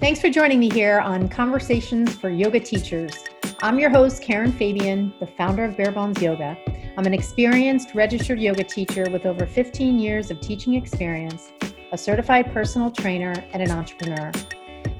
[0.00, 3.12] Thanks for joining me here on Conversations for Yoga Teachers.
[3.60, 6.56] I'm your host, Karen Fabian, the founder of Bare Bones Yoga.
[6.96, 11.52] I'm an experienced registered yoga teacher with over 15 years of teaching experience,
[11.92, 14.32] a certified personal trainer, and an entrepreneur.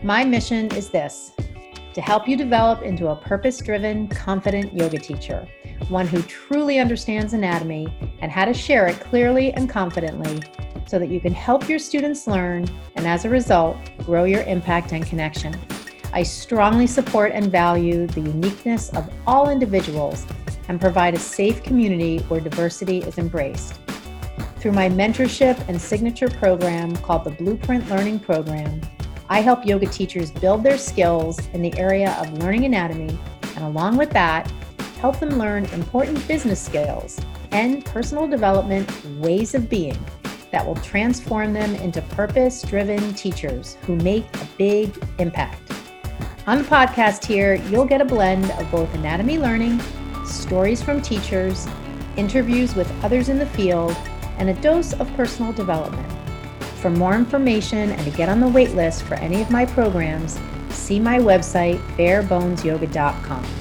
[0.02, 1.32] My mission is this
[1.95, 5.48] to help you develop into a purpose driven, confident yoga teacher,
[5.89, 7.89] one who truly understands anatomy
[8.21, 10.43] and how to share it clearly and confidently
[10.91, 12.66] so that you can help your students learn
[12.96, 15.56] and as a result, grow your impact and connection.
[16.12, 20.27] I strongly support and value the uniqueness of all individuals
[20.66, 23.79] and provide a safe community where diversity is embraced.
[24.56, 28.80] Through my mentorship and signature program called the Blueprint Learning Program,
[29.29, 33.16] I help yoga teachers build their skills in the area of learning anatomy,
[33.54, 34.51] and along with that,
[35.01, 37.20] help them learn important business skills
[37.52, 39.96] and personal development ways of being
[40.50, 45.70] that will transform them into purpose driven teachers who make a big impact.
[46.46, 49.80] On the podcast here, you'll get a blend of both anatomy learning,
[50.24, 51.66] stories from teachers,
[52.16, 53.96] interviews with others in the field,
[54.38, 56.10] and a dose of personal development.
[56.80, 60.40] For more information and to get on the wait list for any of my programs,
[60.70, 63.60] see my website, barebonesyoga.com.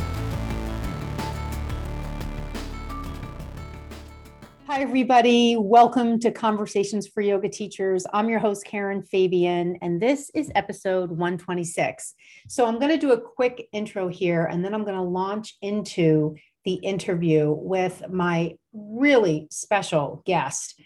[4.71, 5.57] Hi, everybody.
[5.57, 8.05] Welcome to Conversations for Yoga Teachers.
[8.13, 12.13] I'm your host, Karen Fabian, and this is episode 126.
[12.49, 15.57] So, I'm going to do a quick intro here, and then I'm going to launch
[15.63, 20.79] into the interview with my really special guest,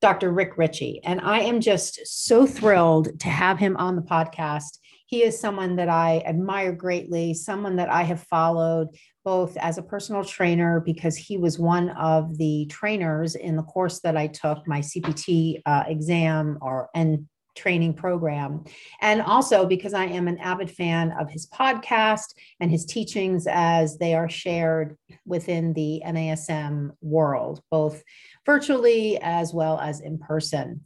[0.00, 0.32] Dr.
[0.32, 1.02] Rick Richey.
[1.04, 4.78] And I am just so thrilled to have him on the podcast.
[5.04, 8.88] He is someone that I admire greatly, someone that I have followed
[9.28, 14.00] both as a personal trainer because he was one of the trainers in the course
[14.00, 18.64] that I took, my CPT uh, exam or and training program.
[19.02, 23.98] And also because I am an avid fan of his podcast and his teachings as
[23.98, 24.96] they are shared
[25.26, 28.02] within the NASM world, both
[28.46, 30.80] virtually as well as in person.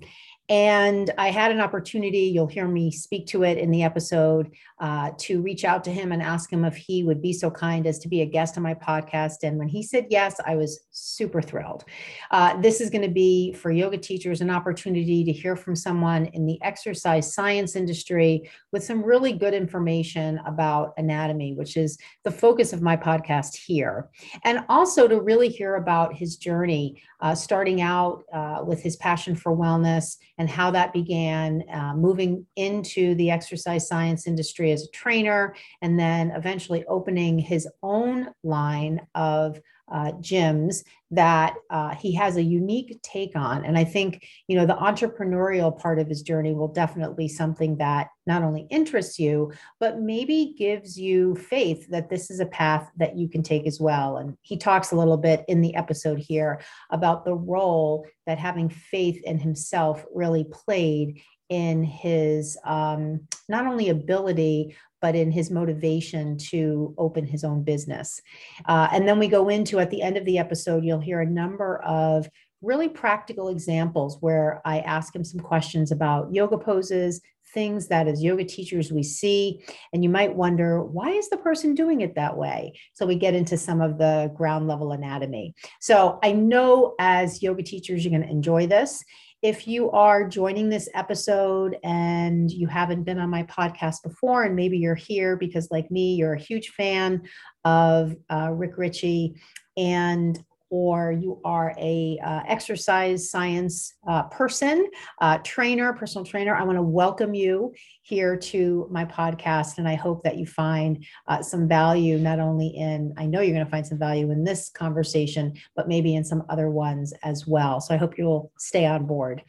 [0.48, 4.50] And I had an opportunity, you'll hear me speak to it in the episode,
[4.82, 7.87] uh, to reach out to him and ask him if he would be so kind
[7.87, 9.44] as to be a guest on my podcast.
[9.44, 11.84] And when he said yes, I was super thrilled.
[12.32, 16.26] Uh, this is going to be for yoga teachers an opportunity to hear from someone
[16.26, 22.31] in the exercise science industry with some really good information about anatomy, which is the
[22.32, 24.10] focus of my podcast here.
[24.43, 29.37] And also to really hear about his journey, uh, starting out uh, with his passion
[29.37, 34.91] for wellness and how that began, uh, moving into the exercise science industry as a
[34.91, 39.60] trainer, and then eventually opening his own line of
[39.93, 43.65] uh, gyms that uh, he has a unique take on.
[43.65, 48.09] And I think, you know, the entrepreneurial part of his journey will definitely something that
[48.27, 53.19] not only interests you, but maybe gives you faith that this is a path that
[53.19, 54.16] you can take as well.
[54.16, 58.71] And he talks a little bit in the episode here about the role that having
[58.71, 61.21] faith in himself really played
[61.52, 68.22] in his um, not only ability but in his motivation to open his own business.
[68.66, 71.26] Uh, and then we go into at the end of the episode, you'll hear a
[71.26, 72.28] number of
[72.62, 77.20] really practical examples where I ask him some questions about yoga poses,
[77.52, 79.64] things that as yoga teachers we see.
[79.92, 82.72] And you might wonder, why is the person doing it that way?
[82.92, 85.54] So we get into some of the ground level anatomy.
[85.80, 89.04] So I know as yoga teachers, you're going to enjoy this
[89.42, 94.54] if you are joining this episode and you haven't been on my podcast before, and
[94.54, 97.22] maybe you're here because, like me, you're a huge fan
[97.64, 99.34] of uh, Rick Richey,
[99.76, 100.38] and
[100.72, 104.88] or you are a uh, exercise science uh, person,
[105.21, 109.77] uh, trainer, personal trainer, I want to welcome you here to my podcast.
[109.77, 113.55] And I hope that you find uh, some value, not only in, I know you're
[113.55, 117.47] going to find some value in this conversation, but maybe in some other ones as
[117.47, 117.78] well.
[117.81, 119.43] So I hope you'll stay on board.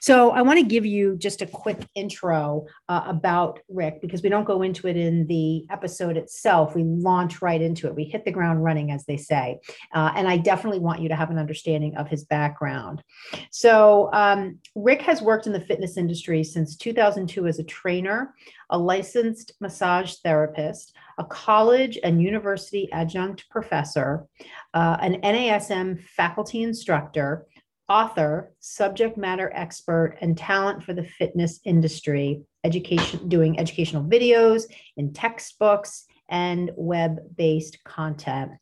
[0.00, 4.30] So I want to give you just a quick intro uh, about Rick because we
[4.30, 6.74] don't go into it in the episode itself.
[6.74, 7.94] We launch right into it.
[7.94, 9.60] We hit the ground running, as they say.
[9.94, 13.02] Uh, and I definitely want you to have an understanding of his background.
[13.50, 18.34] So um, Rick has worked in the fitness industry since 2002 as a trainer trainer,
[18.70, 24.26] a licensed massage therapist, a college and university adjunct professor,
[24.74, 27.46] uh, an NASM faculty instructor,
[27.88, 34.64] author, subject matter expert, and talent for the fitness industry, education, doing educational videos
[34.96, 38.52] in textbooks and web based content.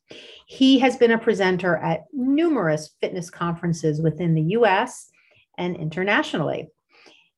[0.47, 5.09] He has been a presenter at numerous fitness conferences within the US
[5.57, 6.69] and internationally.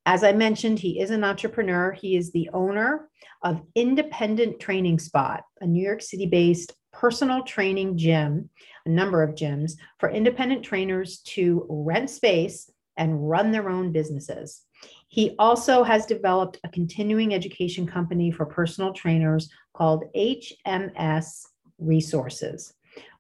[0.06, 1.92] As I mentioned, he is an entrepreneur.
[1.92, 3.10] He is the owner
[3.44, 8.50] of Independent Training Spot, a New York City based personal training gym,
[8.86, 14.62] a number of gyms for independent trainers to rent space and run their own businesses.
[15.08, 19.50] He also has developed a continuing education company for personal trainers
[19.82, 21.48] called HMS
[21.80, 22.74] Resources.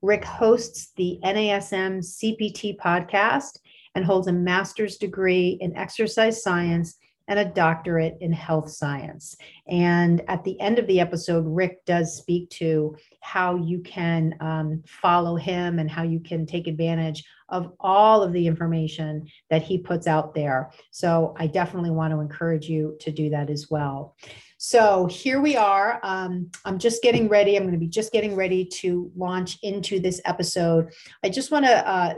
[0.03, 3.57] Rick hosts the NASM CPT podcast
[3.95, 9.35] and holds a master's degree in exercise science and a doctorate in health science.
[9.69, 14.83] And at the end of the episode, Rick does speak to how you can um,
[14.85, 19.79] follow him and how you can take advantage of all of the information that he
[19.79, 20.69] puts out there.
[20.91, 24.15] So I definitely want to encourage you to do that as well.
[24.63, 25.99] So here we are.
[26.03, 27.55] Um, I'm just getting ready.
[27.55, 30.93] I'm going to be just getting ready to launch into this episode.
[31.23, 32.13] I just want to uh,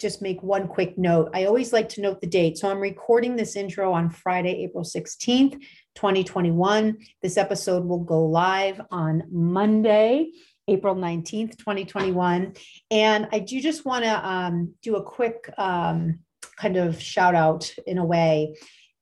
[0.00, 1.28] just make one quick note.
[1.34, 2.56] I always like to note the date.
[2.56, 5.60] So I'm recording this intro on Friday, April 16th,
[5.96, 6.96] 2021.
[7.20, 10.30] This episode will go live on Monday,
[10.68, 12.54] April 19th, 2021.
[12.90, 16.20] And I do just want to um, do a quick um,
[16.56, 18.54] kind of shout out in a way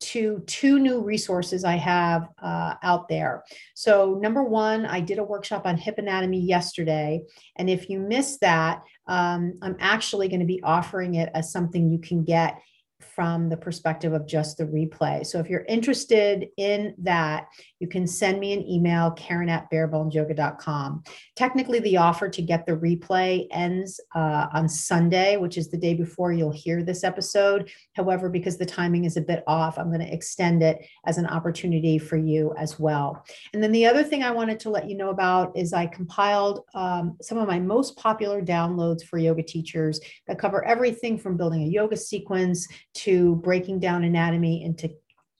[0.04, 3.44] to two new resources I have uh, out there.
[3.74, 7.22] So, number one, I did a workshop on hip anatomy yesterday.
[7.56, 11.90] And if you missed that, um, I'm actually going to be offering it as something
[11.90, 12.60] you can get
[13.00, 15.24] from the perspective of just the replay.
[15.24, 17.46] So if you're interested in that,
[17.78, 21.02] you can send me an email, karen at barebonesyoga.com.
[21.36, 25.94] Technically, the offer to get the replay ends uh, on Sunday, which is the day
[25.94, 27.70] before you'll hear this episode.
[27.94, 31.26] However, because the timing is a bit off, I'm going to extend it as an
[31.26, 33.24] opportunity for you as well.
[33.52, 36.64] And then the other thing I wanted to let you know about is I compiled
[36.74, 41.62] um, some of my most popular downloads for yoga teachers that cover everything from building
[41.62, 44.90] a yoga sequence to breaking down anatomy into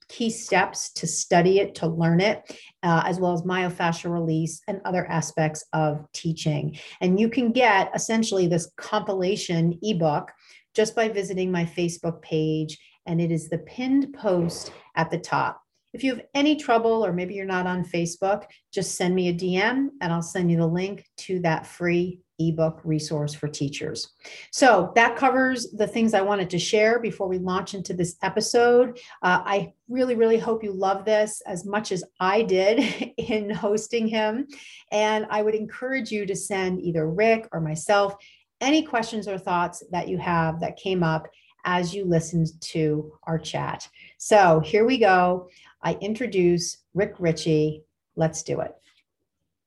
[0.09, 4.81] key steps to study it, to learn it, uh, as well as myofascial release and
[4.85, 6.77] other aspects of teaching.
[7.01, 10.31] And you can get essentially this compilation ebook
[10.75, 15.61] just by visiting my Facebook page, and it is the pinned post at the top.
[15.93, 19.35] If you have any trouble, or maybe you're not on Facebook, just send me a
[19.35, 24.12] DM and I'll send you the link to that free ebook resource for teachers.
[24.50, 28.98] So that covers the things I wanted to share before we launch into this episode.
[29.22, 34.08] Uh, I really, really hope you love this as much as I did in hosting
[34.08, 34.48] him.
[34.90, 38.16] And I would encourage you to send either Rick or myself
[38.60, 41.28] any questions or thoughts that you have that came up
[41.64, 43.88] as you listened to our chat.
[44.19, 45.48] So here we go.
[45.82, 47.84] I introduce Rick Richey.
[48.16, 48.75] Let's do it.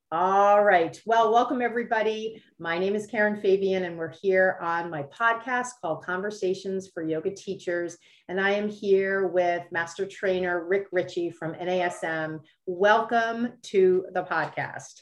[0.10, 0.98] All right.
[1.06, 2.42] Well, welcome everybody.
[2.60, 7.30] My name is Karen Fabian, and we're here on my podcast called Conversations for Yoga
[7.36, 7.98] Teachers.
[8.30, 12.40] And I am here with Master Trainer Rick Richey from NASM.
[12.66, 15.02] Welcome to the podcast.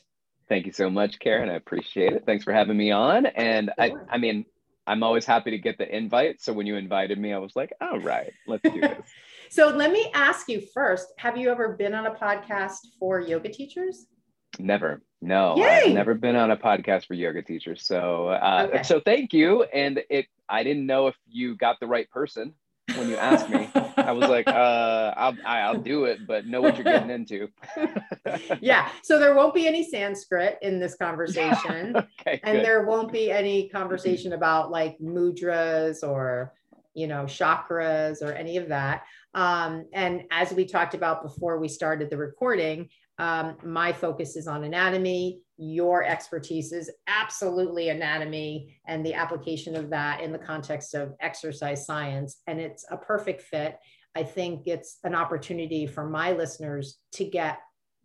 [0.49, 1.49] Thank you so much, Karen.
[1.49, 2.23] I appreciate it.
[2.25, 3.27] Thanks for having me on.
[3.27, 3.71] And.
[3.77, 4.43] I, I mean,
[4.87, 6.41] I'm always happy to get the invite.
[6.41, 9.07] So when you invited me, I was like, all right, let's do this.
[9.49, 13.49] so let me ask you first Have you ever been on a podcast for yoga
[13.49, 14.07] teachers?
[14.59, 15.01] Never.
[15.21, 15.85] No, Yay!
[15.85, 17.85] I've never been on a podcast for yoga teachers.
[17.85, 18.83] So, uh, okay.
[18.83, 19.63] so thank you.
[19.63, 22.53] And it, I didn't know if you got the right person
[22.95, 23.69] when you asked me.
[23.97, 27.49] I was like, uh, I'll, I'll do it, but know what you're getting into.
[28.61, 28.89] yeah.
[29.03, 31.95] So there won't be any Sanskrit in this conversation.
[32.21, 32.65] okay, and good.
[32.65, 36.53] there won't be any conversation about like mudras or,
[36.93, 39.03] you know, chakras or any of that.
[39.33, 44.47] Um, and as we talked about before we started the recording, um, my focus is
[44.47, 45.41] on anatomy.
[45.57, 51.85] Your expertise is absolutely anatomy and the application of that in the context of exercise
[51.85, 52.41] science.
[52.47, 53.77] And it's a perfect fit.
[54.15, 57.59] I think it's an opportunity for my listeners to get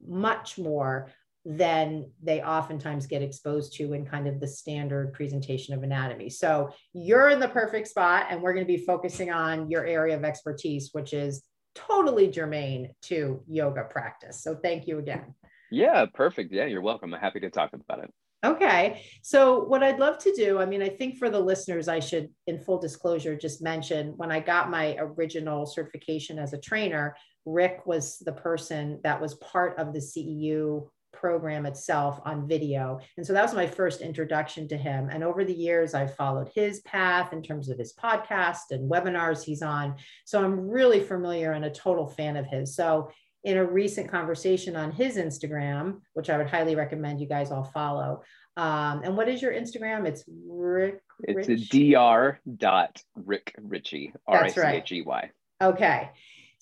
[0.06, 1.10] much more
[1.44, 6.28] than they oftentimes get exposed to in kind of the standard presentation of anatomy.
[6.28, 10.16] So you're in the perfect spot, and we're going to be focusing on your area
[10.16, 11.42] of expertise, which is
[11.74, 14.42] totally germane to yoga practice.
[14.42, 15.34] So thank you again.
[15.70, 16.52] Yeah, perfect.
[16.52, 17.14] Yeah, you're welcome.
[17.14, 18.12] I'm happy to talk about it.
[18.42, 19.04] Okay.
[19.22, 22.30] So, what I'd love to do, I mean, I think for the listeners, I should,
[22.46, 27.86] in full disclosure, just mention when I got my original certification as a trainer, Rick
[27.86, 30.88] was the person that was part of the CEU
[31.20, 32.98] program itself on video.
[33.18, 35.10] And so that was my first introduction to him.
[35.10, 39.42] And over the years, I've followed his path in terms of his podcast and webinars
[39.42, 39.96] he's on.
[40.24, 42.74] So I'm really familiar and a total fan of his.
[42.74, 43.10] So
[43.44, 47.64] in a recent conversation on his Instagram, which I would highly recommend you guys all
[47.64, 48.22] follow.
[48.56, 50.06] Um, and what is your Instagram?
[50.06, 51.00] It's Rick.
[51.22, 54.12] It's a dr dot Rick Richey.
[54.26, 55.30] R I C H E Y.
[55.62, 56.10] Okay.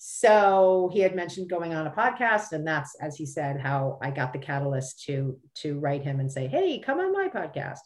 [0.01, 4.11] So he had mentioned going on a podcast, and that's, as he said, how I
[4.11, 7.79] got the catalyst to to write him and say, "Hey, come on my podcast."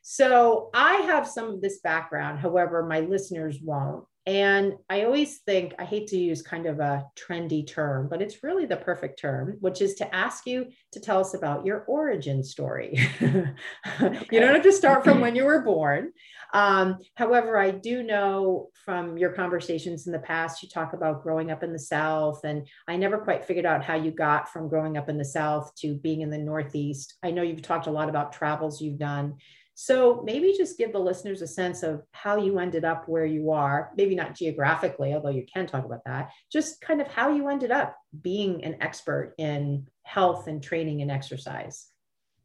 [0.00, 4.04] So I have some of this background, however, my listeners won't.
[4.26, 8.42] And I always think, I hate to use kind of a trendy term, but it's
[8.42, 12.42] really the perfect term, which is to ask you to tell us about your origin
[12.42, 12.98] story.
[13.22, 13.54] okay.
[14.32, 16.10] You don't have to start from when you were born.
[16.52, 21.52] Um, however, I do know from your conversations in the past, you talk about growing
[21.52, 24.96] up in the South, and I never quite figured out how you got from growing
[24.96, 27.14] up in the South to being in the Northeast.
[27.22, 29.36] I know you've talked a lot about travels you've done.
[29.78, 33.50] So maybe just give the listeners a sense of how you ended up where you
[33.52, 37.48] are, maybe not geographically, although you can talk about that, just kind of how you
[37.48, 41.88] ended up being an expert in health and training and exercise.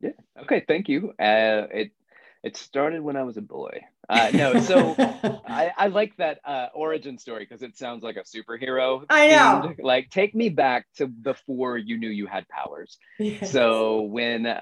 [0.01, 0.09] Yeah.
[0.41, 0.65] Okay.
[0.67, 1.11] Thank you.
[1.11, 1.91] Uh, it
[2.43, 3.79] it started when I was a boy.
[4.09, 4.95] Uh, no, so
[5.47, 9.05] I, I, like that uh, origin story because it sounds like a superhero.
[9.09, 9.35] I know.
[9.63, 9.83] Themed.
[9.83, 12.97] Like, take me back to before you knew you had powers.
[13.19, 13.51] Yes.
[13.51, 14.61] So when uh,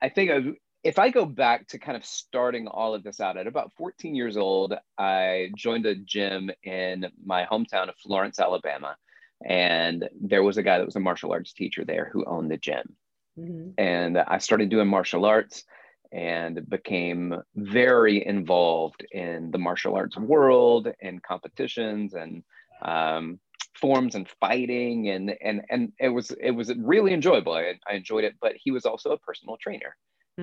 [0.00, 0.44] I think of,
[0.88, 4.14] if I go back to kind of starting all of this out at about 14
[4.14, 8.96] years old, I joined a gym in my hometown of Florence, Alabama,
[9.44, 12.56] and there was a guy that was a martial arts teacher there who owned the
[12.56, 12.96] gym.
[13.38, 13.72] Mm-hmm.
[13.76, 15.64] And I started doing martial arts
[16.10, 22.42] and became very involved in the martial arts world and competitions and
[22.80, 23.38] um,
[23.74, 27.52] forms and fighting and and and it was it was really enjoyable.
[27.52, 29.94] I, I enjoyed it, but he was also a personal trainer.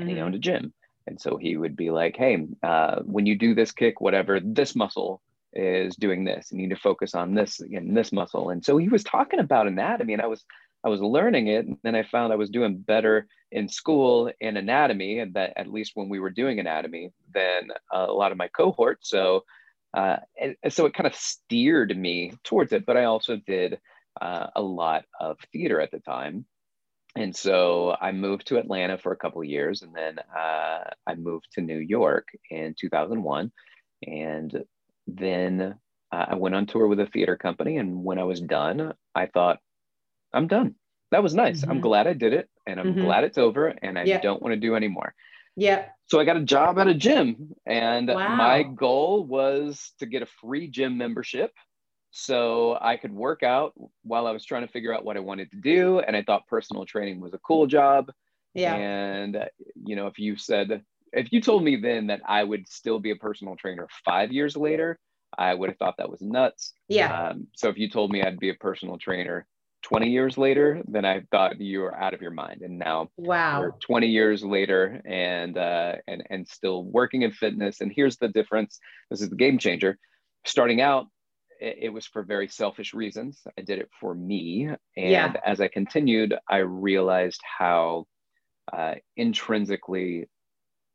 [0.01, 0.41] And he owned a mm-hmm.
[0.41, 0.73] gym,
[1.07, 4.75] and so he would be like, "Hey, uh, when you do this kick, whatever, this
[4.75, 5.21] muscle
[5.53, 6.51] is doing this.
[6.51, 9.67] You need to focus on this and this muscle." And so he was talking about
[9.67, 10.43] anatomy, and I was
[10.83, 14.57] I was learning it, and then I found I was doing better in school in
[14.57, 18.49] anatomy, and that at least when we were doing anatomy, than a lot of my
[18.49, 18.99] cohort.
[19.01, 19.45] So,
[19.95, 22.85] uh, and, and so it kind of steered me towards it.
[22.85, 23.79] But I also did
[24.21, 26.45] uh, a lot of theater at the time,
[27.15, 31.15] and so I moved to Atlanta for a couple of years, and then uh, I
[31.15, 33.51] moved to New York in 2001,
[34.05, 34.65] and
[35.07, 35.75] then
[36.11, 37.77] uh, I went on tour with a theater company.
[37.77, 39.59] And when I was done, I thought
[40.33, 40.75] I'm done.
[41.11, 41.61] That was nice.
[41.61, 41.71] Mm-hmm.
[41.71, 43.05] I'm glad I did it and I'm mm-hmm.
[43.05, 44.19] glad it's over and I yeah.
[44.19, 45.13] don't want to do anymore.
[45.55, 45.85] Yeah.
[46.07, 48.35] So I got a job at a gym and wow.
[48.35, 51.51] my goal was to get a free gym membership
[52.17, 55.51] so I could work out while I was trying to figure out what I wanted
[55.51, 58.09] to do and I thought personal training was a cool job.
[58.53, 58.73] Yeah.
[58.73, 60.81] And you know, if you said
[61.11, 64.55] if you told me then that I would still be a personal trainer 5 years
[64.55, 64.97] later,
[65.37, 66.71] I would have thought that was nuts.
[66.87, 67.31] Yeah.
[67.31, 69.45] Um, so if you told me I'd be a personal trainer
[69.83, 72.61] 20 years later, then I thought you were out of your mind.
[72.61, 73.73] And now wow.
[73.81, 77.81] 20 years later and uh, and and still working in fitness.
[77.81, 78.79] And here's the difference.
[79.11, 79.97] This is the game changer.
[80.45, 81.07] Starting out,
[81.59, 83.41] it, it was for very selfish reasons.
[83.57, 84.65] I did it for me.
[84.65, 85.33] And yeah.
[85.45, 88.07] as I continued, I realized how
[88.71, 90.27] uh, intrinsically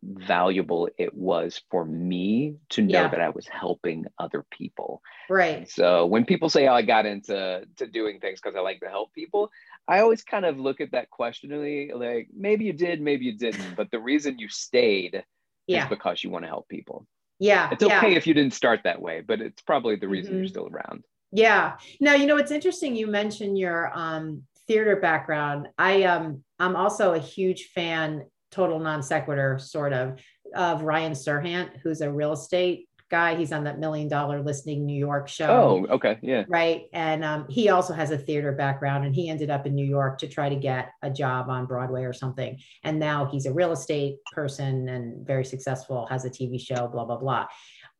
[0.03, 3.09] valuable it was for me to know yeah.
[3.09, 5.03] that I was helping other people.
[5.29, 5.69] Right.
[5.69, 8.89] So when people say, "Oh, I got into to doing things because I like to
[8.89, 9.51] help people,"
[9.87, 13.75] I always kind of look at that questioningly, like maybe you did, maybe you didn't,
[13.77, 15.23] but the reason you stayed
[15.67, 15.85] yeah.
[15.85, 17.07] is because you want to help people.
[17.41, 17.71] Yeah.
[17.73, 18.17] It's okay yeah.
[18.17, 20.41] if you didn't start that way, but it's probably the reason mm-hmm.
[20.41, 21.05] you're still around.
[21.33, 21.77] Yeah.
[22.01, 25.69] Now, you know, it's interesting you mentioned your um theater background.
[25.79, 30.21] I um I'm also a huge fan total non sequitur sort of
[30.55, 33.35] of Ryan Serhant, who's a real estate guy.
[33.35, 35.87] He's on that million dollar listing New York show.
[35.89, 36.19] Oh, okay.
[36.23, 36.45] Yeah.
[36.49, 36.85] Right.
[36.93, 40.19] And um, he also has a theater background and he ended up in New York
[40.19, 42.59] to try to get a job on Broadway or something.
[42.85, 47.05] And now he's a real estate person and very successful, has a TV show, blah,
[47.05, 47.47] blah, blah.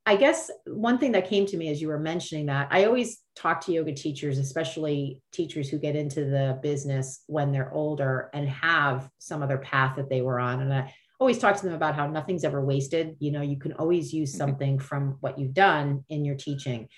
[0.07, 3.19] I guess one thing that came to me as you were mentioning that, I always
[3.37, 8.49] talk to yoga teachers, especially teachers who get into the business when they're older and
[8.49, 10.63] have some other path that they were on.
[10.63, 13.17] And I always talk to them about how nothing's ever wasted.
[13.21, 14.39] You know, you can always use mm-hmm.
[14.39, 16.89] something from what you've done in your teaching.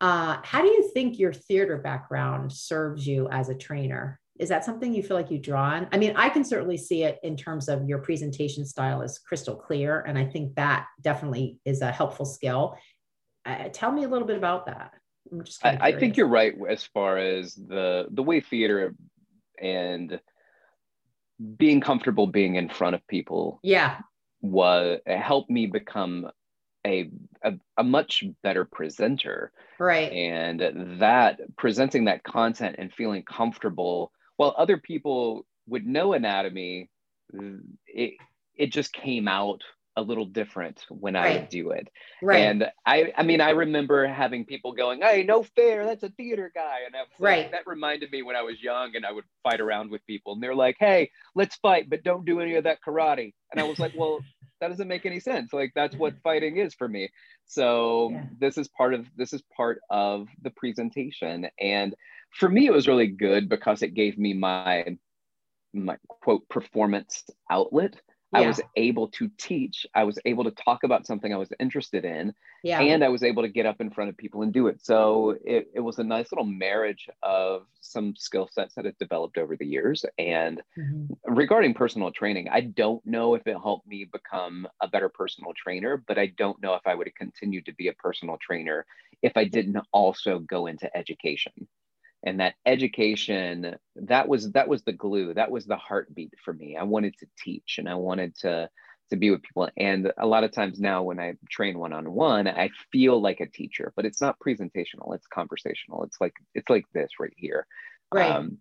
[0.00, 4.20] Uh, how do you think your theater background serves you as a trainer?
[4.38, 5.88] is that something you feel like you draw on?
[5.92, 9.54] I mean, I can certainly see it in terms of your presentation style is crystal
[9.54, 10.00] clear.
[10.00, 12.76] And I think that definitely is a helpful skill.
[13.44, 14.94] Uh, tell me a little bit about that.
[15.62, 18.92] I, I, think you're right as far as the the way theater
[19.60, 20.20] and
[21.56, 23.98] being comfortable being in front of people yeah.
[24.40, 26.30] was helped me become
[26.86, 27.10] a,
[27.44, 29.52] a, a much better presenter.
[29.78, 30.12] Right.
[30.12, 36.90] And that presenting that content and feeling comfortable while other people would know anatomy,
[37.86, 38.14] it
[38.54, 39.62] it just came out
[39.96, 41.42] a little different when right.
[41.42, 41.88] I do it.
[42.22, 42.40] Right.
[42.40, 46.50] And I, I mean, I remember having people going, "Hey, no fair, that's a theater
[46.54, 47.42] guy," and I right.
[47.42, 50.32] Like, that reminded me when I was young and I would fight around with people,
[50.32, 53.64] and they're like, "Hey, let's fight, but don't do any of that karate." And I
[53.64, 54.20] was like, "Well,
[54.60, 55.52] that doesn't make any sense.
[55.52, 57.10] Like that's what fighting is for me."
[57.46, 58.24] So yeah.
[58.38, 61.94] this is part of this is part of the presentation, and
[62.30, 64.96] for me, it was really good because it gave me my
[65.74, 68.00] my quote performance outlet
[68.32, 68.40] yeah.
[68.40, 69.86] I was able to teach.
[69.94, 72.34] I was able to talk about something I was interested in.
[72.62, 72.80] Yeah.
[72.80, 74.84] And I was able to get up in front of people and do it.
[74.84, 79.36] So it, it was a nice little marriage of some skill sets that have developed
[79.36, 80.04] over the years.
[80.18, 81.34] And mm-hmm.
[81.34, 86.02] regarding personal training, I don't know if it helped me become a better personal trainer,
[86.06, 88.86] but I don't know if I would have continued to be a personal trainer
[89.22, 91.68] if I didn't also go into education
[92.24, 96.76] and that education that was that was the glue that was the heartbeat for me.
[96.76, 98.68] I wanted to teach and i wanted to
[99.10, 99.68] to be with people.
[99.76, 103.92] And a lot of times now when i train one-on-one i feel like a teacher
[103.96, 106.04] but it's not presentational it's conversational.
[106.04, 107.66] It's like it's like this right here.
[108.12, 108.30] Right.
[108.30, 108.58] Um,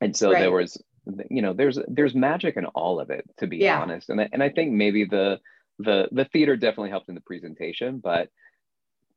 [0.00, 0.40] and so right.
[0.40, 0.82] there was
[1.30, 3.80] you know there's there's magic in all of it to be yeah.
[3.80, 4.08] honest.
[4.08, 5.40] And I, and I think maybe the
[5.78, 8.28] the the theater definitely helped in the presentation but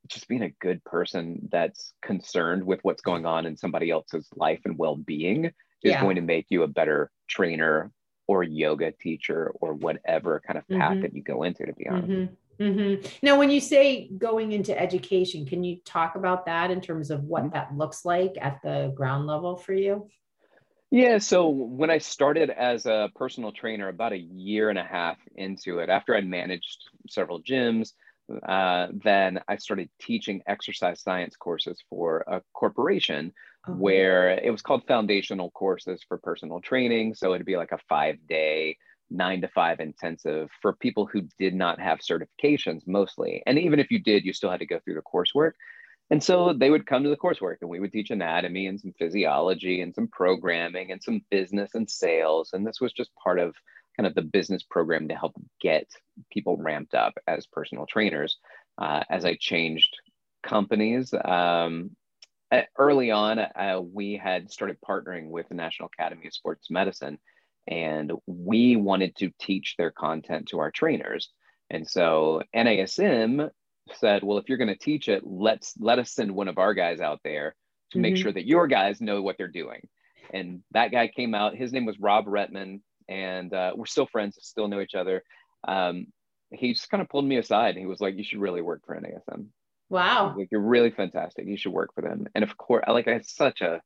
[0.08, 4.62] just being a good person that's concerned with what's going on in somebody else's life
[4.66, 6.02] and well-being is yeah.
[6.02, 7.92] going to make you a better trainer
[8.28, 11.02] or yoga teacher or whatever kind of path mm-hmm.
[11.02, 12.64] that you go into to be honest mm-hmm.
[12.64, 13.08] Mm-hmm.
[13.22, 17.24] now when you say going into education can you talk about that in terms of
[17.24, 20.08] what that looks like at the ground level for you
[20.90, 25.18] yeah, so when I started as a personal trainer about a year and a half
[25.36, 27.92] into it, after I'd managed several gyms,
[28.48, 33.34] uh, then I started teaching exercise science courses for a corporation
[33.68, 33.74] oh.
[33.74, 37.16] where it was called foundational courses for personal training.
[37.16, 38.78] So it'd be like a five day,
[39.10, 43.44] nine to five intensive for people who did not have certifications mostly.
[43.46, 45.54] And even if you did, you still had to go through the coursework.
[46.10, 48.94] And so they would come to the coursework and we would teach anatomy and some
[48.98, 52.52] physiology and some programming and some business and sales.
[52.54, 53.56] And this was just part of
[53.98, 55.88] kind of the business program to help get
[56.32, 58.38] people ramped up as personal trainers.
[58.78, 59.96] Uh, as I changed
[60.44, 61.92] companies, um,
[62.78, 67.18] early on, uh, we had started partnering with the National Academy of Sports Medicine,
[67.68, 71.30] and we wanted to teach their content to our trainers.
[71.70, 73.50] And so NASM
[73.94, 76.74] said, "Well, if you're going to teach it, let's let us send one of our
[76.74, 77.56] guys out there
[77.92, 78.02] to mm-hmm.
[78.04, 79.82] make sure that your guys know what they're doing."
[80.34, 81.56] And that guy came out.
[81.56, 85.24] His name was Rob Retman and uh, we're still friends, still know each other.
[85.68, 86.08] Um,
[86.52, 88.82] he just kind of pulled me aside and he was like, "You should really work
[88.86, 89.48] for NASM."
[89.90, 91.48] Wow, like you're really fantastic.
[91.48, 92.28] You should work for them.
[92.36, 93.82] And of course, like I had such a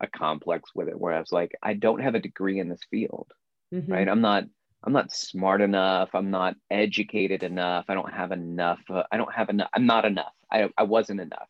[0.00, 2.80] a complex with it, where I was like, I don't have a degree in this
[2.90, 3.32] field,
[3.72, 3.90] mm-hmm.
[3.92, 4.08] right?
[4.08, 4.44] I'm not
[4.84, 6.10] I'm not smart enough.
[6.14, 7.86] I'm not educated enough.
[7.88, 8.80] I don't have enough.
[8.88, 9.70] Uh, I don't have enough.
[9.72, 10.32] I'm not enough.
[10.52, 11.48] I, I wasn't enough.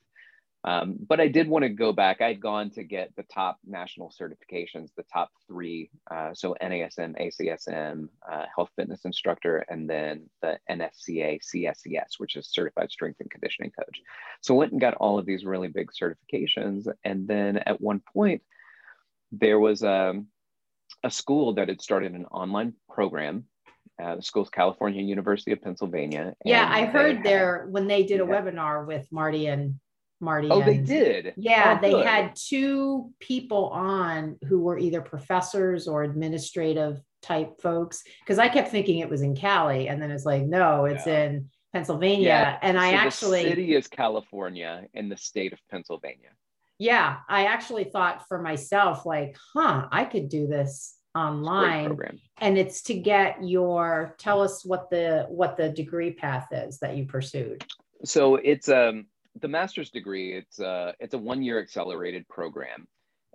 [0.64, 2.22] Um, but I did want to go back.
[2.22, 5.90] I'd gone to get the top national certifications, the top three.
[6.10, 12.48] Uh, so NASM, ACSM, uh, health fitness instructor, and then the NSCA CSCS, which is
[12.50, 14.00] certified strength and conditioning coach.
[14.40, 16.88] So I went and got all of these really big certifications.
[17.04, 18.40] And then at one point,
[19.32, 20.28] there was um,
[21.02, 23.44] a school that had started an online program
[24.02, 26.34] uh, the school's California University of Pennsylvania.
[26.44, 28.40] Yeah, I heard had, there when they did a yeah.
[28.40, 29.78] webinar with Marty and
[30.20, 30.48] Marty.
[30.50, 31.34] Oh, they did.
[31.36, 32.06] Yeah, oh, they good.
[32.06, 38.02] had two people on who were either professors or administrative type folks.
[38.20, 41.24] Because I kept thinking it was in Cali, and then it's like, no, it's yeah.
[41.24, 42.26] in Pennsylvania.
[42.26, 42.58] Yeah.
[42.62, 46.30] And I actually the city is California in the state of Pennsylvania.
[46.78, 51.96] Yeah, I actually thought for myself, like, huh, I could do this online
[52.38, 56.96] and it's to get your tell us what the what the degree path is that
[56.96, 57.64] you pursued
[58.04, 59.06] so it's um
[59.40, 62.86] the master's degree it's uh it's a one year accelerated program.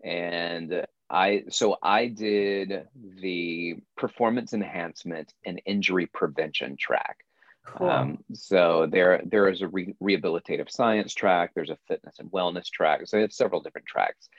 [0.04, 2.88] And i so i did
[3.22, 7.18] the performance enhancement and injury prevention track.
[7.66, 7.90] Cool.
[7.90, 12.70] um, so there there is a re- rehabilitative science track there's a fitness and wellness
[12.70, 14.30] track so it's several different tracks.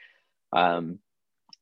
[0.52, 0.98] Um,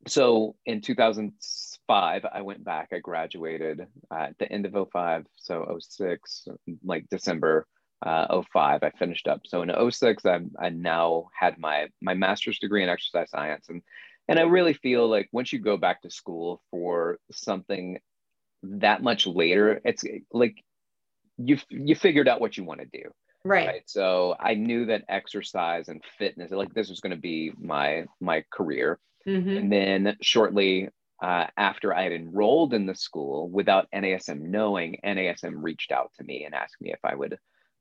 [0.06, 6.48] so in 2005 i went back i graduated at the end of 05 so 06
[6.84, 7.66] like december
[8.02, 12.58] uh, 05 i finished up so in 06 I, I now had my my master's
[12.58, 13.82] degree in exercise science and
[14.28, 17.98] and i really feel like once you go back to school for something
[18.62, 20.62] that much later it's like
[21.38, 23.10] you you figured out what you want to do
[23.44, 23.66] right.
[23.66, 28.04] right so i knew that exercise and fitness like this was going to be my
[28.20, 29.56] my career mm-hmm.
[29.56, 30.88] and then shortly
[31.20, 36.24] uh, after I had enrolled in the school without NASM knowing, NASM reached out to
[36.24, 37.38] me and asked me if I would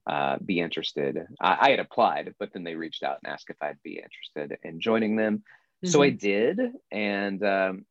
[0.07, 1.19] uh, be interested.
[1.41, 4.57] I, I, had applied, but then they reached out and asked if I'd be interested
[4.63, 5.37] in joining them.
[5.37, 5.89] Mm-hmm.
[5.89, 6.17] So I mm-hmm.
[6.17, 6.59] did.
[6.91, 7.85] And um,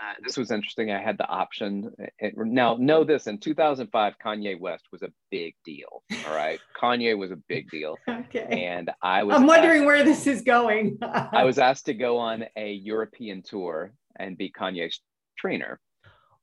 [0.00, 0.92] uh, this was interesting.
[0.92, 1.90] I had the option.
[2.18, 6.02] It, now, know this in 2005, Kanye West was a big deal.
[6.26, 6.60] All right.
[6.80, 7.96] Kanye was a big deal.
[8.08, 8.66] Okay.
[8.66, 9.36] And I was.
[9.36, 10.98] I'm wondering asked, where this is going.
[11.02, 15.00] I was asked to go on a European tour and be Kanye's
[15.38, 15.78] trainer.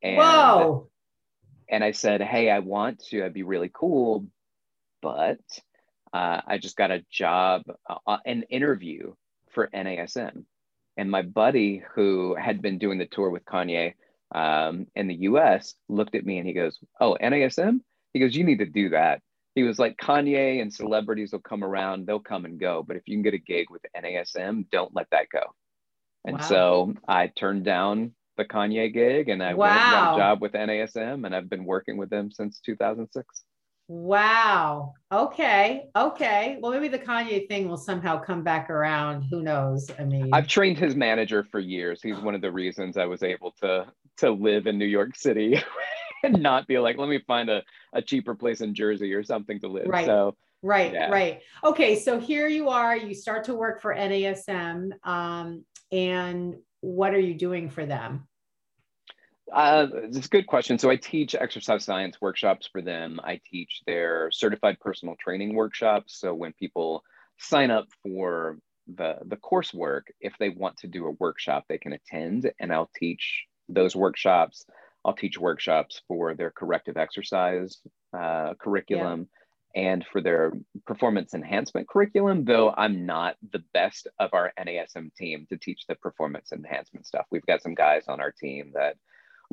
[0.02, 0.90] And, Whoa.
[1.70, 3.26] And I said, Hey, I want to.
[3.26, 4.28] I'd be really cool.
[5.04, 5.38] But
[6.14, 7.64] uh, I just got a job,
[8.08, 9.14] uh, an interview
[9.52, 10.46] for NASM
[10.98, 13.94] and my buddy, who had been doing the tour with Kanye
[14.34, 17.80] um, in the US, looked at me and he goes, Oh, NASM?
[18.14, 19.22] He goes, You need to do that.
[19.56, 22.84] He was like, Kanye and celebrities will come around, they'll come and go.
[22.88, 25.44] But if you can get a gig with NASM, don't let that go.
[26.26, 26.44] And wow.
[26.44, 29.68] so I turned down the Kanye gig and I wow.
[29.68, 33.44] went and got a job with NASM and I've been working with them since 2006.
[33.88, 34.94] Wow.
[35.12, 35.90] Okay.
[35.96, 36.58] Okay.
[36.62, 39.24] Well, maybe the Kanye thing will somehow come back around.
[39.24, 39.90] Who knows?
[40.00, 42.02] I mean, I've trained his manager for years.
[42.02, 43.86] He's one of the reasons I was able to
[44.18, 45.62] to live in New York City
[46.24, 47.62] and not be like, let me find a,
[47.94, 49.88] a cheaper place in Jersey or something to live.
[49.88, 50.06] Right.
[50.06, 51.10] So right, yeah.
[51.10, 51.42] right.
[51.64, 52.00] Okay.
[52.00, 52.96] So here you are.
[52.96, 54.92] You start to work for NASM.
[55.04, 58.28] Um, and what are you doing for them?
[59.52, 60.78] Uh, it's a good question.
[60.80, 63.20] So I teach exercise science workshops for them.
[63.24, 66.18] I teach their certified personal training workshops.
[66.20, 67.04] So when people
[67.40, 68.58] sign up for
[68.96, 72.92] the the coursework, if they want to do a workshop, they can attend, and I'll
[72.98, 74.66] teach those workshops.
[75.06, 77.78] I'll teach workshops for their corrective exercise
[78.18, 79.22] uh, curriculum.
[79.22, 79.40] Yeah.
[79.76, 80.54] And for their
[80.86, 85.96] performance enhancement curriculum, though I'm not the best of our NASM team to teach the
[85.96, 87.26] performance enhancement stuff.
[87.32, 88.98] We've got some guys on our team that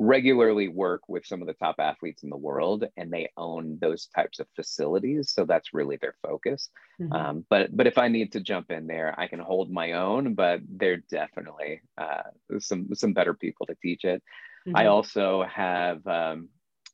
[0.01, 4.07] regularly work with some of the top athletes in the world and they own those
[4.07, 7.13] types of facilities so that's really their focus mm-hmm.
[7.13, 10.33] um, but but if i need to jump in there i can hold my own
[10.33, 12.23] but they're definitely uh,
[12.57, 14.23] some some better people to teach it
[14.67, 14.75] mm-hmm.
[14.75, 16.49] i also have um,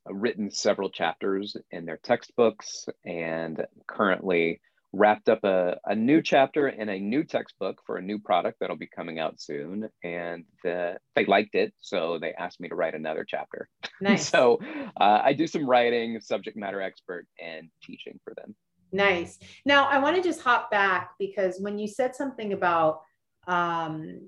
[0.08, 4.60] written several chapters in their textbooks and currently
[4.94, 8.78] wrapped up a, a new chapter in a new textbook for a new product that'll
[8.78, 9.90] be coming out soon.
[10.04, 13.68] And the, they liked it so they asked me to write another chapter.
[14.00, 14.30] Nice.
[14.30, 14.60] So
[15.02, 18.56] uh, i do some writing subject matter expert and teaching for them.
[18.92, 19.40] Nice.
[19.66, 23.02] Now i want to just hop back because when you said something about
[23.48, 24.20] um,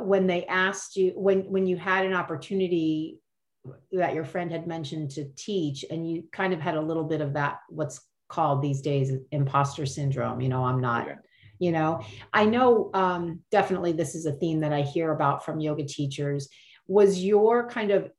[0.00, 3.20] when they asked you when when you had an opportunity
[3.92, 7.20] that your friend had mentioned to teach and you kind of had a little bit
[7.20, 10.40] of that what's called these days imposter syndrome.
[10.40, 11.08] You know, I'm not,
[11.58, 15.60] you know, I know um, definitely this is a theme that I hear about from
[15.60, 16.48] yoga teachers.
[16.86, 18.10] Was your kind of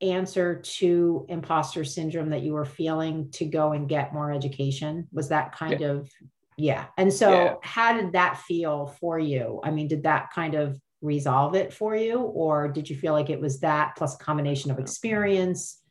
[0.00, 5.08] answer to imposter syndrome that you were feeling to go and get more education?
[5.12, 5.88] Was that kind yeah.
[5.88, 6.10] of,
[6.56, 6.84] yeah.
[6.96, 7.54] And so, yeah.
[7.62, 9.60] how did that feel for you?
[9.62, 13.30] I mean, did that kind of resolve it for you, or did you feel like
[13.30, 15.82] it was that plus a combination of experience?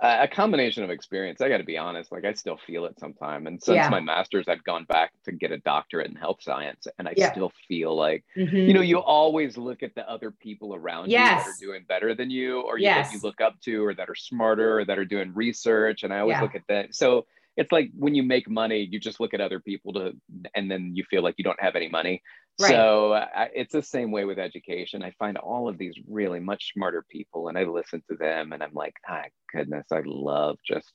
[0.00, 3.46] A combination of experience i got to be honest like i still feel it sometime
[3.46, 3.88] and since yeah.
[3.88, 7.30] my master's i've gone back to get a doctorate in health science and i yeah.
[7.32, 8.56] still feel like mm-hmm.
[8.56, 11.30] you know you always look at the other people around yes.
[11.30, 13.06] you that are doing better than you or yes.
[13.06, 16.02] you, that you look up to or that are smarter or that are doing research
[16.02, 16.42] and i always yeah.
[16.42, 17.24] look at that so
[17.56, 20.12] it's like when you make money you just look at other people to
[20.54, 22.22] and then you feel like you don't have any money.
[22.58, 22.70] Right.
[22.70, 25.02] so I, it's the same way with education.
[25.02, 28.62] I find all of these really much smarter people and i listen to them and
[28.62, 30.92] i'm like ah goodness i love just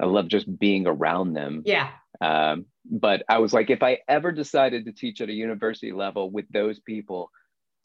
[0.00, 1.62] i love just being around them.
[1.64, 1.90] Yeah.
[2.20, 6.30] Um, but i was like if i ever decided to teach at a university level
[6.30, 7.30] with those people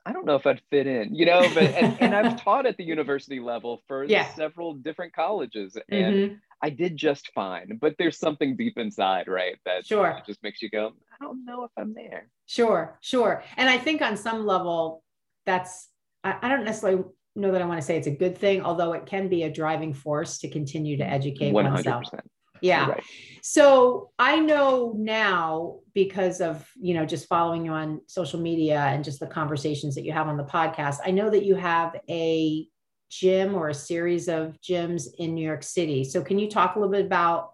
[0.05, 2.77] I don't know if I'd fit in, you know, but and, and I've taught at
[2.77, 4.31] the university level for yeah.
[4.33, 6.35] several different colleges and mm-hmm.
[6.61, 9.57] I did just fine, but there's something deep inside, right?
[9.65, 10.21] That sure.
[10.25, 12.29] just makes you go, I don't know if I'm there.
[12.45, 13.43] Sure, sure.
[13.57, 15.03] And I think on some level,
[15.45, 15.89] that's,
[16.23, 17.03] I, I don't necessarily
[17.35, 19.51] know that I want to say it's a good thing, although it can be a
[19.51, 21.53] driving force to continue to educate 100%.
[21.53, 22.03] oneself.
[22.61, 22.87] Yeah.
[22.87, 23.03] Right.
[23.41, 29.03] So I know now because of, you know, just following you on social media and
[29.03, 32.67] just the conversations that you have on the podcast, I know that you have a
[33.09, 36.03] gym or a series of gyms in New York City.
[36.03, 37.51] So can you talk a little bit about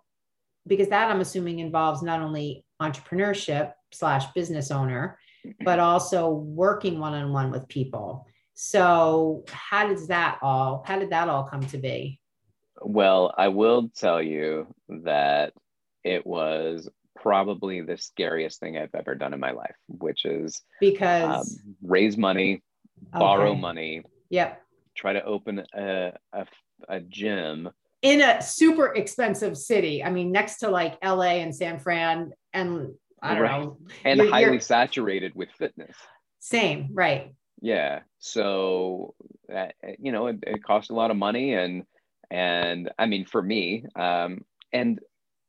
[0.67, 5.65] because that I'm assuming involves not only entrepreneurship slash business owner, mm-hmm.
[5.65, 8.27] but also working one-on-one with people.
[8.53, 12.20] So how does that all how did that all come to be?
[12.81, 15.53] Well, I will tell you that
[16.03, 21.59] it was probably the scariest thing I've ever done in my life, which is because
[21.65, 22.63] um, raise money
[23.11, 24.03] borrow money.
[24.29, 24.61] Yep.
[24.95, 26.45] Try to open a, a,
[26.89, 27.69] a gym
[28.01, 30.03] in a super expensive city.
[30.03, 33.61] I mean, next to like LA and San Fran and I don't right.
[33.61, 33.77] know.
[34.03, 34.61] And you're, highly you're...
[34.61, 35.95] saturated with fitness.
[36.39, 37.33] Same, right.
[37.61, 37.99] Yeah.
[38.17, 39.13] So,
[39.53, 39.67] uh,
[39.99, 41.83] you know, it, it costs a lot of money and,
[42.31, 44.99] and I mean, for me, um, and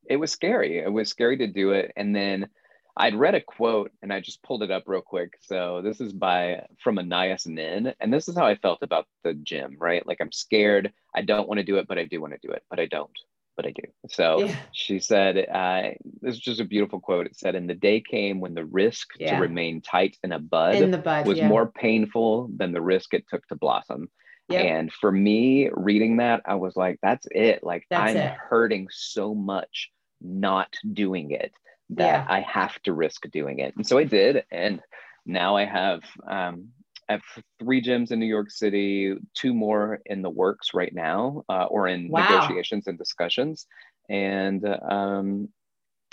[0.09, 0.79] it was scary.
[0.79, 1.93] It was scary to do it.
[1.97, 2.49] And then
[2.97, 5.39] I'd read a quote and I just pulled it up real quick.
[5.41, 7.95] So this is by from Anais Nin.
[8.01, 10.07] And this is how I felt about the gym, right?
[10.07, 10.93] Like I'm scared.
[11.15, 12.87] I don't want to do it, but I do want to do it, but I
[12.87, 13.11] don't,
[13.57, 13.83] but I do.
[14.09, 14.57] So yeah.
[14.73, 15.91] she said, uh,
[16.21, 17.27] this is just a beautiful quote.
[17.27, 19.37] It said, "In the day came when the risk yeah.
[19.37, 21.49] to remain tight in a bud, in bud was yeah.
[21.49, 24.11] more painful than the risk it took to blossom.
[24.53, 24.65] Yep.
[24.65, 27.63] And for me, reading that, I was like, that's it.
[27.63, 28.35] Like that's I'm it.
[28.35, 31.53] hurting so much not doing it
[31.91, 32.27] that yeah.
[32.29, 33.75] I have to risk doing it.
[33.77, 34.45] And so I did.
[34.51, 34.81] And
[35.27, 36.69] now I have um,
[37.09, 37.23] I have
[37.59, 41.89] three gyms in New York City, two more in the works right now, uh, or
[41.89, 42.29] in wow.
[42.29, 43.67] negotiations and discussions,
[44.09, 45.49] and um,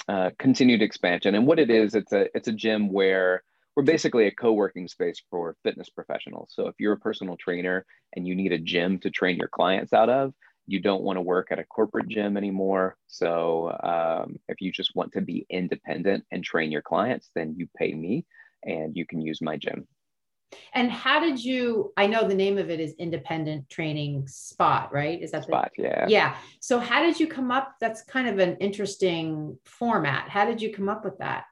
[0.07, 1.35] uh, continued expansion.
[1.35, 3.43] And what it is, it's a it's a gym where
[3.79, 6.51] we're basically a co-working space for fitness professionals.
[6.53, 9.93] So if you're a personal trainer and you need a gym to train your clients
[9.93, 10.33] out of,
[10.67, 12.97] you don't want to work at a corporate gym anymore.
[13.07, 17.69] So um, if you just want to be independent and train your clients, then you
[17.77, 18.25] pay me
[18.65, 19.87] and you can use my gym.
[20.73, 21.93] And how did you?
[21.95, 25.21] I know the name of it is Independent Training Spot, right?
[25.21, 25.71] Is that Spot?
[25.77, 26.05] The, yeah.
[26.09, 26.35] Yeah.
[26.59, 27.75] So how did you come up?
[27.79, 30.27] That's kind of an interesting format.
[30.27, 31.45] How did you come up with that?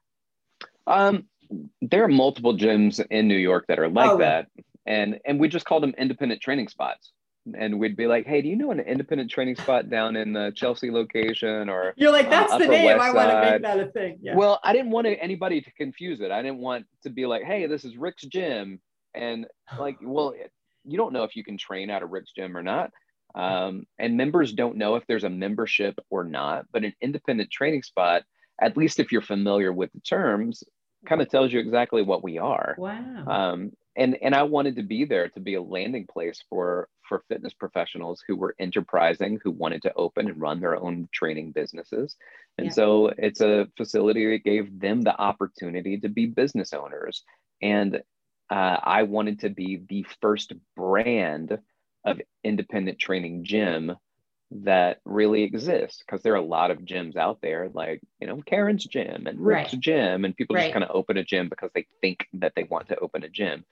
[0.87, 1.25] Um,
[1.81, 4.47] there are multiple gyms in New York that are like oh, that,
[4.85, 7.11] and and we just called them independent training spots
[7.55, 10.51] and we'd be like, "Hey, do you know an independent training spot down in the
[10.55, 12.99] Chelsea location?" Or you're like, "That's uh, the name.
[12.99, 14.35] I want to make that a thing." Yeah.
[14.35, 16.31] Well, I didn't want anybody to confuse it.
[16.31, 18.79] I didn't want to be like, "Hey, this is Rick's gym,"
[19.13, 20.33] and like, well,
[20.83, 22.91] you don't know if you can train out of Rick's gym or not.
[23.35, 26.65] Um, and members don't know if there's a membership or not.
[26.71, 28.23] But an independent training spot,
[28.59, 30.63] at least if you're familiar with the terms,
[31.05, 32.75] kind of tells you exactly what we are.
[32.77, 33.25] Wow.
[33.27, 37.23] Um, and and I wanted to be there to be a landing place for for
[37.27, 42.15] fitness professionals who were enterprising, who wanted to open and run their own training businesses.
[42.57, 42.73] And yeah.
[42.73, 47.23] so it's a facility that gave them the opportunity to be business owners.
[47.61, 48.01] And
[48.49, 51.57] uh, I wanted to be the first brand
[52.05, 53.95] of independent training gym
[54.49, 58.41] that really exists because there are a lot of gyms out there like you know
[58.45, 59.81] karen's gym and rick's right.
[59.81, 60.63] gym and people right.
[60.63, 63.29] just kind of open a gym because they think that they want to open a
[63.29, 63.65] gym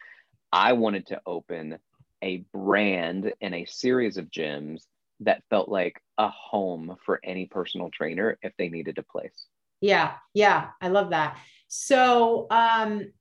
[0.56, 1.80] I wanted to open
[2.24, 4.84] a brand and a series of gyms
[5.20, 9.48] that felt like a home for any personal trainer if they needed a place.
[9.82, 11.38] Yeah, yeah, I love that.
[11.68, 13.12] So, um,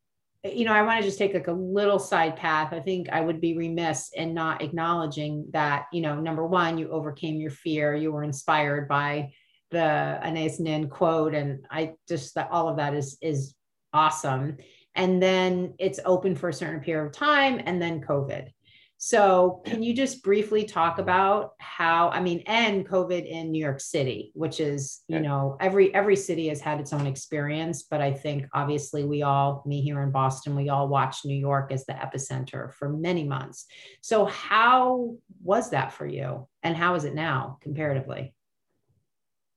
[0.44, 2.72] you know, I want to just take like a little side path.
[2.72, 6.90] I think I would be remiss in not acknowledging that, you know, number one, you
[6.90, 9.32] overcame your fear, you were inspired by
[9.70, 13.54] the Anais Nin quote, and I just that all of that is is
[13.92, 14.58] awesome.
[14.94, 18.50] And then it's open for a certain period of time and then covid
[18.98, 23.80] so can you just briefly talk about how i mean and covid in new york
[23.80, 28.12] city which is you know every every city has had its own experience but i
[28.12, 31.92] think obviously we all me here in boston we all watched new york as the
[31.92, 33.66] epicenter for many months.
[34.00, 36.48] So how was that for you?
[36.62, 38.34] And how is it now comparatively?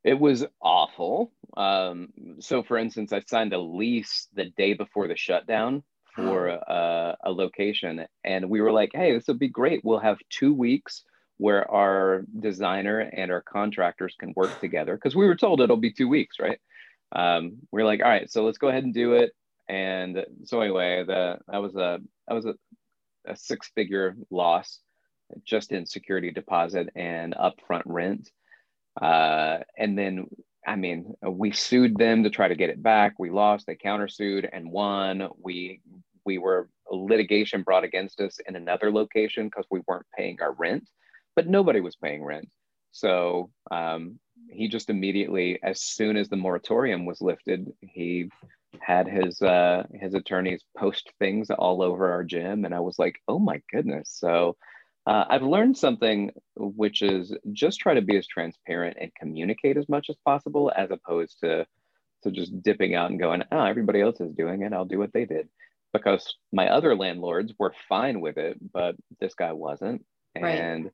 [0.04, 1.32] It was awful.
[1.56, 5.84] Um, so, for instance, I signed a lease the day before the shutdown
[6.18, 9.82] for uh, a location, and we were like, "Hey, this would be great.
[9.86, 11.04] We'll have two weeks
[11.38, 15.94] where our designer and our contractors can work together." Because we were told it'll be
[15.94, 16.60] two weeks, right?
[17.14, 19.32] Um, we are like, "All right, so let's go ahead and do it."
[19.70, 22.56] And so, anyway, the that was a that was a,
[23.28, 24.80] a six figure loss
[25.46, 28.30] just in security deposit and upfront rent
[29.02, 30.28] uh, and then,
[30.66, 33.16] I mean, we sued them to try to get it back.
[33.20, 33.68] We lost.
[33.68, 35.30] They countersued and won.
[35.40, 35.82] We
[36.28, 40.84] we were litigation brought against us in another location because we weren't paying our rent,
[41.38, 42.50] but nobody was paying rent.
[42.92, 48.30] So um, he just immediately, as soon as the moratorium was lifted, he
[48.80, 53.16] had his uh, his attorneys post things all over our gym, and I was like,
[53.28, 54.10] oh my goodness.
[54.12, 54.58] So
[55.06, 59.88] uh, I've learned something which is just try to be as transparent and communicate as
[59.88, 61.66] much as possible, as opposed to
[62.24, 65.14] to just dipping out and going, oh, everybody else is doing it, I'll do what
[65.14, 65.48] they did.
[65.94, 70.94] Because my other landlords were fine with it, but this guy wasn't, and right.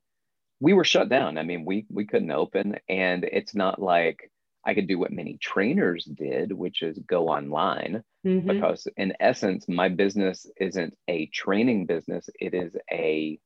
[0.60, 1.36] we were shut down.
[1.36, 4.30] I mean, we we couldn't open, and it's not like
[4.64, 8.48] I could do what many trainers did, which is go online, mm-hmm.
[8.48, 13.38] because in essence, my business isn't a training business, it is a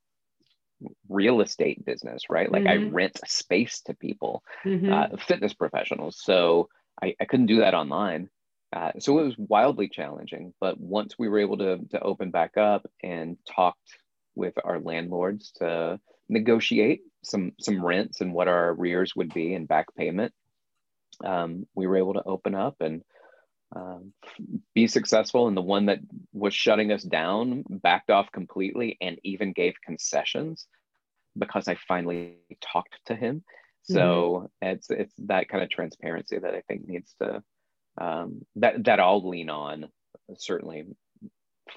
[1.08, 2.50] real estate business, right?
[2.50, 2.88] Like mm-hmm.
[2.88, 4.92] I rent space to people, mm-hmm.
[4.92, 6.20] uh, fitness professionals.
[6.22, 6.68] So
[7.02, 8.28] I, I couldn't do that online.
[8.72, 10.52] Uh, so it was wildly challenging.
[10.61, 13.78] But once we were able to, to open back up and talked
[14.35, 19.66] with our landlords to negotiate some some rents and what our arrears would be and
[19.66, 20.33] back payment,
[21.24, 23.02] um, we were able to open up and
[23.74, 24.12] um,
[24.74, 25.48] be successful.
[25.48, 26.00] And the one that
[26.33, 30.66] was shutting us down backed off completely and even gave concessions
[31.37, 33.44] because I finally talked to him.
[33.83, 34.68] So mm-hmm.
[34.68, 37.42] it's it's that kind of transparency that I think needs to
[38.00, 39.88] um, that that I'll lean on
[40.37, 40.84] certainly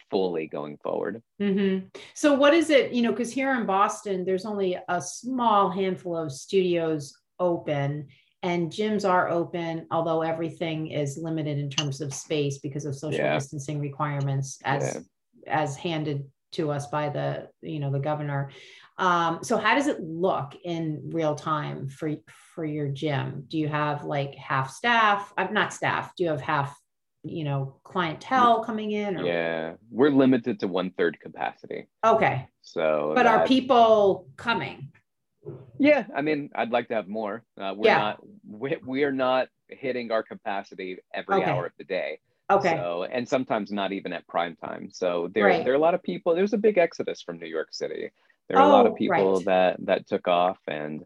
[0.09, 1.21] fully going forward.
[1.41, 1.87] Mm-hmm.
[2.13, 2.93] So what is it?
[2.93, 8.07] You know, because here in Boston, there's only a small handful of studios open
[8.43, 13.19] and gyms are open although everything is limited in terms of space because of social
[13.19, 13.33] yeah.
[13.33, 15.03] distancing requirements as
[15.45, 15.53] yeah.
[15.53, 18.51] as handed to us by the you know the governor
[18.97, 22.13] um, so how does it look in real time for
[22.55, 26.29] for your gym do you have like half staff i'm uh, not staff do you
[26.29, 26.77] have half
[27.23, 29.25] you know clientele coming in or?
[29.25, 34.91] yeah we're limited to one third capacity okay so but are people coming
[35.79, 37.43] yeah, I mean, I'd like to have more.
[37.59, 37.97] Uh, we're yeah.
[37.97, 41.49] not we, we are not hitting our capacity every okay.
[41.49, 42.19] hour of the day.
[42.51, 42.75] Okay.
[42.75, 44.89] So and sometimes not even at prime time.
[44.91, 45.63] So there right.
[45.63, 46.35] there are a lot of people.
[46.35, 48.11] There's a big exodus from New York City.
[48.49, 49.45] There are oh, a lot of oh, people right.
[49.45, 51.03] that that took off, and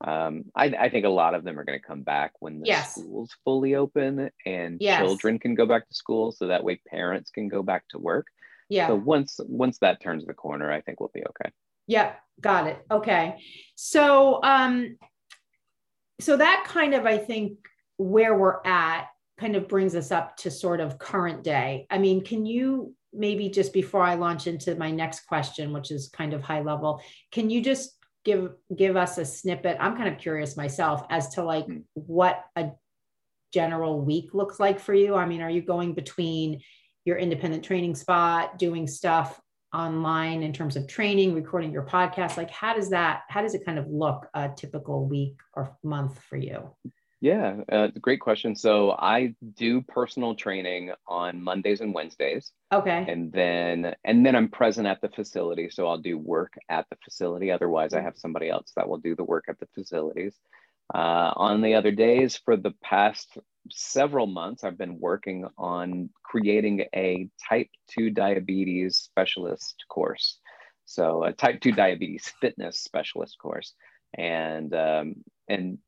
[0.00, 2.66] um, I, I think a lot of them are going to come back when the
[2.66, 2.94] yes.
[2.94, 5.00] schools fully open and yes.
[5.00, 8.26] children can go back to school, so that way parents can go back to work.
[8.68, 8.88] Yeah.
[8.88, 11.50] So once once that turns the corner, I think we'll be okay.
[11.86, 12.84] Yep, got it.
[12.90, 13.36] Okay.
[13.76, 14.96] So um
[16.20, 17.58] so that kind of I think
[17.96, 19.06] where we're at
[19.38, 21.86] kind of brings us up to sort of current day.
[21.90, 26.08] I mean, can you maybe just before I launch into my next question, which is
[26.08, 27.00] kind of high level,
[27.32, 27.92] can you just
[28.24, 29.76] give give us a snippet?
[29.80, 31.78] I'm kind of curious myself as to like hmm.
[31.94, 32.72] what a
[33.52, 35.14] general week looks like for you.
[35.14, 36.60] I mean, are you going between
[37.04, 39.40] your independent training spot, doing stuff
[39.72, 42.36] online in terms of training, recording your podcast?
[42.36, 46.18] Like, how does that, how does it kind of look a typical week or month
[46.22, 46.74] for you?
[47.26, 48.54] Yeah, uh, great question.
[48.54, 52.52] So I do personal training on Mondays and Wednesdays.
[52.72, 53.04] Okay.
[53.08, 56.96] And then and then I'm present at the facility, so I'll do work at the
[57.04, 57.50] facility.
[57.50, 60.36] Otherwise, I have somebody else that will do the work at the facilities.
[60.94, 63.36] Uh, on the other days, for the past
[63.72, 70.38] several months, I've been working on creating a type 2 diabetes specialist course.
[70.84, 73.74] So, a type 2 diabetes fitness specialist course.
[74.14, 75.16] And um,
[75.48, 75.78] in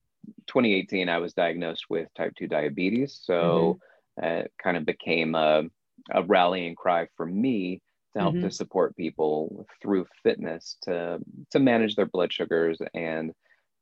[0.47, 3.21] 2018, I was diagnosed with type 2 diabetes.
[3.23, 3.79] So,
[4.19, 4.25] mm-hmm.
[4.25, 5.65] it kind of became a,
[6.11, 7.83] a rallying cry for me
[8.15, 8.45] to help mm-hmm.
[8.45, 13.33] to support people through fitness to, to manage their blood sugars and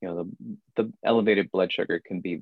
[0.03, 0.29] you know
[0.77, 2.40] the, the elevated blood sugar can be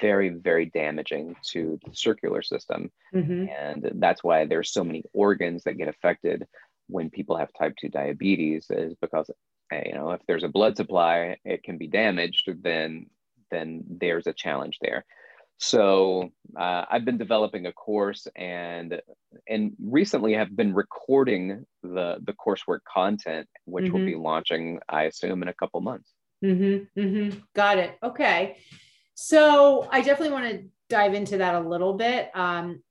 [0.00, 3.46] very very damaging to the circular system mm-hmm.
[3.48, 6.46] and that's why there's so many organs that get affected
[6.88, 9.30] when people have type 2 diabetes is because
[9.72, 13.06] you know if there's a blood supply it can be damaged then
[13.50, 15.04] then there's a challenge there
[15.58, 19.00] so uh, i've been developing a course and
[19.48, 23.94] and recently have been recording the the coursework content which mm-hmm.
[23.94, 26.12] will be launching i assume in a couple months
[26.44, 27.38] Mm-hmm, mm-hmm.
[27.54, 27.98] Got it.
[28.02, 28.58] Okay.
[29.14, 32.30] So I definitely want to dive into that a little bit.
[32.34, 32.82] Um,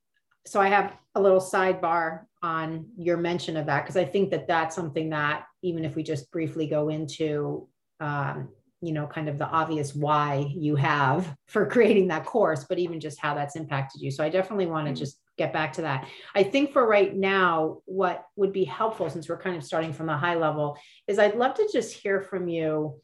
[0.46, 4.46] so I have a little sidebar on your mention of that because I think that
[4.46, 7.68] that's something that even if we just briefly go into,
[8.00, 12.78] um, you know, kind of the obvious why you have for creating that course, but
[12.78, 14.10] even just how that's impacted you.
[14.10, 14.98] So I definitely want to mm-hmm.
[14.98, 16.08] just get back to that.
[16.34, 20.08] I think for right now, what would be helpful since we're kind of starting from
[20.08, 23.00] a high level is I'd love to just hear from you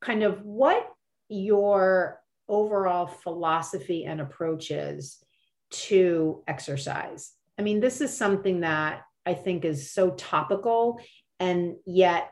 [0.00, 0.86] kind of what
[1.28, 5.18] your overall philosophy and approach is
[5.70, 7.32] to exercise.
[7.58, 11.00] I mean, this is something that I think is so topical,
[11.38, 12.30] and yet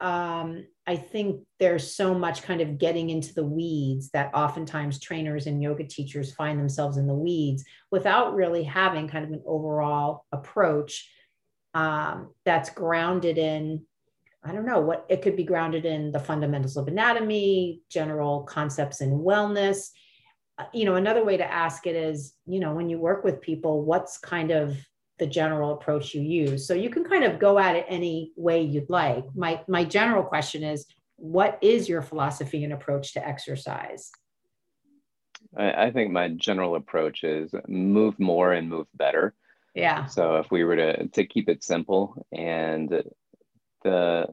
[0.00, 5.46] um, I think there's so much kind of getting into the weeds that oftentimes trainers
[5.46, 10.24] and yoga teachers find themselves in the weeds without really having kind of an overall
[10.32, 11.10] approach
[11.74, 13.82] um, that's grounded in
[14.46, 19.00] I don't know what it could be grounded in the fundamentals of anatomy, general concepts
[19.00, 19.88] in wellness.
[20.56, 23.40] Uh, you know, another way to ask it is, you know, when you work with
[23.40, 24.76] people, what's kind of
[25.18, 26.66] the general approach you use?
[26.66, 29.24] So you can kind of go at it any way you'd like.
[29.34, 30.86] My my general question is,
[31.16, 34.10] what is your philosophy and approach to exercise?
[35.56, 39.34] I, I think my general approach is move more and move better.
[39.74, 40.06] Yeah.
[40.06, 43.02] So if we were to to keep it simple and
[43.82, 44.26] the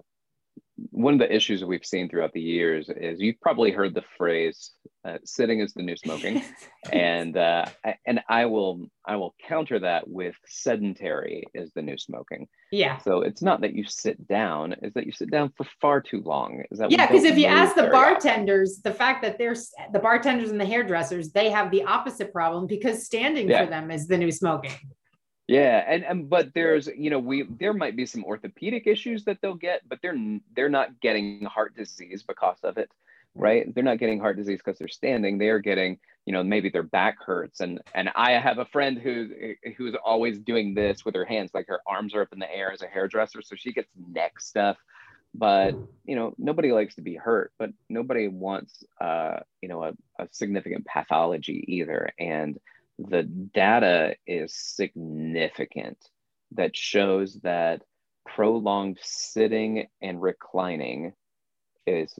[0.76, 4.03] one of the issues that we've seen throughout the years is you've probably heard the
[4.17, 4.71] phrase
[5.05, 6.41] uh, "sitting is the new smoking,"
[6.91, 7.65] and uh,
[8.07, 12.47] and I will I will counter that with sedentary is the new smoking.
[12.71, 12.97] Yeah.
[12.99, 16.21] So it's not that you sit down; is that you sit down for far too
[16.26, 16.63] long.
[16.71, 17.05] Is that yeah?
[17.05, 18.91] Because if you ask the bartenders, often.
[18.91, 23.05] the fact that there's the bartenders and the hairdressers, they have the opposite problem because
[23.05, 23.63] standing yeah.
[23.63, 24.71] for them is the new smoking.
[25.48, 29.39] Yeah, and, and but there's you know we there might be some orthopedic issues that
[29.41, 30.18] they'll get, but they're
[30.56, 32.89] they're not getting heart disease because of it,
[33.36, 33.74] right?
[33.74, 35.38] They're not getting heart disease because they're standing.
[35.38, 39.32] They're getting you know maybe their back hurts, and and I have a friend who
[39.76, 42.72] who's always doing this with her hands, like her arms are up in the air
[42.72, 44.78] as a hairdresser, so she gets neck stuff.
[45.36, 45.76] But
[46.06, 50.28] you know nobody likes to be hurt, but nobody wants uh, you know a, a
[50.32, 52.58] significant pathology either, and
[53.00, 55.98] the data is significant
[56.52, 57.82] that shows that
[58.26, 61.14] prolonged sitting and reclining
[61.86, 62.14] is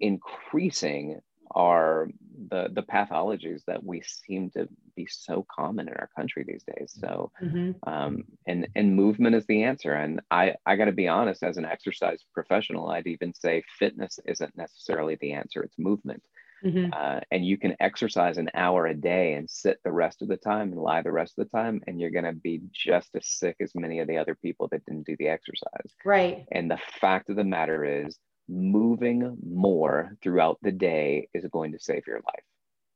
[0.00, 1.20] increasing
[1.54, 2.08] our
[2.50, 6.96] the the pathologies that we seem to be so common in our country these days.
[6.98, 7.72] So mm-hmm.
[7.88, 9.92] um, and and movement is the answer.
[9.92, 14.18] And i i got to be honest as an exercise professional i'd even say fitness
[14.24, 15.62] isn't necessarily the answer.
[15.62, 16.22] It's movement
[16.64, 16.92] Mm-hmm.
[16.92, 20.36] Uh, and you can exercise an hour a day and sit the rest of the
[20.36, 23.26] time and lie the rest of the time, and you're going to be just as
[23.28, 25.94] sick as many of the other people that didn't do the exercise.
[26.04, 26.46] Right.
[26.52, 31.78] And the fact of the matter is, moving more throughout the day is going to
[31.78, 32.44] save your life.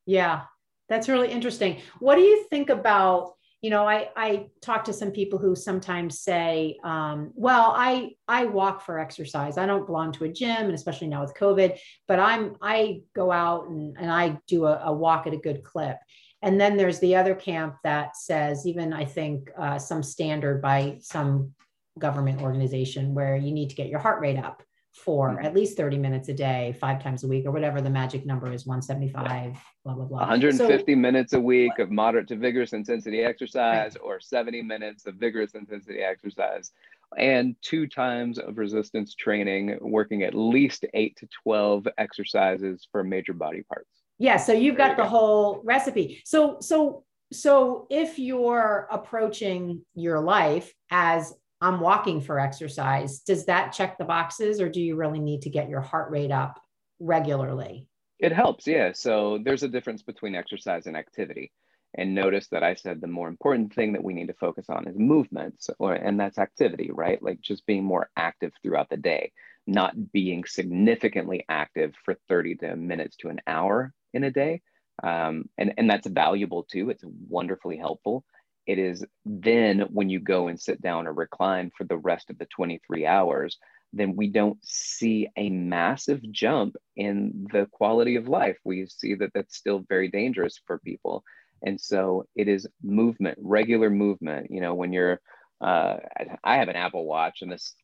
[0.05, 0.43] Yeah,
[0.91, 1.81] that's really interesting.
[2.01, 6.21] What do you think about you know i i talk to some people who sometimes
[6.21, 9.59] say um, well i i walk for exercise.
[9.59, 13.33] I don't belong to a gym and especially now with covid but i'm i go
[13.33, 15.97] out and, and i do a, a walk at a good clip.
[16.41, 20.99] And then there's the other camp that says even i think uh, some standard by
[21.01, 21.53] some
[21.99, 24.63] government organization where you need to get your heart rate up
[25.05, 28.27] for at least 30 minutes a day, five times a week, or whatever the magic
[28.27, 30.19] number is 175, blah, blah, blah.
[30.19, 34.05] 150 so, minutes a week of moderate to vigorous intensity exercise, right.
[34.05, 36.73] or 70 minutes of vigorous intensity exercise,
[37.17, 43.33] and two times of resistance training, working at least eight to 12 exercises for major
[43.33, 43.89] body parts.
[44.19, 44.37] Yeah.
[44.37, 46.23] So you've got the whole recipe.
[46.25, 53.21] So, so, so if you're approaching your life as I'm walking for exercise.
[53.21, 56.31] Does that check the boxes or do you really need to get your heart rate
[56.31, 56.61] up
[57.01, 57.87] regularly?
[58.19, 58.93] It helps, yeah.
[58.93, 61.53] So there's a difference between exercise and activity.
[61.95, 64.87] And notice that I said the more important thing that we need to focus on
[64.87, 67.23] is movements, or and that's activity, right?
[67.23, 69.33] Like just being more active throughout the day,
[69.67, 74.61] not being significantly active for 30 to minutes to an hour in a day.
[75.03, 76.91] Um, and, and that's valuable too.
[76.91, 78.25] It's wonderfully helpful.
[78.69, 82.37] It is then when you go and sit down or recline for the rest of
[82.37, 83.57] the 23 hours,
[83.95, 88.59] then we don't see a massive jump in the quality of life.
[88.65, 91.25] We see that that's still very dangerous for people.
[91.63, 94.51] And so it is movement, regular movement.
[94.51, 95.19] You know, when you're,
[95.63, 95.97] uh,
[96.45, 97.75] I have an Apple Watch and this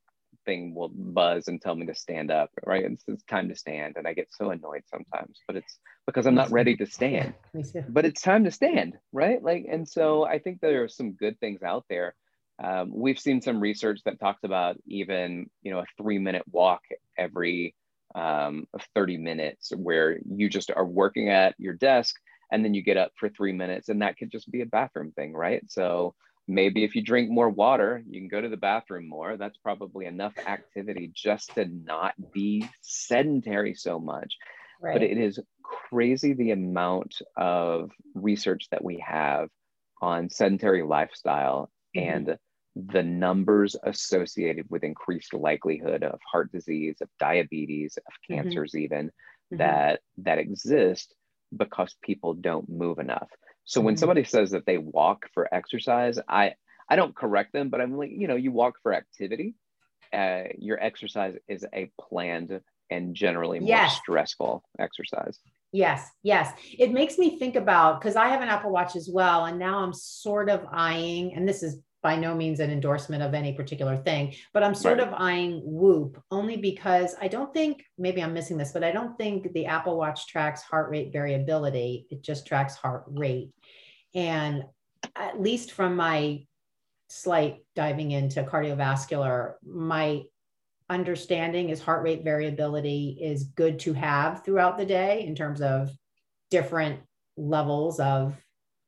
[0.45, 2.84] thing will buzz and tell me to stand up, right?
[2.84, 3.97] It's, it's time to stand.
[3.97, 7.34] And I get so annoyed sometimes, but it's because I'm not ready to stand.
[7.88, 9.42] But it's time to stand, right?
[9.42, 12.14] Like, and so I think there are some good things out there.
[12.62, 16.82] Um, we've seen some research that talks about even, you know, a three minute walk
[17.18, 17.74] every
[18.14, 22.14] um, 30 minutes where you just are working at your desk
[22.51, 25.12] and then you get up for three minutes and that could just be a bathroom
[25.12, 25.62] thing, right?
[25.68, 26.14] So
[26.47, 29.36] maybe if you drink more water, you can go to the bathroom more.
[29.36, 34.36] That's probably enough activity just to not be sedentary so much.
[34.80, 34.95] Right.
[34.95, 39.49] But it is crazy the amount of research that we have
[40.03, 42.09] on sedentary lifestyle mm-hmm.
[42.09, 42.38] and
[42.76, 48.42] the numbers associated with increased likelihood of heart disease, of diabetes, of mm-hmm.
[48.42, 48.84] cancers, mm-hmm.
[48.84, 49.57] even mm-hmm.
[49.59, 51.14] that that exist
[51.57, 53.28] because people don't move enough.
[53.64, 54.00] So when mm-hmm.
[54.00, 56.54] somebody says that they walk for exercise, I
[56.88, 59.54] I don't correct them, but I'm like, you know, you walk for activity.
[60.12, 62.60] Uh, your exercise is a planned
[62.90, 63.96] and generally more yes.
[63.96, 65.38] stressful exercise.
[65.72, 66.52] Yes, yes.
[66.78, 69.78] It makes me think about because I have an Apple Watch as well, and now
[69.78, 73.96] I'm sort of eyeing, and this is by no means an endorsement of any particular
[73.96, 75.09] thing, but I'm sort right.
[75.09, 79.16] of eyeing Whoop only because I don't think, maybe I'm missing this, but I don't
[79.16, 82.07] think the Apple Watch tracks heart rate variability.
[82.11, 83.52] It just tracks heart rate.
[84.14, 84.64] And
[85.16, 86.44] at least from my
[87.09, 90.24] slight diving into cardiovascular, my
[90.90, 95.90] understanding is heart rate variability is good to have throughout the day in terms of
[96.50, 97.00] different
[97.38, 98.36] levels of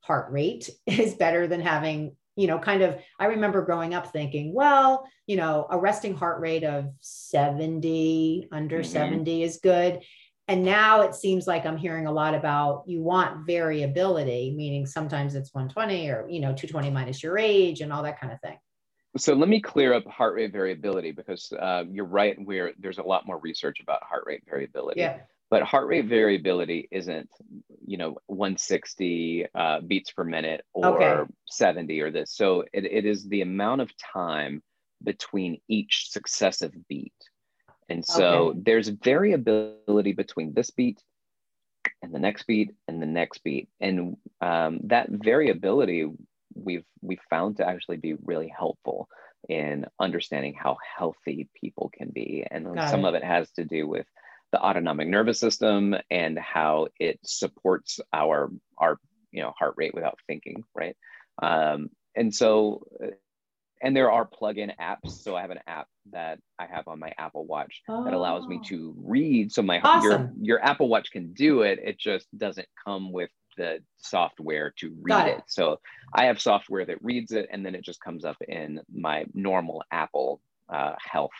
[0.01, 4.53] heart rate is better than having you know kind of i remember growing up thinking
[4.55, 8.93] well you know a resting heart rate of 70 under mm-hmm.
[8.93, 10.03] 70 is good.
[10.49, 15.35] And now it seems like i'm hearing a lot about you want variability meaning sometimes
[15.35, 18.57] it's 120 or you know 220 minus your age and all that kind of thing.
[19.17, 23.03] So let me clear up heart rate variability because uh, you're right where there's a
[23.03, 25.01] lot more research about heart rate variability.
[25.01, 25.21] Yeah
[25.51, 27.29] but heart rate variability isn't
[27.87, 31.33] you know 160 uh, beats per minute or okay.
[31.49, 34.63] 70 or this so it, it is the amount of time
[35.03, 37.13] between each successive beat
[37.89, 38.61] and so okay.
[38.65, 41.01] there's variability between this beat
[42.03, 46.11] and the next beat and the next beat and um, that variability
[46.55, 49.09] we've we've found to actually be really helpful
[49.49, 53.09] in understanding how healthy people can be and Got some it.
[53.09, 54.07] of it has to do with
[54.57, 58.99] the autonomic nervous system and how it supports our our
[59.31, 60.97] you know heart rate without thinking right
[61.43, 62.83] um, and so
[63.83, 67.13] and there are plug-in apps so i have an app that i have on my
[67.19, 68.03] apple watch oh.
[68.05, 68.67] that allows me oh.
[68.67, 70.11] to read so my awesome.
[70.11, 74.97] your your apple watch can do it it just doesn't come with the software to
[75.03, 75.39] read it.
[75.39, 75.45] it.
[75.49, 75.79] so
[76.15, 79.83] i have software that reads it and then it just comes up in my normal
[79.93, 80.41] apple
[80.71, 81.31] uh, health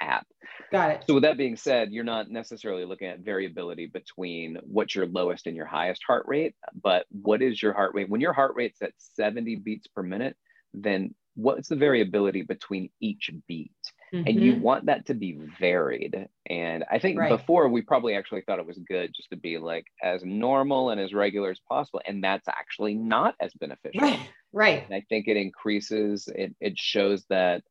[0.00, 0.26] app.
[0.72, 1.04] Got it.
[1.06, 5.46] So with that being said, you're not necessarily looking at variability between what's your lowest
[5.46, 8.08] and your highest heart rate, but what is your heart rate?
[8.08, 10.36] When your heart rate's at 70 beats per minute,
[10.74, 13.72] then what's the variability between each beat?
[14.12, 14.26] Mm-hmm.
[14.26, 14.62] And you mm-hmm.
[14.62, 16.28] want that to be varied.
[16.48, 17.28] And I think right.
[17.28, 21.00] before we probably actually thought it was good just to be like as normal and
[21.00, 22.00] as regular as possible.
[22.06, 24.02] And that's actually not as beneficial.
[24.02, 24.20] Right.
[24.52, 24.84] Right.
[24.86, 27.62] And I think it increases, it, it shows that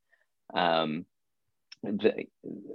[0.53, 1.05] um,
[1.85, 2.25] the,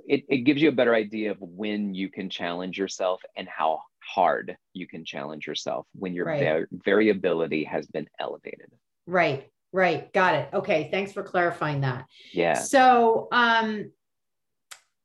[0.07, 3.81] it, it gives you a better idea of when you can challenge yourself and how
[3.99, 6.43] hard you can challenge yourself when your right.
[6.43, 8.71] va- variability has been elevated.
[9.07, 10.13] Right, right.
[10.13, 10.49] Got it.
[10.53, 10.89] Okay.
[10.91, 12.07] Thanks for clarifying that.
[12.33, 12.55] Yeah.
[12.55, 13.93] So, um,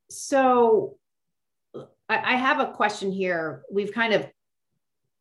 [0.10, 0.98] so
[2.10, 3.64] I, I have a question here.
[3.72, 4.28] We've kind of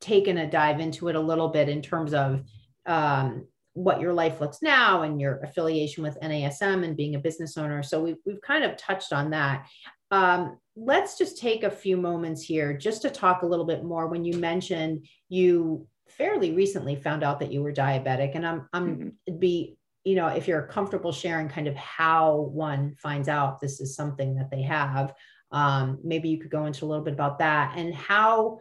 [0.01, 2.43] taken a dive into it a little bit in terms of
[2.87, 7.59] um, what your life looks now and your affiliation with NASM and being a business
[7.59, 7.83] owner.
[7.83, 9.67] So we've, we've kind of touched on that.
[10.11, 14.07] Um, let's just take a few moments here just to talk a little bit more
[14.07, 18.97] when you mentioned you fairly recently found out that you were diabetic and I'm, I'm
[18.97, 19.39] mm-hmm.
[19.39, 23.97] be, you know, if you're comfortable sharing kind of how one finds out this is
[23.97, 25.15] something that they have,
[25.51, 28.59] um, maybe you could go into a little bit about that and how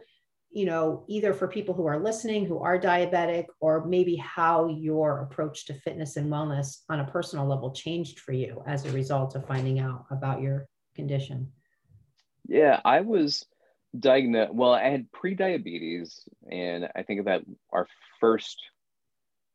[0.54, 5.22] you know, either for people who are listening who are diabetic, or maybe how your
[5.22, 9.34] approach to fitness and wellness on a personal level changed for you as a result
[9.34, 11.50] of finding out about your condition?
[12.46, 13.44] Yeah, I was
[13.98, 14.54] diagnosed.
[14.54, 17.42] Well, I had pre-diabetes, and I think that
[17.72, 17.88] our
[18.20, 18.56] first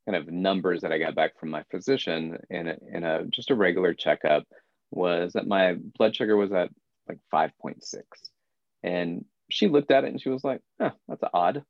[0.06, 3.52] kind of numbers that I got back from my physician in a, in a just
[3.52, 4.44] a regular checkup
[4.92, 6.72] was that my blood sugar was at
[7.08, 8.02] like 5.6
[8.84, 11.64] and she looked at it and she was like, "Huh, that's odd,"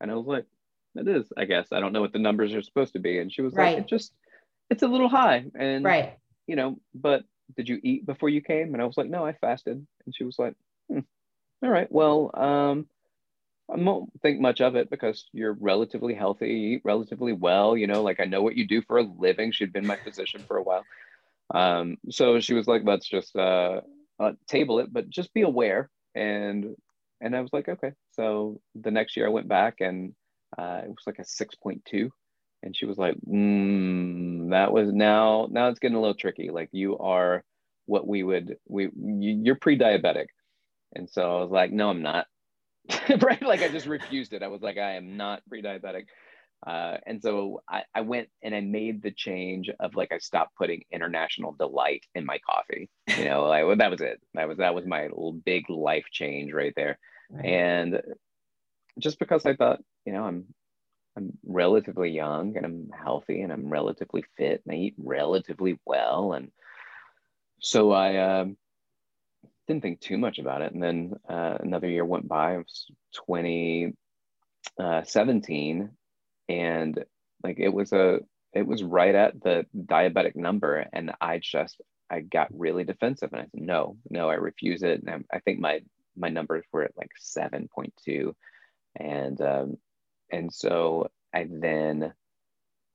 [0.00, 0.46] and I was like,
[0.94, 1.68] "It is, I guess.
[1.72, 3.76] I don't know what the numbers are supposed to be." And she was right.
[3.76, 4.12] like, "It just,
[4.68, 7.24] it's a little high." And right, you know, but
[7.56, 8.74] did you eat before you came?
[8.74, 10.54] And I was like, "No, I fasted." And she was like,
[10.88, 11.00] hmm,
[11.62, 12.86] "All right, well, um."
[13.72, 17.76] I won't think much of it because you're relatively healthy, you eat relatively well.
[17.76, 19.52] You know, like I know what you do for a living.
[19.52, 20.84] She'd been my physician for a while.
[21.54, 23.80] Um, so she was like, let's just uh,
[24.18, 25.88] uh, table it, but just be aware.
[26.14, 26.74] And
[27.20, 27.92] and I was like, okay.
[28.12, 30.14] So the next year I went back and
[30.58, 32.10] uh, it was like a 6.2.
[32.62, 36.50] And she was like, mm, that was now, now it's getting a little tricky.
[36.50, 37.42] Like you are
[37.86, 40.26] what we would, we, you're pre-diabetic.
[40.94, 42.26] And so I was like, no, I'm not.
[43.22, 43.42] right.
[43.42, 44.42] Like I just refused it.
[44.42, 46.04] I was like, I am not pre-diabetic.
[46.66, 50.56] Uh, and so I, I went and I made the change of like I stopped
[50.56, 52.90] putting international delight in my coffee.
[53.16, 54.20] You know, like well, that was it.
[54.34, 55.08] That was that was my
[55.44, 56.98] big life change right there.
[57.42, 58.00] And
[58.98, 60.46] just because I thought, you know, I'm
[61.16, 66.34] I'm relatively young and I'm healthy and I'm relatively fit and I eat relatively well.
[66.34, 66.52] And
[67.60, 68.46] so I uh,
[69.66, 70.72] didn't think too much about it.
[70.72, 72.54] And then uh, another year went by.
[72.54, 72.86] It was
[73.26, 75.90] 2017
[76.50, 77.04] and
[77.44, 78.18] like it was a
[78.52, 81.80] it was right at the diabetic number and i just
[82.10, 85.00] i got really defensive and i said no no i refuse it.
[85.00, 85.80] And i, I think my
[86.16, 88.34] my numbers were at like 7.2
[88.96, 89.76] and um
[90.32, 92.12] and so i then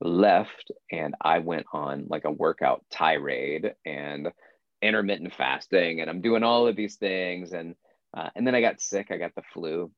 [0.02, 4.28] left and i went on like a workout tirade and
[4.82, 7.74] intermittent fasting and i'm doing all of these things and
[8.14, 9.90] uh, and then i got sick i got the flu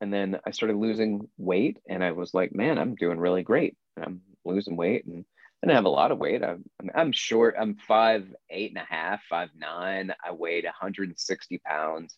[0.00, 3.76] and then I started losing weight, and I was like, man, I'm doing really great.
[4.00, 5.24] I'm losing weight, and
[5.62, 6.42] I didn't have a lot of weight.
[6.44, 7.56] I'm, I'm short.
[7.58, 10.14] I'm five eight and a half, five nine.
[10.24, 12.16] I weighed 160 pounds,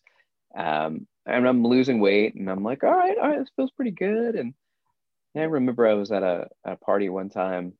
[0.55, 2.35] um, and I'm losing weight.
[2.35, 4.35] And I'm like, all right, all right, this feels pretty good.
[4.35, 4.53] And
[5.35, 7.73] I remember I was at a, a party one time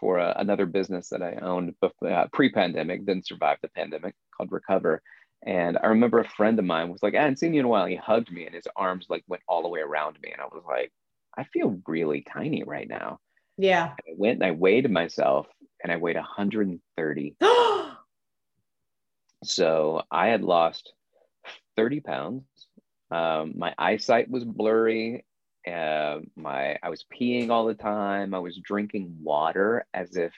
[0.00, 4.52] for a, another business that I owned before, uh, pre-pandemic, then survived the pandemic, called
[4.52, 5.02] Recover.
[5.46, 7.68] And I remember a friend of mine was like, I hadn't seen you in a
[7.68, 7.86] while.
[7.86, 10.32] He hugged me and his arms like went all the way around me.
[10.32, 10.90] And I was like,
[11.36, 13.18] I feel really tiny right now.
[13.58, 13.92] Yeah.
[14.06, 15.46] And I went and I weighed myself
[15.82, 17.36] and I weighed 130.
[19.44, 20.92] so I had lost
[21.76, 22.44] 30 pounds.
[23.10, 25.26] Um, my eyesight was blurry.
[25.66, 28.34] Uh, my I was peeing all the time.
[28.34, 30.32] I was drinking water as if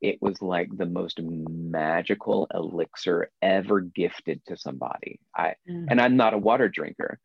[0.00, 5.20] it was like the most magical elixir ever gifted to somebody.
[5.34, 5.86] I mm.
[5.88, 7.18] and I'm not a water drinker.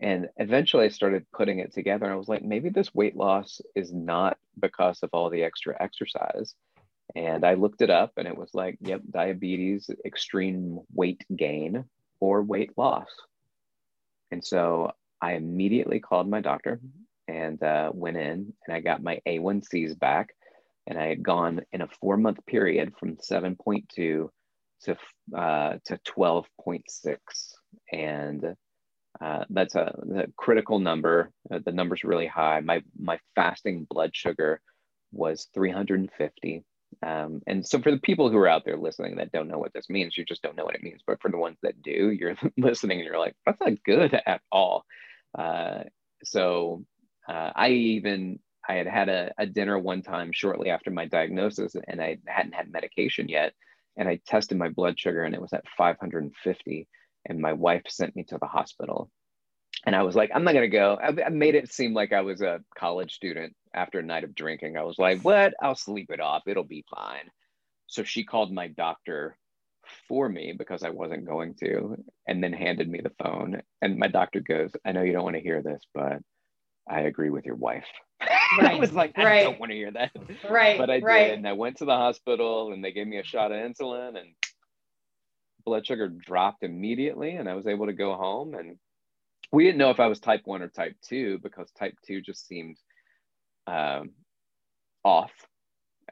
[0.00, 3.60] And eventually I started putting it together and I was like, maybe this weight loss
[3.74, 6.54] is not because of all the extra exercise.
[7.16, 11.84] And I looked it up and it was like, yep, diabetes, extreme weight gain,
[12.20, 13.08] or weight loss.
[14.30, 16.80] And so I immediately called my doctor
[17.26, 20.30] and uh, went in and I got my A1Cs back.
[20.88, 24.30] And I had gone in a four month period from 7.2 to,
[25.36, 27.16] uh, to 12.6.
[27.92, 28.56] And
[29.20, 31.30] uh, that's a, a, critical number.
[31.50, 32.60] Uh, the number's really high.
[32.60, 34.60] My my fasting blood sugar
[35.12, 36.64] was 350.
[37.02, 39.72] Um, and so for the people who are out there listening that don't know what
[39.72, 41.02] this means, you just don't know what it means.
[41.06, 44.40] But for the ones that do, you're listening and you're like, that's not good at
[44.50, 44.84] all.
[45.36, 45.84] Uh,
[46.24, 46.84] so
[47.28, 51.74] uh, I even I had had a, a dinner one time shortly after my diagnosis,
[51.86, 53.54] and I hadn't had medication yet.
[53.96, 56.88] And I tested my blood sugar, and it was at 550
[57.28, 59.10] and my wife sent me to the hospital.
[59.86, 60.98] And I was like, I'm not gonna go.
[61.00, 64.34] I, I made it seem like I was a college student after a night of
[64.34, 64.76] drinking.
[64.76, 65.54] I was like, what?
[65.62, 66.42] I'll sleep it off.
[66.46, 67.30] It'll be fine.
[67.86, 69.36] So she called my doctor
[70.08, 71.96] for me because I wasn't going to,
[72.26, 73.62] and then handed me the phone.
[73.80, 76.18] And my doctor goes, I know you don't want to hear this, but
[76.88, 77.86] I agree with your wife.
[78.58, 78.72] Right.
[78.72, 79.42] I was like, I right.
[79.42, 80.10] don't want to hear that.
[80.48, 80.78] Right.
[80.78, 81.28] But I right.
[81.28, 81.34] did.
[81.34, 84.30] And I went to the hospital and they gave me a shot of insulin and
[85.66, 88.54] blood sugar dropped immediately and I was able to go home.
[88.54, 88.78] And
[89.52, 92.48] we didn't know if I was type one or type two because type two just
[92.48, 92.78] seemed
[93.66, 94.12] um,
[95.04, 95.30] off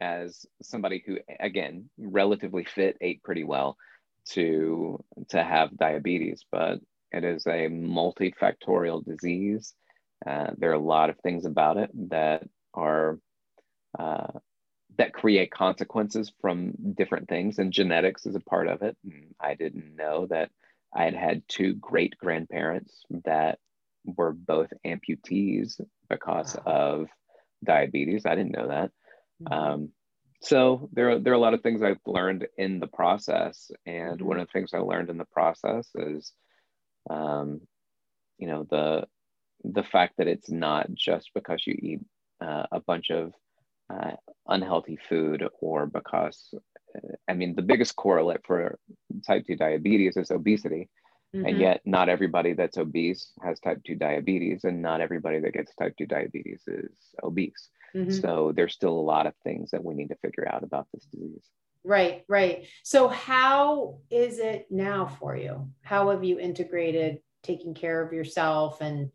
[0.01, 3.79] as somebody who, again, relatively fit, ate pretty well
[4.31, 6.81] to to have diabetes, but
[7.12, 9.74] it is a multifactorial disease.
[10.25, 13.19] Uh, there are a lot of things about it that are
[13.99, 14.39] uh,
[14.99, 19.55] that create consequences from different things and genetics is a part of it and i
[19.55, 20.51] didn't know that
[20.95, 23.59] i had had two great grandparents that
[24.05, 26.73] were both amputees because wow.
[26.73, 27.09] of
[27.64, 28.91] diabetes i didn't know that
[29.43, 29.53] mm-hmm.
[29.53, 29.89] um,
[30.43, 34.19] so there are, there are a lot of things i've learned in the process and
[34.19, 34.27] mm-hmm.
[34.27, 36.33] one of the things i learned in the process is
[37.11, 37.61] um,
[38.39, 39.07] you know the
[39.73, 42.01] the fact that it's not just because you eat
[42.41, 43.33] uh, a bunch of
[43.91, 44.12] uh,
[44.49, 46.53] unhealthy food or because
[47.29, 48.79] i mean the biggest correlate for
[49.27, 50.89] type 2 diabetes is obesity.
[51.35, 51.47] Mm-hmm.
[51.47, 55.75] and yet not everybody that's obese has type 2 diabetes and not everybody that gets
[55.75, 56.91] type 2 diabetes is
[57.23, 57.69] obese.
[57.95, 58.12] Mm-hmm.
[58.12, 61.05] so there's still a lot of things that we need to figure out about this
[61.12, 61.43] disease.
[61.85, 62.67] Right right.
[62.83, 65.69] So how is it now for you?
[65.83, 69.11] How have you integrated taking care of yourself and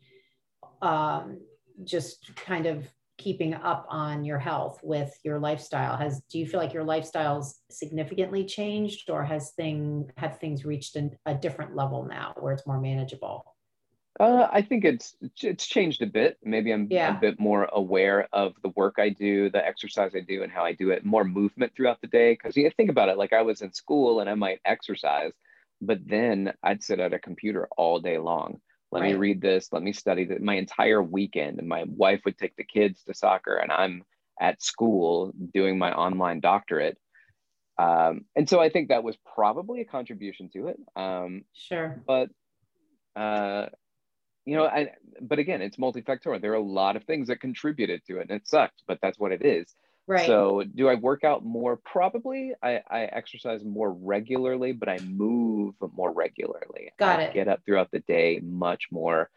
[0.82, 1.40] um,
[1.84, 2.86] just kind of
[3.18, 5.96] keeping up on your health with your lifestyle?
[5.96, 10.96] Has do you feel like your lifestyle's significantly changed or has thing have things reached
[10.96, 13.44] an, a different level now where it's more manageable?
[14.20, 16.36] Uh, i think it's it's changed a bit.
[16.42, 17.16] Maybe i'm yeah.
[17.16, 20.64] a bit more aware of the work i do the exercise i do and how
[20.64, 21.04] i do it.
[21.04, 22.32] More movement throughout the day.
[22.32, 25.32] Because you think about it like i was in school and i might exercise
[25.80, 28.60] but then i'd sit at a computer all day long
[28.92, 29.12] let right.
[29.12, 29.72] me read this.
[29.72, 33.14] Let me study that my entire weekend and my wife would take the kids to
[33.14, 34.04] soccer and i'm
[34.40, 36.98] at school doing my online doctorate.
[37.78, 42.02] Um, and so i think that was probably a contribution to it um, sure.
[42.06, 42.28] but
[43.16, 43.66] uh,
[44.44, 44.90] you know I,
[45.20, 46.40] but again it's multifactorial.
[46.40, 49.18] There are a lot of things that contributed to it and it sucked, but that's
[49.18, 49.74] what it is
[50.08, 50.26] Right.
[50.26, 51.76] So, do I work out more?
[51.76, 52.54] Probably.
[52.62, 56.92] I, I exercise more regularly, but I move more regularly.
[56.98, 57.34] Got I it.
[57.34, 59.30] Get up throughout the day much more,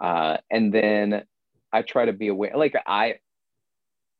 [0.00, 1.24] uh, and then
[1.70, 2.56] I try to be aware.
[2.56, 3.16] Like I,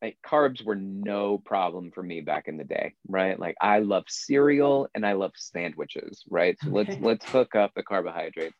[0.02, 3.40] like carbs were no problem for me back in the day, right?
[3.40, 6.58] Like I love cereal and I love sandwiches, right?
[6.62, 6.92] So okay.
[6.92, 8.54] let's let's hook up the carbohydrates.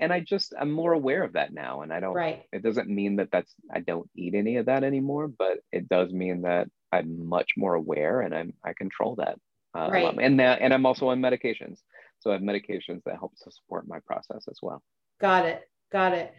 [0.00, 2.14] and I just I'm more aware of that now, and I don't.
[2.14, 2.42] Right.
[2.52, 6.12] It doesn't mean that that's I don't eat any of that anymore, but it does
[6.12, 9.38] mean that I'm much more aware and I'm I control that.
[9.76, 10.16] Uh, right.
[10.20, 11.78] And that and I'm also on medications,
[12.18, 14.82] so I have medications that help to support my process as well.
[15.20, 15.62] Got it.
[15.92, 16.34] Got it.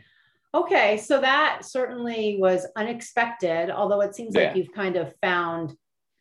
[0.54, 4.48] Okay, so that certainly was unexpected, although it seems yeah.
[4.48, 5.74] like you've kind of found,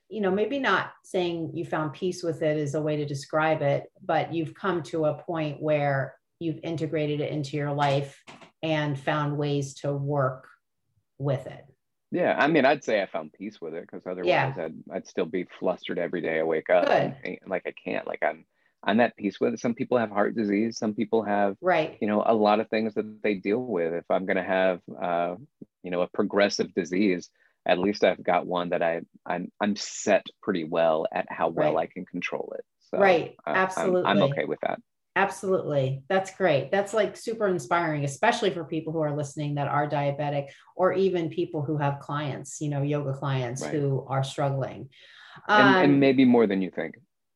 [0.08, 3.60] you know, maybe not saying you found peace with it is a way to describe
[3.60, 8.22] it, but you've come to a point where you've integrated it into your life
[8.62, 10.46] and found ways to work
[11.18, 11.64] with it.
[12.12, 14.52] Yeah, I mean, I'd say I found peace with it because otherwise yeah.
[14.56, 16.88] I'd I'd still be flustered every day I wake up.
[16.88, 17.14] And,
[17.46, 18.44] like I can't, like I'm
[18.82, 19.60] I'm at peace with it.
[19.60, 20.78] Some people have heart disease.
[20.78, 23.92] Some people have, right, you know, a lot of things that they deal with.
[23.92, 25.36] If I'm going to have, uh,
[25.82, 27.30] you know, a progressive disease,
[27.66, 31.74] at least I've got one that I I'm I'm set pretty well at how well
[31.74, 31.88] right.
[31.88, 32.64] I can control it.
[32.90, 34.02] So, right, absolutely.
[34.02, 34.80] I'm, I'm okay with that.
[35.20, 36.02] Absolutely.
[36.08, 36.70] That's great.
[36.70, 40.46] That's like super inspiring, especially for people who are listening that are diabetic
[40.76, 43.70] or even people who have clients, you know, yoga clients right.
[43.70, 44.88] who are struggling.
[45.46, 46.94] Um, and, and, maybe more than you think.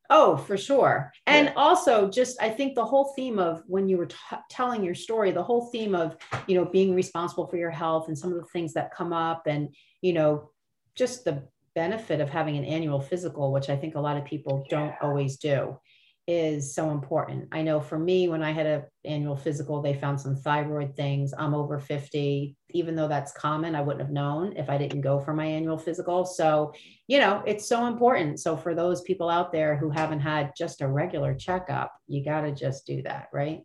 [0.09, 1.12] Oh, for sure.
[1.26, 1.53] And yeah.
[1.57, 4.16] also just I think the whole theme of when you were t-
[4.49, 6.16] telling your story, the whole theme of,
[6.47, 9.47] you know, being responsible for your health and some of the things that come up
[9.47, 10.51] and, you know,
[10.95, 14.64] just the benefit of having an annual physical, which I think a lot of people
[14.70, 15.78] don't always do
[16.27, 17.49] is so important.
[17.53, 21.35] I know for me, when I had an annual physical, they found some thyroid things.
[21.37, 22.57] I'm over 50.
[22.70, 25.79] Even though that's common, I wouldn't have known if I didn't go for my annual
[25.79, 26.25] physical.
[26.25, 26.72] So,
[27.07, 28.41] you know, it's so important.
[28.41, 32.43] So, for those people out there who haven't had just a regular checkup, you got
[32.43, 33.61] to just do that, right?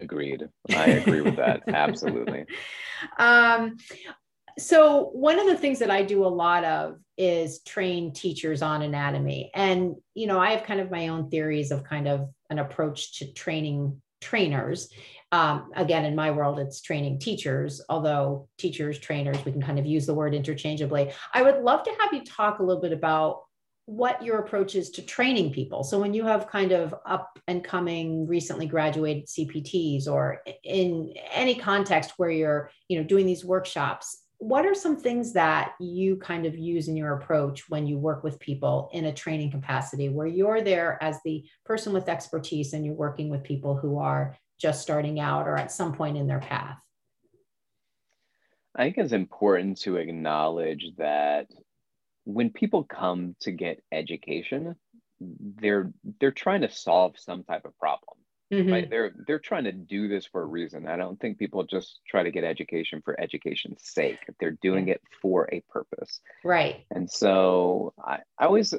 [0.00, 0.48] Agreed.
[0.70, 1.62] I agree with that.
[1.68, 2.44] Absolutely.
[3.18, 3.76] Um,
[4.58, 8.82] so one of the things that i do a lot of is train teachers on
[8.82, 9.50] anatomy.
[9.54, 13.18] And you know i have kind of my own theories of kind of an approach
[13.18, 14.88] to training trainers.
[15.30, 19.86] Um, again in my world it's training teachers although teachers trainers we can kind of
[19.86, 21.12] use the word interchangeably.
[21.32, 23.42] I would love to have you talk a little bit about
[23.86, 25.82] what your approach is to training people.
[25.82, 31.54] So when you have kind of up and coming recently graduated cpts or in any
[31.54, 36.46] context where you're you know doing these workshops what are some things that you kind
[36.46, 40.26] of use in your approach when you work with people in a training capacity where
[40.26, 44.82] you're there as the person with expertise and you're working with people who are just
[44.82, 46.76] starting out or at some point in their path?
[48.74, 51.46] I think it's important to acknowledge that
[52.24, 54.74] when people come to get education,
[55.20, 58.18] they're they're trying to solve some type of problem
[58.52, 58.70] Mm-hmm.
[58.70, 58.90] Right?
[58.90, 60.86] They're they're trying to do this for a reason.
[60.86, 64.18] I don't think people just try to get education for education's sake.
[64.38, 66.20] They're doing it for a purpose.
[66.44, 66.84] Right.
[66.90, 68.74] And so I, I always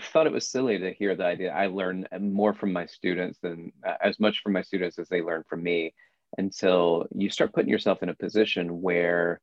[0.00, 1.52] thought it was silly to hear the idea.
[1.52, 5.22] I learn more from my students than uh, as much from my students as they
[5.22, 5.94] learn from me
[6.36, 9.40] until you start putting yourself in a position where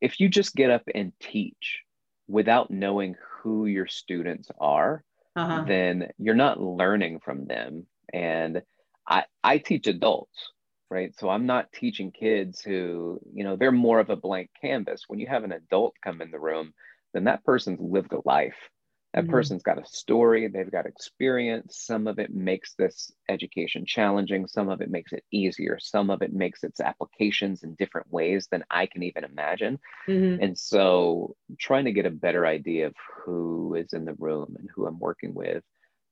[0.00, 1.82] if you just get up and teach
[2.26, 5.04] without knowing who your students are,
[5.36, 5.64] uh-huh.
[5.66, 7.86] then you're not learning from them.
[8.12, 8.62] And
[9.08, 10.52] I, I teach adults,
[10.90, 11.14] right?
[11.18, 15.04] So I'm not teaching kids who, you know, they're more of a blank canvas.
[15.08, 16.72] When you have an adult come in the room,
[17.12, 18.56] then that person's lived a life.
[19.14, 19.30] That mm-hmm.
[19.30, 21.78] person's got a story, they've got experience.
[21.78, 26.20] Some of it makes this education challenging, some of it makes it easier, some of
[26.20, 29.78] it makes its applications in different ways than I can even imagine.
[30.08, 30.42] Mm-hmm.
[30.42, 32.94] And so, trying to get a better idea of
[33.24, 35.62] who is in the room and who I'm working with,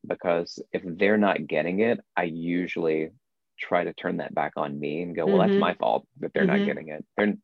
[0.06, 3.10] because if they're not getting it, I usually
[3.58, 5.50] try to turn that back on me and go, well, mm-hmm.
[5.50, 6.66] that's my fault that they're not mm-hmm.
[6.66, 7.04] getting it.
[7.16, 7.34] They're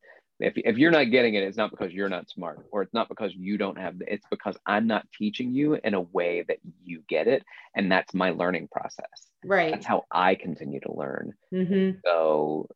[0.40, 3.08] if, if you're not getting it it's not because you're not smart or it's not
[3.08, 7.02] because you don't have it's because i'm not teaching you in a way that you
[7.08, 9.06] get it and that's my learning process.
[9.44, 9.72] Right.
[9.72, 11.34] That's how i continue to learn.
[11.52, 11.98] Mm-hmm.
[12.04, 12.68] so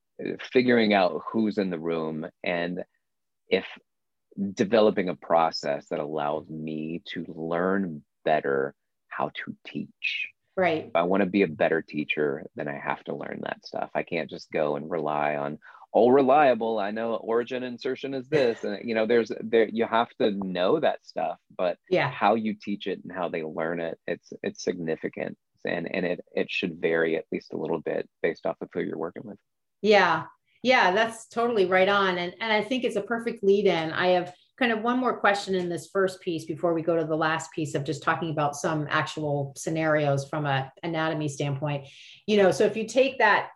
[0.52, 2.82] figuring out who's in the room and
[3.48, 3.64] if
[4.54, 8.74] developing a process that allows me to learn better
[9.08, 10.28] how to teach.
[10.56, 10.86] Right.
[10.86, 13.90] If i want to be a better teacher then i have to learn that stuff.
[13.94, 15.58] I can't just go and rely on
[15.92, 16.78] all reliable.
[16.78, 20.80] I know origin insertion is this, and you know, there's there you have to know
[20.80, 24.64] that stuff, but yeah, how you teach it and how they learn it, it's it's
[24.64, 25.36] significant,
[25.66, 28.80] and and it it should vary at least a little bit based off of who
[28.80, 29.38] you're working with.
[29.82, 30.24] Yeah,
[30.62, 33.92] yeah, that's totally right on, and and I think it's a perfect lead in.
[33.92, 37.04] I have kind of one more question in this first piece before we go to
[37.04, 41.86] the last piece of just talking about some actual scenarios from a anatomy standpoint.
[42.26, 43.48] You know, so if you take that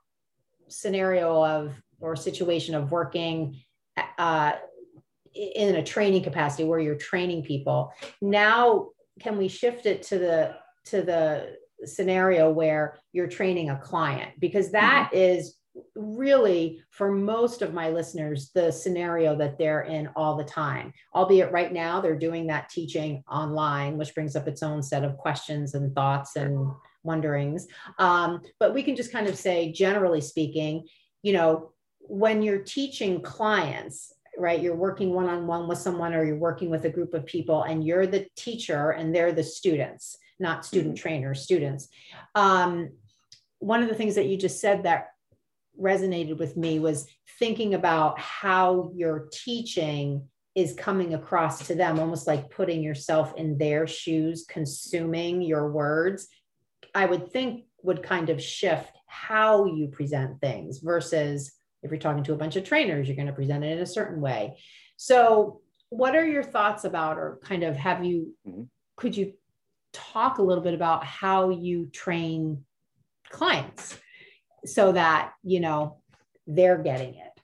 [0.68, 3.60] scenario of or situation of working
[4.18, 4.52] uh,
[5.34, 7.92] in a training capacity where you're training people.
[8.20, 8.88] Now
[9.20, 14.32] can we shift it to the to the scenario where you're training a client?
[14.38, 15.18] Because that mm-hmm.
[15.18, 15.56] is
[15.94, 20.92] really for most of my listeners the scenario that they're in all the time.
[21.14, 25.18] Albeit right now they're doing that teaching online which brings up its own set of
[25.18, 26.70] questions and thoughts and
[27.02, 27.66] wonderings.
[27.98, 30.86] Um, but we can just kind of say generally speaking
[31.22, 31.72] you know
[32.08, 36.90] when you're teaching clients right you're working one-on-one with someone or you're working with a
[36.90, 41.02] group of people and you're the teacher and they're the students not student mm-hmm.
[41.02, 41.88] trainers students
[42.34, 42.90] um,
[43.58, 45.08] one of the things that you just said that
[45.80, 47.06] resonated with me was
[47.38, 53.58] thinking about how your teaching is coming across to them almost like putting yourself in
[53.58, 56.28] their shoes consuming your words
[56.94, 61.55] i would think would kind of shift how you present things versus
[61.86, 63.86] if you're talking to a bunch of trainers you're going to present it in a
[63.86, 64.58] certain way.
[64.96, 68.62] So what are your thoughts about or kind of have you mm-hmm.
[68.96, 69.32] could you
[69.92, 72.64] talk a little bit about how you train
[73.30, 73.98] clients
[74.64, 75.98] so that you know
[76.46, 77.40] they're getting it?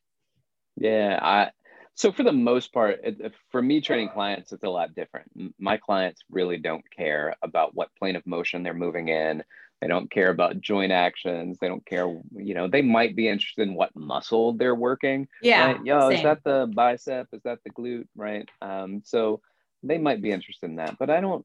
[0.77, 1.51] Yeah i
[1.95, 5.31] so for the most part it, for me training clients it's a lot different.
[5.59, 9.43] My clients really don't care about what plane of motion they're moving in
[9.83, 12.07] they don't care about joint actions they don't care
[12.37, 15.85] you know they might be interested in what muscle they're working yeah right?
[15.85, 16.19] yo same.
[16.19, 19.41] is that the bicep is that the glute right um, so
[19.83, 21.45] they might be interested in that but i don't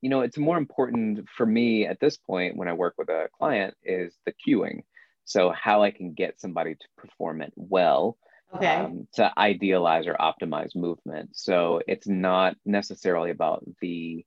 [0.00, 3.28] you know it's more important for me at this point when i work with a
[3.36, 4.82] client is the cueing
[5.26, 8.16] so how I can get somebody to perform it well,
[8.54, 8.76] okay.
[8.76, 11.30] um, to idealize or optimize movement.
[11.32, 14.24] So it's not necessarily about the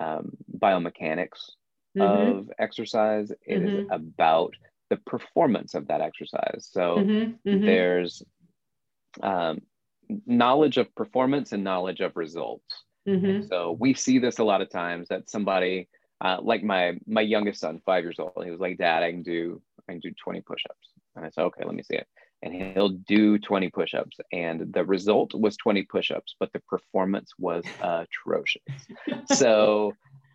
[0.00, 1.50] um, biomechanics
[1.98, 2.38] mm-hmm.
[2.38, 3.30] of exercise.
[3.30, 3.80] It mm-hmm.
[3.80, 4.54] is about
[4.90, 6.68] the performance of that exercise.
[6.70, 7.48] So mm-hmm.
[7.48, 7.66] mm-hmm.
[7.66, 8.22] there's
[9.22, 9.60] um,
[10.26, 12.84] knowledge of performance and knowledge of results.
[13.06, 13.46] Mm-hmm.
[13.48, 15.88] So we see this a lot of times that somebody
[16.20, 19.22] uh, like my my youngest son, five years old, he was like, "Dad, I can
[19.22, 22.08] do I can do 20 push-ups." And I said, "Okay, let me see it."
[22.42, 27.64] And he'll do 20 push-ups, and the result was 20 push-ups, but the performance was
[27.82, 28.62] atrocious.
[29.32, 29.92] so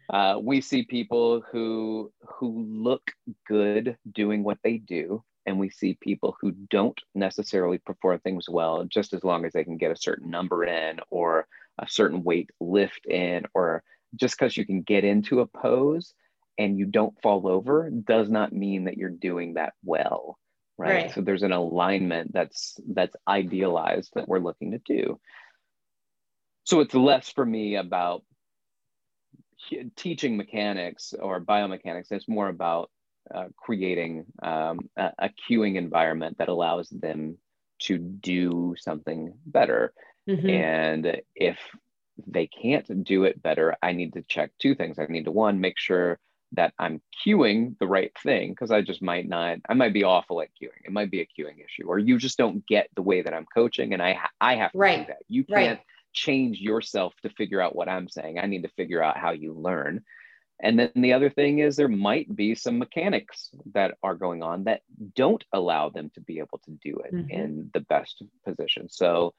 [0.10, 3.12] uh, we see people who who look
[3.48, 8.84] good doing what they do, and we see people who don't necessarily perform things well,
[8.86, 11.48] just as long as they can get a certain number in or
[11.80, 13.84] a certain weight lift in or
[14.16, 16.14] just because you can get into a pose
[16.58, 20.38] and you don't fall over does not mean that you're doing that well
[20.78, 21.06] right?
[21.06, 25.20] right, so there's an alignment that's that's idealized that we're looking to do
[26.64, 28.24] so it's less for me about
[29.96, 32.90] teaching mechanics or biomechanics it's more about
[33.34, 37.38] uh, creating um, a, a cueing environment that allows them
[37.80, 39.94] to do something better
[40.30, 40.50] mm-hmm.
[40.50, 41.58] and if
[42.28, 45.00] they can't do it better, I need to check two things.
[45.00, 46.20] I need to one, make sure
[46.54, 50.42] that I'm cueing the right thing because I just might not, I might be awful
[50.42, 50.86] at cueing.
[50.86, 53.48] It might be a cueing issue, or you just don't get the way that I'm
[53.52, 55.00] coaching, and I I have to right.
[55.00, 55.24] do that.
[55.28, 55.80] You can't right.
[56.14, 58.40] Change yourself to figure out what I'm saying.
[58.40, 60.04] I need to figure out how you learn.
[60.62, 64.64] And then the other thing is there might be some mechanics that are going on
[64.66, 64.82] that
[65.16, 67.30] don't allow them to be able to do it mm-hmm.
[67.30, 68.88] in the best position.
[68.90, 69.34] So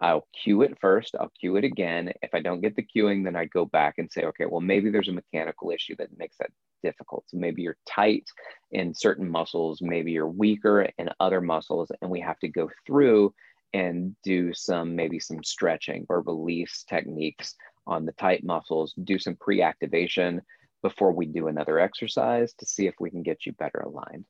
[0.00, 2.12] I'll cue it first, I'll cue it again.
[2.22, 4.90] If I don't get the cueing, then I go back and say, okay, well, maybe
[4.90, 6.50] there's a mechanical issue that makes that
[6.82, 7.24] difficult.
[7.28, 8.24] So maybe you're tight
[8.72, 13.32] in certain muscles, maybe you're weaker in other muscles, and we have to go through
[13.74, 17.56] and do some maybe some stretching or release techniques
[17.86, 20.40] on the tight muscles, do some pre activation
[20.82, 24.24] before we do another exercise to see if we can get you better aligned.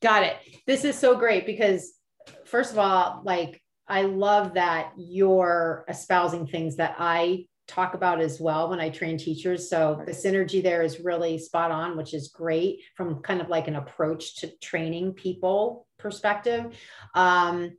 [0.00, 0.36] Got it.
[0.66, 1.92] This is so great because,
[2.44, 8.38] first of all, like I love that you're espousing things that I talk about as
[8.38, 9.68] well when I train teachers.
[9.70, 13.68] So the synergy there is really spot on, which is great from kind of like
[13.68, 16.78] an approach to training people perspective.
[17.14, 17.76] Um,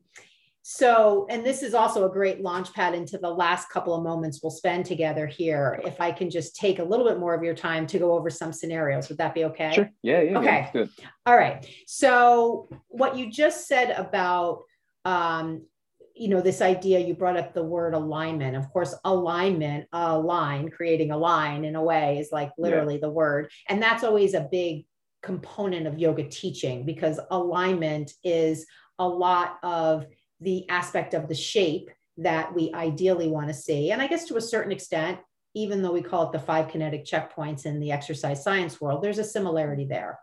[0.68, 4.40] so, and this is also a great launch pad into the last couple of moments
[4.42, 5.80] we'll spend together here.
[5.86, 8.32] If I can just take a little bit more of your time to go over
[8.32, 9.74] some scenarios, would that be okay?
[9.76, 9.92] Sure.
[10.02, 10.22] Yeah.
[10.22, 10.40] Yeah.
[10.40, 10.72] Okay.
[10.74, 10.86] Yeah,
[11.28, 11.64] All right.
[11.86, 14.64] So, what you just said about
[15.06, 15.68] um,
[16.16, 20.70] you know this idea you brought up the word alignment of course alignment a line
[20.70, 23.02] creating a line in a way is like literally yeah.
[23.02, 24.86] the word and that's always a big
[25.22, 28.66] component of yoga teaching because alignment is
[28.98, 30.06] a lot of
[30.46, 33.92] the aspect of the shape that we ideally want to see.
[33.92, 35.20] And i guess to a certain extent
[35.58, 39.20] even though we call it the five kinetic checkpoints in the exercise science world there's
[39.20, 40.20] a similarity there.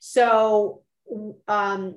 [0.00, 0.82] So
[1.48, 1.96] um,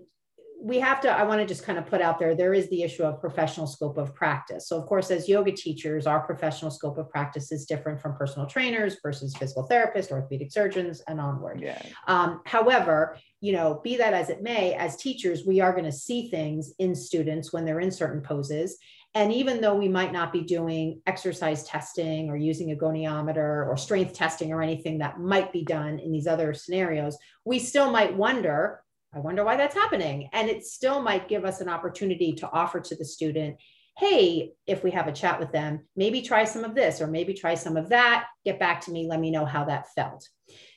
[0.64, 2.84] we have to, I want to just kind of put out there, there is the
[2.84, 4.70] issue of professional scope of practice.
[4.70, 8.47] So, of course, as yoga teachers, our professional scope of practice is different from personal
[8.47, 11.59] trainers versus physical therapists, orthopedic surgeons, and onward.
[11.59, 11.82] Yeah.
[12.07, 15.91] Um, however, you know, be that as it may, as teachers, we are going to
[15.91, 18.78] see things in students when they're in certain poses.
[19.16, 23.76] And even though we might not be doing exercise testing or using a goniometer or
[23.76, 28.16] strength testing or anything that might be done in these other scenarios, we still might
[28.16, 28.83] wonder
[29.16, 30.30] I wonder why that's happening.
[30.34, 33.57] And it still might give us an opportunity to offer to the student,
[33.97, 37.34] hey, if we have a chat with them, maybe try some of this or maybe
[37.34, 38.26] try some of that.
[38.43, 39.07] Get back to me.
[39.07, 40.28] Let me know how that felt.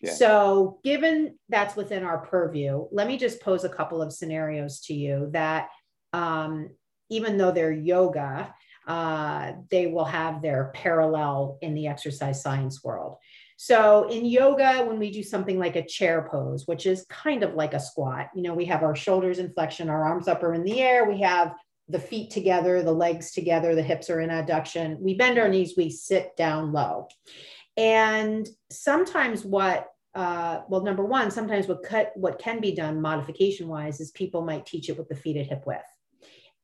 [0.03, 0.13] Yeah.
[0.13, 4.95] So, given that's within our purview, let me just pose a couple of scenarios to
[4.95, 5.69] you that
[6.13, 6.71] um,
[7.09, 8.55] even though they're yoga,
[8.87, 13.17] uh, they will have their parallel in the exercise science world.
[13.57, 17.55] So in yoga, when we do something like a chair pose, which is kind of
[17.55, 20.53] like a squat, you know, we have our shoulders in flexion, our arms up or
[20.53, 21.55] in the air, we have
[21.89, 24.99] the feet together, the legs together, the hips are in adduction.
[24.99, 27.09] We bend our knees, we sit down low.
[27.77, 33.69] And sometimes what uh, well, number one, sometimes what cut what can be done modification
[33.69, 35.83] wise is people might teach it with the feet at hip width.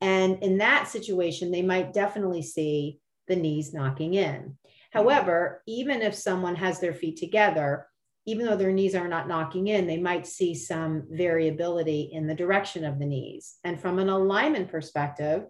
[0.01, 4.57] And in that situation, they might definitely see the knees knocking in.
[4.93, 7.86] However, even if someone has their feet together,
[8.26, 12.34] even though their knees are not knocking in, they might see some variability in the
[12.34, 13.57] direction of the knees.
[13.64, 15.45] And from an alignment perspective,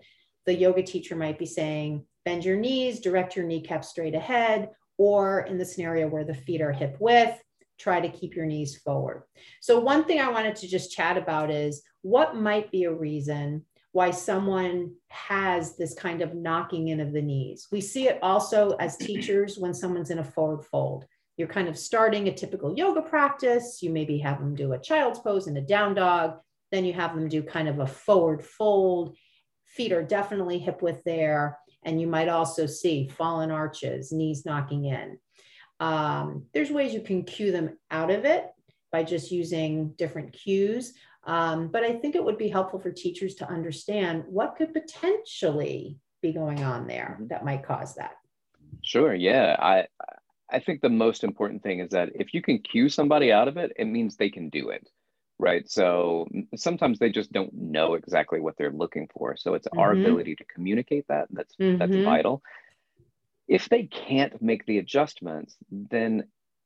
[0.47, 5.41] the yoga teacher might be saying, bend your knees, direct your kneecap straight ahead, or
[5.41, 7.43] in the scenario where the feet are hip width,
[7.79, 9.25] try to keep your knees forward.
[9.61, 13.65] So, one thing I wanted to just chat about is what might be a reason
[13.93, 17.69] why someone has this kind of knocking in of the knees.
[17.71, 21.07] We see it also as teachers when someone's in a forward fold.
[21.37, 23.83] You're kind of starting a typical yoga practice.
[23.83, 26.39] You maybe have them do a child's pose and a down dog.
[26.71, 29.17] Then you have them do kind of a forward fold.
[29.67, 31.59] Feet are definitely hip width there.
[31.85, 35.19] And you might also see fallen arches, knees knocking in.
[35.81, 38.47] Um, there's ways you can cue them out of it
[38.93, 40.93] by just using different cues.
[41.25, 45.99] Um, but I think it would be helpful for teachers to understand what could potentially
[46.21, 47.29] be going on there mm-hmm.
[47.29, 48.15] that might cause that.
[48.83, 49.15] Sure.
[49.15, 49.57] Yeah.
[49.59, 49.87] I
[50.51, 53.57] I think the most important thing is that if you can cue somebody out of
[53.57, 54.87] it, it means they can do it.
[55.39, 55.69] Right.
[55.69, 59.37] So sometimes they just don't know exactly what they're looking for.
[59.37, 59.79] So it's mm-hmm.
[59.79, 61.79] our ability to communicate that that's mm-hmm.
[61.79, 62.43] that's vital.
[63.49, 66.25] If they can't make the adjustments, then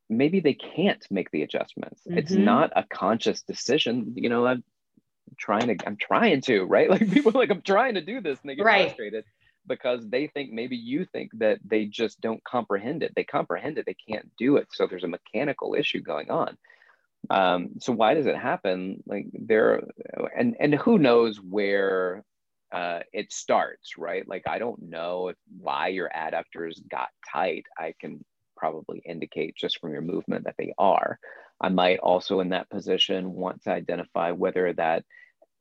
[0.09, 2.03] maybe they can't make the adjustments.
[2.07, 2.19] Mm-hmm.
[2.19, 4.15] It's not a conscious decision.
[4.17, 4.65] You know, I'm
[5.39, 6.89] trying to, I'm trying to, right?
[6.97, 8.89] Like people like, I'm trying to do this and they get right.
[8.89, 9.25] frustrated
[9.67, 13.13] because they think maybe you think that they just don't comprehend it.
[13.17, 14.69] They comprehend it, they can't do it.
[14.73, 16.57] So there's a mechanical issue going on.
[17.31, 19.03] Um, so why does it happen?
[19.07, 19.83] Like there,
[20.37, 22.25] and and who knows where
[22.73, 24.27] uh, it starts, right?
[24.29, 27.65] Like I don't know if why your adductors got tight.
[27.79, 28.25] I can
[28.57, 31.19] probably indicate just from your movement that they are.
[31.61, 35.05] I might also in that position want to identify whether that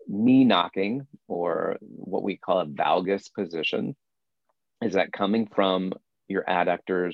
[0.07, 3.95] knee knocking or what we call a valgus position
[4.81, 5.93] is that coming from
[6.27, 7.13] your adductors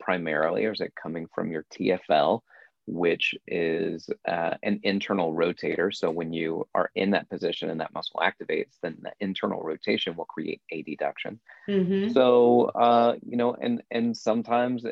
[0.00, 2.40] primarily or is it coming from your TFL
[2.86, 5.94] which is uh, an internal rotator.
[5.94, 10.16] So when you are in that position and that muscle activates, then the internal rotation
[10.16, 11.38] will create adduction.
[11.68, 12.12] Mm-hmm.
[12.12, 14.84] So uh, you know, and and sometimes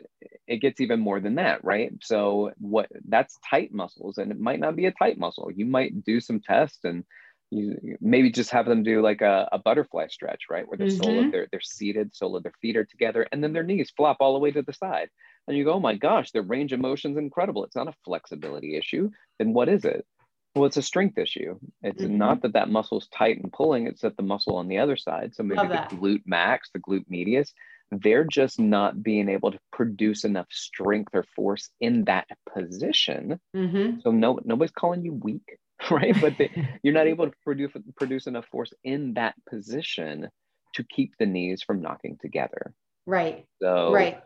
[0.46, 1.92] it gets even more than that, right?
[2.02, 5.50] So what that's tight muscles, and it might not be a tight muscle.
[5.50, 7.04] You might do some tests and
[7.50, 10.66] you maybe just have them do like a, a butterfly stretch, right?
[10.66, 11.02] Where the mm-hmm.
[11.02, 13.92] sole of their they're seated, sole of their feet are together, and then their knees
[13.94, 15.10] flop all the way to the side
[15.48, 17.64] and you go, oh my gosh, their range of motion is incredible.
[17.64, 19.10] It's not a flexibility issue.
[19.38, 20.06] Then what is it?
[20.54, 21.58] Well, it's a strength issue.
[21.82, 22.18] It's mm-hmm.
[22.18, 25.34] not that that muscle's tight and pulling, it's that the muscle on the other side.
[25.34, 27.52] So maybe the glute max, the glute medius,
[27.90, 33.40] they're just not being able to produce enough strength or force in that position.
[33.56, 34.00] Mm-hmm.
[34.00, 35.58] So no, nobody's calling you weak,
[35.90, 36.14] right?
[36.20, 36.50] But they,
[36.82, 40.28] you're not able to produce produce enough force in that position
[40.74, 42.74] to keep the knees from knocking together.
[43.06, 43.46] Right.
[43.60, 44.22] So right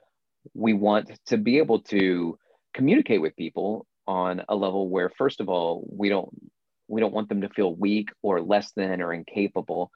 [0.55, 2.39] we want to be able to
[2.75, 6.29] communicate with people on a level where first of all we don't
[6.89, 9.91] we don't want them to feel weak or less than or incapable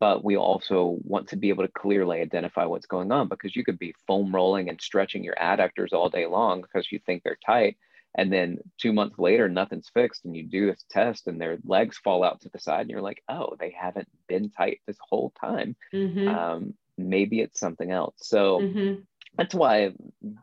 [0.00, 3.64] but we also want to be able to clearly identify what's going on because you
[3.64, 7.38] could be foam rolling and stretching your adductors all day long because you think they're
[7.46, 7.76] tight
[8.18, 11.96] and then two months later nothing's fixed and you do this test and their legs
[11.98, 15.32] fall out to the side and you're like oh they haven't been tight this whole
[15.40, 15.76] time.
[15.94, 16.28] Mm-hmm.
[16.28, 18.16] um, maybe it's something else.
[18.18, 19.00] So mm-hmm
[19.36, 19.92] that's why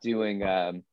[0.01, 0.83] doing um,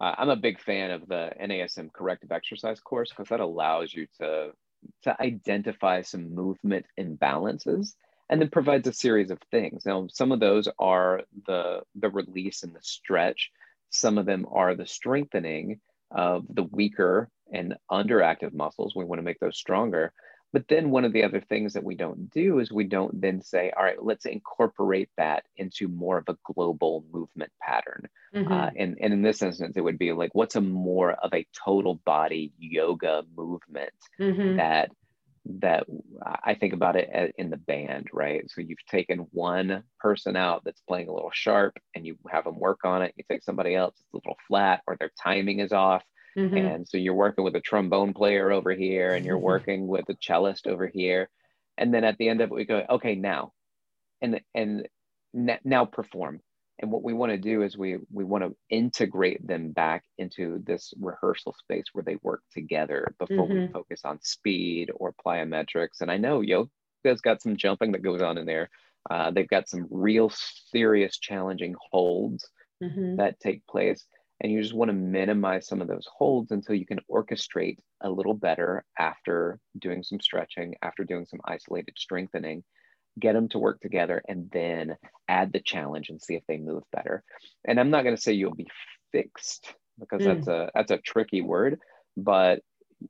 [0.00, 4.06] uh, i'm a big fan of the nasm corrective exercise course because that allows you
[4.18, 4.50] to
[5.02, 7.94] to identify some movement imbalances
[8.28, 9.84] and then provides a series of things.
[9.84, 13.50] Now, some of those are the, the release and the stretch.
[13.90, 18.94] Some of them are the strengthening of the weaker and underactive muscles.
[18.94, 20.12] We want to make those stronger.
[20.54, 23.42] But then one of the other things that we don't do is we don't then
[23.42, 28.06] say, all right, let's incorporate that into more of a global movement pattern.
[28.32, 28.52] Mm-hmm.
[28.52, 31.44] Uh, and, and in this instance, it would be like, what's a more of a
[31.64, 33.90] total body yoga movement
[34.20, 34.58] mm-hmm.
[34.58, 34.92] that
[35.60, 35.86] that
[36.44, 38.48] I think about it in the band, right?
[38.48, 42.60] So you've taken one person out that's playing a little sharp and you have them
[42.60, 43.12] work on it.
[43.16, 46.04] You take somebody else, it's a little flat or their timing is off.
[46.36, 46.56] Mm-hmm.
[46.56, 50.16] And so you're working with a trombone player over here and you're working with a
[50.20, 51.28] cellist over here.
[51.78, 53.52] And then at the end of it, we go, okay, now,
[54.20, 54.88] and, and
[55.32, 56.40] now perform.
[56.80, 60.60] And what we want to do is we, we want to integrate them back into
[60.66, 63.66] this rehearsal space where they work together before mm-hmm.
[63.66, 66.00] we focus on speed or plyometrics.
[66.00, 68.70] And I know yoga's got some jumping that goes on in there.
[69.08, 70.30] Uh, they've got some real
[70.70, 72.48] serious challenging holds
[72.82, 73.16] mm-hmm.
[73.16, 74.04] that take place
[74.44, 78.10] and you just want to minimize some of those holds until you can orchestrate a
[78.10, 82.62] little better after doing some stretching, after doing some isolated strengthening,
[83.18, 86.82] get them to work together, and then add the challenge and see if they move
[86.92, 87.24] better.
[87.66, 88.68] And I'm not going to say you'll be
[89.12, 90.26] fixed because mm.
[90.26, 91.80] that's a that's a tricky word,
[92.14, 92.60] but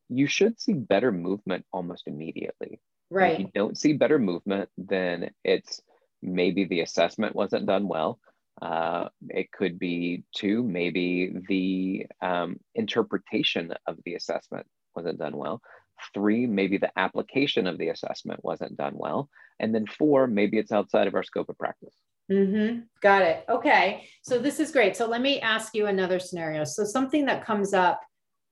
[0.08, 2.78] you should see better movement almost immediately.
[3.10, 3.32] Right.
[3.32, 5.82] If you don't see better movement, then it's
[6.22, 8.20] maybe the assessment wasn't done well
[8.64, 15.60] uh, it could be two, maybe the um, interpretation of the assessment wasn't done well.
[16.14, 19.28] Three, maybe the application of the assessment wasn't done well.
[19.60, 21.94] And then four, maybe it's outside of our scope of practice.
[22.32, 22.80] Mm-hmm.
[23.02, 23.44] Got it.
[23.50, 24.08] Okay.
[24.22, 24.96] So this is great.
[24.96, 26.64] So let me ask you another scenario.
[26.64, 28.00] So something that comes up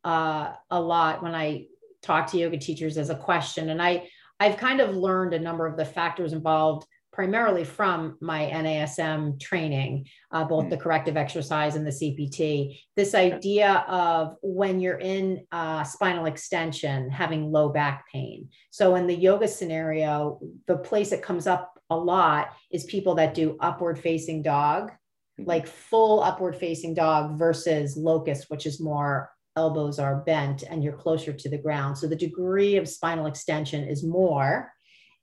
[0.04, 1.68] uh, a lot when I
[2.02, 4.08] talk to yoga teachers is a question, and I
[4.38, 10.06] I've kind of learned a number of the factors involved primarily from my NASM training,
[10.30, 10.70] uh, both mm.
[10.70, 12.78] the corrective exercise and the CPT.
[12.96, 18.48] This idea of when you're in uh, spinal extension, having low back pain.
[18.70, 23.34] So, in the yoga scenario, the place that comes up a lot is people that
[23.34, 24.90] do upward facing dog,
[25.38, 25.46] mm.
[25.46, 30.94] like full upward facing dog versus locust, which is more elbows are bent and you're
[30.94, 31.98] closer to the ground.
[31.98, 34.72] So, the degree of spinal extension is more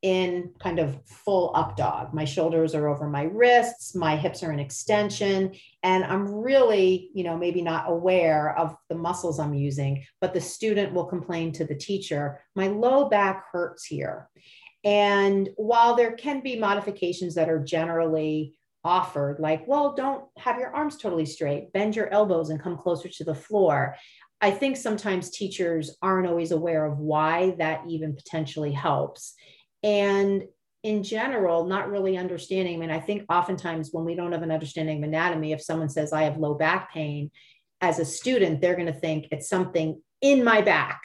[0.02, 2.14] in kind of full up dog.
[2.14, 7.24] My shoulders are over my wrists, my hips are in extension, and I'm really, you
[7.24, 11.66] know, maybe not aware of the muscles I'm using, but the student will complain to
[11.66, 14.30] the teacher, my low back hurts here.
[14.86, 20.74] And while there can be modifications that are generally offered, like, well, don't have your
[20.74, 23.98] arms totally straight, bend your elbows and come closer to the floor.
[24.40, 29.36] I think sometimes teachers aren't always aware of why that even potentially helps
[29.84, 30.44] and
[30.84, 34.52] in general not really understanding i mean i think oftentimes when we don't have an
[34.52, 37.30] understanding of anatomy if someone says i have low back pain
[37.82, 41.02] as a student they're going to think it's something in my back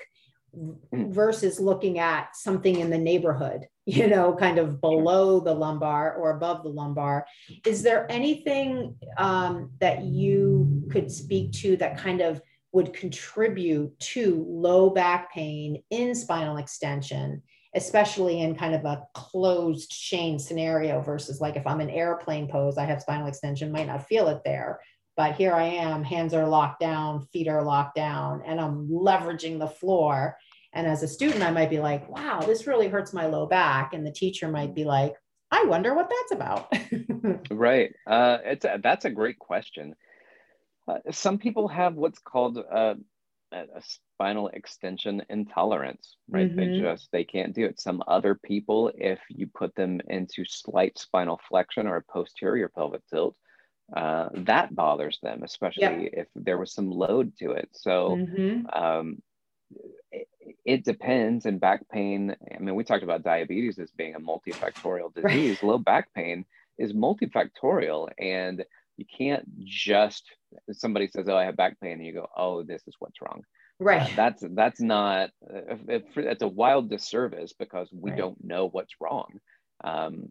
[0.56, 1.12] mm.
[1.12, 6.30] versus looking at something in the neighborhood you know kind of below the lumbar or
[6.30, 7.26] above the lumbar.
[7.66, 12.40] Is there anything um, that you could speak to that kind of
[12.72, 17.42] would contribute to low back pain in spinal extension
[17.74, 22.78] especially in kind of a closed chain scenario versus like if I'm in airplane pose,
[22.78, 24.80] I have spinal extension, might not feel it there.
[25.16, 29.58] But here I am, hands are locked down, feet are locked down, and I'm leveraging
[29.58, 30.36] the floor.
[30.72, 33.92] And as a student, I might be like, wow, this really hurts my low back.
[33.92, 35.14] And the teacher might be like,
[35.52, 36.72] I wonder what that's about.
[37.50, 37.92] right.
[38.08, 39.94] Uh, it's a, that's a great question.
[40.88, 42.94] Uh, some people have what's called uh,
[43.52, 43.82] a
[44.14, 46.48] spinal extension intolerance, right?
[46.48, 46.72] Mm-hmm.
[46.74, 47.80] They just they can't do it.
[47.80, 53.02] Some other people, if you put them into slight spinal flexion or a posterior pelvic
[53.10, 53.36] tilt,
[53.94, 56.10] uh, that bothers them, especially yep.
[56.12, 57.68] if there was some load to it.
[57.72, 58.66] So mm-hmm.
[58.72, 59.22] um,
[60.10, 60.28] it,
[60.64, 61.44] it, depends.
[61.44, 65.62] And back pain, I mean, we talked about diabetes as being a multifactorial disease.
[65.62, 65.68] Right.
[65.68, 66.44] Low back pain
[66.78, 68.64] is multifactorial, and
[68.96, 70.24] you can't just
[70.72, 73.42] somebody says, "Oh, I have back pain," and you go, "Oh, this is what's wrong."
[73.80, 74.02] Right.
[74.02, 75.30] Uh, that's that's not.
[75.48, 78.18] it's a wild disservice because we right.
[78.18, 79.40] don't know what's wrong.
[79.82, 80.28] Um,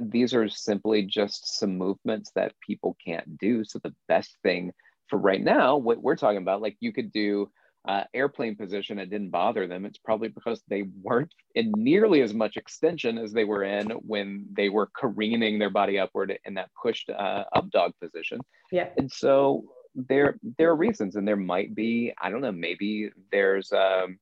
[0.00, 3.64] these are simply just some movements that people can't do.
[3.64, 4.72] So the best thing
[5.08, 7.50] for right now, what we're talking about, like you could do
[7.86, 9.84] uh, airplane position, it didn't bother them.
[9.84, 14.46] It's probably because they weren't in nearly as much extension as they were in when
[14.52, 18.38] they were careening their body upward in that pushed uh, up dog position.
[18.70, 18.88] Yeah.
[18.96, 23.72] And so there there are reasons, and there might be I don't know maybe there's
[23.72, 24.18] um,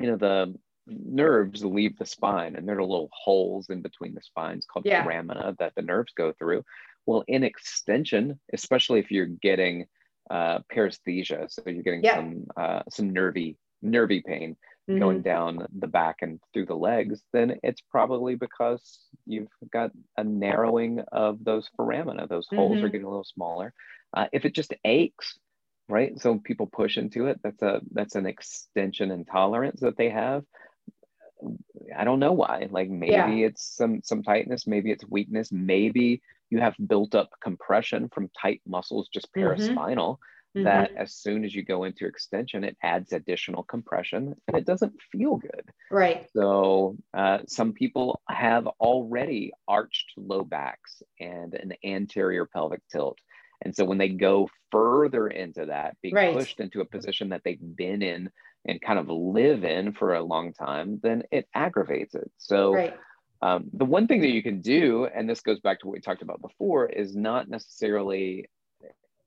[0.00, 0.54] you know the
[0.86, 5.02] nerves leave the spine and there are little holes in between the spines called yeah.
[5.02, 6.62] foramina that the nerves go through.
[7.06, 9.86] Well, in extension, especially if you're getting
[10.30, 12.16] uh, paresthesia, so you're getting yeah.
[12.16, 14.56] some uh, some nervy nervy pain
[14.88, 14.98] mm-hmm.
[14.98, 20.24] going down the back and through the legs, then it's probably because you've got a
[20.24, 22.28] narrowing of those foramina.
[22.28, 22.84] Those holes mm-hmm.
[22.84, 23.74] are getting a little smaller.
[24.14, 25.38] Uh, if it just aches,
[25.88, 26.18] right?
[26.20, 27.40] So people push into it.
[27.42, 30.44] That's a that's an extension intolerance that they have.
[31.96, 32.68] I don't know why.
[32.70, 33.46] Like maybe yeah.
[33.46, 38.60] it's some some tightness, maybe it's weakness, maybe you have built up compression from tight
[38.66, 39.48] muscles, just mm-hmm.
[39.48, 40.18] paraspinal.
[40.56, 40.64] Mm-hmm.
[40.64, 44.94] That as soon as you go into extension, it adds additional compression and it doesn't
[45.10, 45.68] feel good.
[45.90, 46.28] Right.
[46.32, 53.18] So, uh, some people have already arched low backs and an anterior pelvic tilt.
[53.64, 56.34] And so, when they go further into that, being right.
[56.34, 58.30] pushed into a position that they've been in
[58.66, 62.30] and kind of live in for a long time, then it aggravates it.
[62.38, 62.94] So, right.
[63.42, 66.00] um, the one thing that you can do, and this goes back to what we
[66.00, 68.48] talked about before, is not necessarily,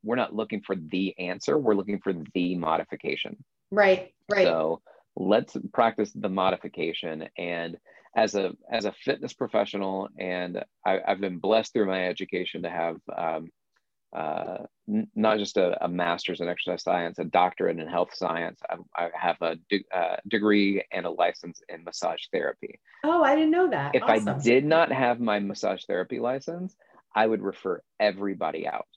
[0.04, 3.38] we're not looking for the answer, we're looking for the modification.
[3.72, 4.46] Right, right.
[4.46, 4.82] So,
[5.16, 7.76] let's practice the modification and
[8.16, 12.70] as a as a fitness professional and I, have been blessed through my education to
[12.70, 13.50] have um,
[14.18, 18.60] uh, n- not just a, a, master's in exercise science, a doctorate in health science.
[18.68, 22.80] I, I have a de- uh, degree and a license in massage therapy.
[23.04, 23.94] Oh, I didn't know that.
[23.94, 24.30] If awesome.
[24.30, 26.76] I did not have my massage therapy license,
[27.16, 28.88] I would refer everybody out.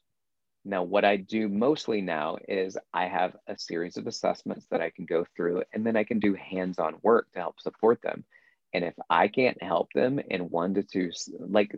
[0.64, 4.90] Now, what I do mostly now is I have a series of assessments that I
[4.90, 8.24] can go through, and then I can do hands on work to help support them.
[8.72, 11.74] And if I can't help them in one to two, like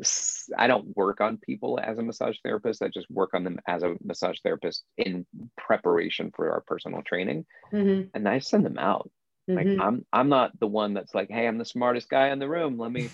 [0.57, 3.83] I don't work on people as a massage therapist, I just work on them as
[3.83, 7.47] a massage therapist in preparation for our personal training.
[7.73, 8.09] Mm-hmm.
[8.15, 9.11] And I send them out.
[9.49, 9.57] Mm-hmm.
[9.57, 12.49] Like I'm I'm not the one that's like, hey, I'm the smartest guy in the
[12.49, 12.79] room.
[12.79, 13.09] Let me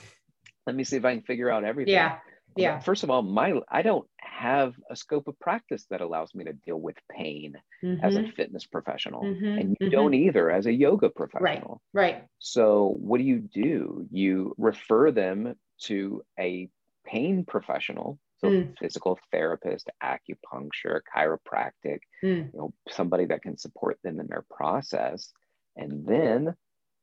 [0.66, 1.94] let me see if I can figure out everything.
[1.94, 2.18] Yeah
[2.60, 6.44] yeah first of all my i don't have a scope of practice that allows me
[6.44, 8.04] to deal with pain mm-hmm.
[8.04, 8.30] as a mm-hmm.
[8.30, 9.58] fitness professional mm-hmm.
[9.58, 9.90] and you mm-hmm.
[9.90, 15.10] don't either as a yoga professional right right so what do you do you refer
[15.10, 16.68] them to a
[17.04, 18.78] pain professional so mm.
[18.78, 22.52] physical therapist acupuncture chiropractic mm.
[22.52, 25.32] you know somebody that can support them in their process
[25.76, 26.54] and then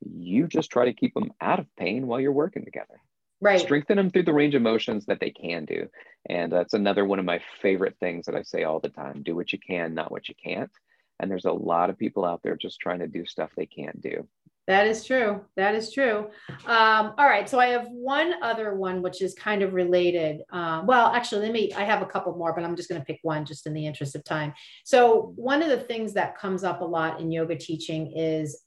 [0.01, 2.99] you just try to keep them out of pain while you're working together
[3.45, 3.61] right.
[3.61, 5.87] Strengthen them through the range of motions that they can do.
[6.27, 9.35] And that's another one of my favorite things that i say all the time do
[9.35, 10.71] what you can not what you can't.
[11.19, 14.01] And there's a lot of people out there just trying to do stuff they can't
[14.01, 14.27] do.
[14.67, 15.41] That is true.
[15.55, 16.29] That is true.
[16.65, 17.47] Um, all right.
[17.47, 20.41] So i have one other one which is kind of related.
[20.51, 23.05] Uh, well actually let me i have a couple more but i'm just going to
[23.05, 24.53] pick one just in the interest of time.
[24.83, 28.63] So one of the things that comes up a lot in yoga teaching is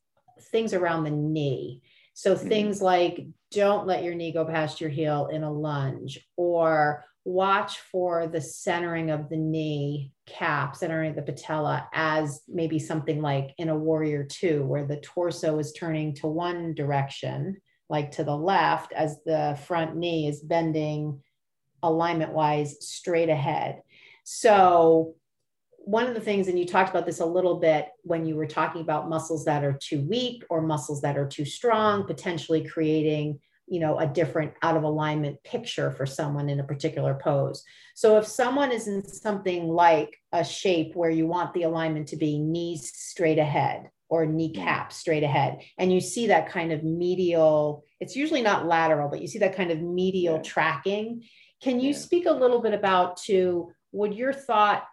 [0.53, 1.83] things around the knee.
[2.15, 2.49] So mm-hmm.
[2.49, 7.79] things like don't let your knee go past your heel in a lunge or watch
[7.93, 13.69] for the centering of the knee cap, centering the patella as maybe something like in
[13.69, 17.57] a warrior two, where the torso is turning to one direction,
[17.91, 21.21] like to the left, as the front knee is bending
[21.83, 23.83] alignment wise straight ahead.
[24.25, 25.15] So
[25.89, 28.47] one of the things, and you talked about this a little bit when you were
[28.47, 33.41] talking about muscles that are too weak or muscles that are too strong, potentially creating
[33.67, 38.17] you know a different out of alignment picture for someone in a particular pose so
[38.17, 42.39] if someone is in something like a shape where you want the alignment to be
[42.39, 44.93] knees straight ahead or kneecap mm.
[44.95, 49.29] straight ahead and you see that kind of medial it's usually not lateral but you
[49.29, 50.43] see that kind of medial yeah.
[50.43, 51.23] tracking
[51.63, 51.99] can you yeah.
[51.99, 54.85] speak a little bit about to would your thought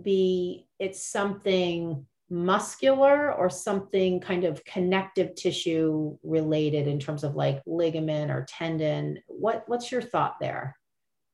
[0.00, 7.60] be it's something muscular or something kind of connective tissue related in terms of like
[7.66, 10.74] ligament or tendon what what's your thought there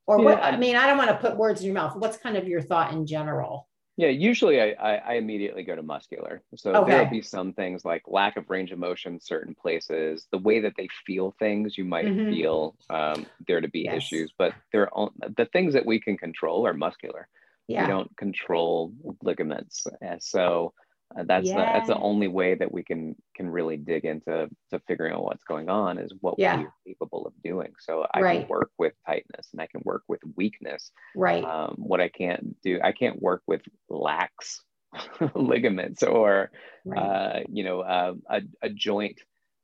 [0.07, 0.25] or yeah.
[0.25, 2.49] what i mean i don't want to put words in your mouth what's kind of
[2.49, 3.65] your thought in general
[3.95, 6.91] yeah usually i i, I immediately go to muscular so okay.
[6.91, 10.73] there'll be some things like lack of range of motion certain places the way that
[10.75, 12.29] they feel things you might mm-hmm.
[12.29, 13.95] feel um, there to be yes.
[13.95, 14.89] issues but they're
[15.37, 17.29] the things that we can control are muscular
[17.69, 17.83] yeah.
[17.83, 18.93] we don't control
[19.23, 20.73] ligaments and so
[21.17, 24.79] uh, that's the, that's the only way that we can can really dig into to
[24.87, 26.57] figuring out what's going on is what yeah.
[26.57, 27.73] we're capable of doing.
[27.79, 28.39] So I right.
[28.41, 30.91] can work with tightness and I can work with weakness.
[31.15, 31.43] Right.
[31.43, 34.61] Um, what I can't do, I can't work with lax
[35.35, 36.51] ligaments or
[36.85, 36.99] right.
[36.99, 39.19] uh, you know uh, a, a joint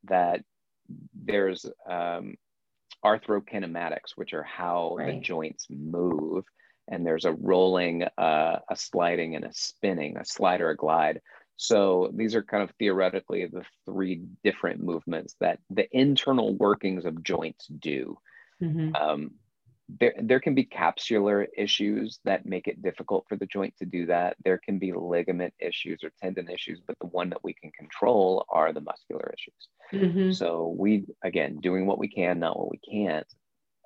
[0.05, 0.41] that
[1.13, 2.35] there's um,
[3.03, 5.13] arthrokinematics, which are how right.
[5.13, 6.45] the joints move
[6.87, 11.21] and there's a rolling, uh, a sliding, and a spinning, a slide or a glide.
[11.57, 17.23] So these are kind of theoretically the three different movements that the internal workings of
[17.23, 18.17] joints do.
[18.61, 18.95] Mm-hmm.
[18.95, 19.31] Um,
[19.87, 24.07] there, there can be capsular issues that make it difficult for the joint to do
[24.07, 24.35] that.
[24.43, 28.45] There can be ligament issues or tendon issues, but the one that we can control
[28.49, 29.67] are the muscular issues.
[29.93, 30.31] Mm-hmm.
[30.31, 33.27] So we, again, doing what we can, not what we can't.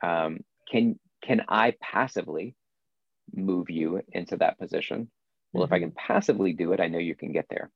[0.01, 0.39] Um,
[0.71, 2.55] can can I passively
[3.33, 5.09] move you into that position?
[5.53, 5.73] Well, mm-hmm.
[5.73, 6.13] if I can mm-hmm.
[6.13, 7.71] passively do it, I know you can get there.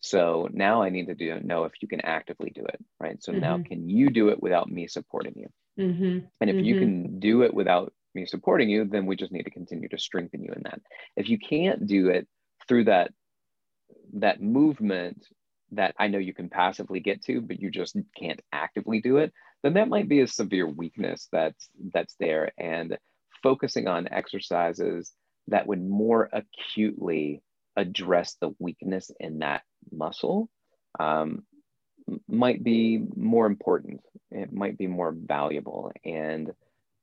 [0.00, 3.22] So now I need to do know if you can actively do it, right?
[3.22, 3.40] So mm-hmm.
[3.40, 5.48] now can you do it without me supporting you?
[5.82, 6.26] Mm-hmm.
[6.40, 6.84] And if you mm-hmm.
[6.84, 10.42] can do it without me supporting you, then we just need to continue to strengthen
[10.42, 10.80] you in that.
[11.16, 12.28] If you can't do it
[12.68, 13.12] through that
[14.14, 15.26] that movement
[15.72, 19.32] that I know you can passively get to, but you just can't actively do it,
[19.62, 22.52] then that might be a severe weakness that's that's there.
[22.58, 22.98] And
[23.44, 25.12] focusing on exercises
[25.48, 27.42] that would more acutely
[27.76, 29.62] address the weakness in that
[29.92, 30.48] muscle
[30.98, 31.44] um,
[32.28, 34.00] might be more important.
[34.30, 35.92] It might be more valuable.
[36.04, 36.50] And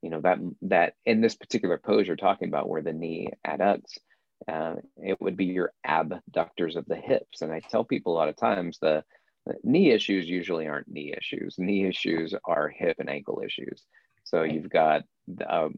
[0.01, 3.99] you know that that in this particular pose you're talking about, where the knee adducts,
[4.47, 7.41] uh, it would be your abductors of the hips.
[7.41, 9.03] And I tell people a lot of times the,
[9.45, 11.55] the knee issues usually aren't knee issues.
[11.59, 13.83] Knee issues are hip and ankle issues.
[14.23, 15.03] So you've got
[15.47, 15.75] um,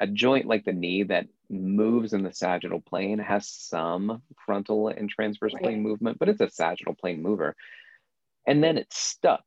[0.00, 5.08] a joint like the knee that moves in the sagittal plane has some frontal and
[5.08, 5.62] transverse right.
[5.62, 7.56] plane movement, but it's a sagittal plane mover.
[8.46, 9.44] And then it's stuck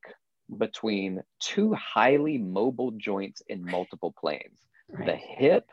[0.55, 4.59] between two highly mobile joints in multiple planes.
[4.89, 5.07] Right.
[5.07, 5.65] The hip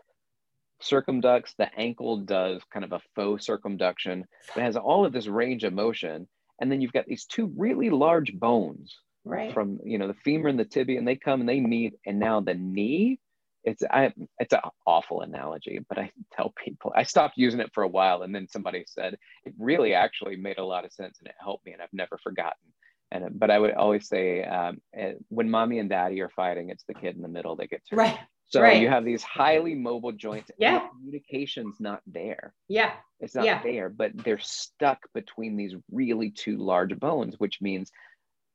[0.82, 4.24] circumducts, the ankle does kind of a faux circumduction.
[4.56, 6.28] It has all of this range of motion.
[6.60, 9.52] And then you've got these two really large bones right.
[9.52, 11.94] from, you know, the femur and the tibia, and they come and they meet.
[12.06, 13.18] And now the knee
[13.64, 17.82] it's I it's an awful analogy, but I tell people I stopped using it for
[17.82, 21.28] a while, and then somebody said it really actually made a lot of sense and
[21.28, 22.72] it helped me, and I've never forgotten.
[23.12, 26.84] And but I would always say um, eh, when mommy and daddy are fighting, it's
[26.84, 27.98] the kid in the middle that gets hurt.
[27.98, 28.18] Right.
[28.46, 28.80] So right.
[28.80, 30.50] you have these highly mobile joints.
[30.58, 30.88] Yeah.
[30.88, 32.52] communication's not there.
[32.68, 32.92] Yeah.
[33.20, 33.62] It's not yeah.
[33.62, 37.92] there, but they're stuck between these really two large bones, which means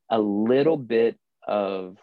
[0.10, 1.18] a little bit
[1.48, 1.98] of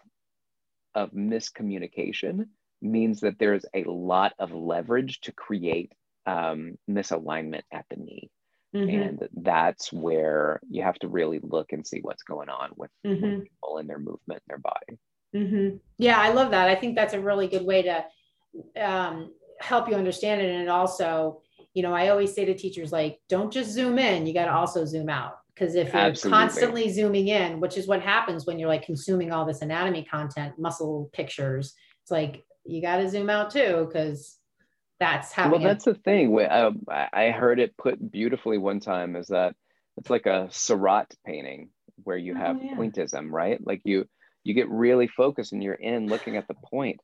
[0.95, 2.47] of miscommunication
[2.83, 5.91] means that there's a lot of leverage to create
[6.25, 8.29] um, misalignment at the knee.
[8.75, 9.01] Mm-hmm.
[9.01, 13.23] And that's where you have to really look and see what's going on with, mm-hmm.
[13.23, 14.99] with people and their movement in their body.
[15.35, 15.77] Mm-hmm.
[15.97, 16.69] Yeah, I love that.
[16.69, 18.05] I think that's a really good way to
[18.83, 20.49] um, help you understand it.
[20.49, 21.41] And also,
[21.73, 24.53] you know, I always say to teachers, like, don't just zoom in, you got to
[24.53, 25.37] also zoom out.
[25.53, 26.39] Because if you're Absolutely.
[26.39, 30.57] constantly zooming in, which is what happens when you're like consuming all this anatomy content,
[30.57, 34.37] muscle pictures, it's like you got to zoom out too because
[34.99, 36.33] that's how well that's the thing.
[36.49, 39.55] Um, i heard it put beautifully one time is that
[39.97, 41.69] it's like a Seurat painting
[42.03, 42.75] where you have oh, yeah.
[42.75, 43.59] pointism right?
[43.65, 44.05] Like you
[44.43, 46.99] you get really focused and you're in looking at the point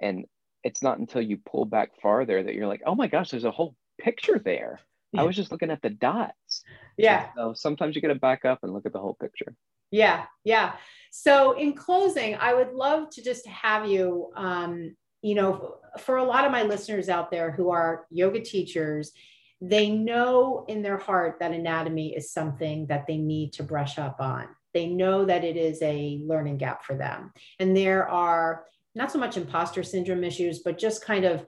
[0.00, 0.24] and
[0.62, 3.50] it's not until you pull back farther that you're like oh my gosh there's a
[3.50, 4.80] whole picture there.
[5.12, 5.20] Yeah.
[5.20, 6.64] i was just looking at the dots.
[6.96, 7.28] Yeah.
[7.36, 9.54] So sometimes you got to back up and look at the whole picture.
[9.90, 10.72] Yeah yeah.
[11.12, 16.24] So in closing i would love to just have you um, you know, for a
[16.24, 19.10] lot of my listeners out there who are yoga teachers,
[19.58, 24.20] they know in their heart that anatomy is something that they need to brush up
[24.20, 24.46] on.
[24.74, 27.32] They know that it is a learning gap for them.
[27.58, 31.46] And there are not so much imposter syndrome issues, but just kind of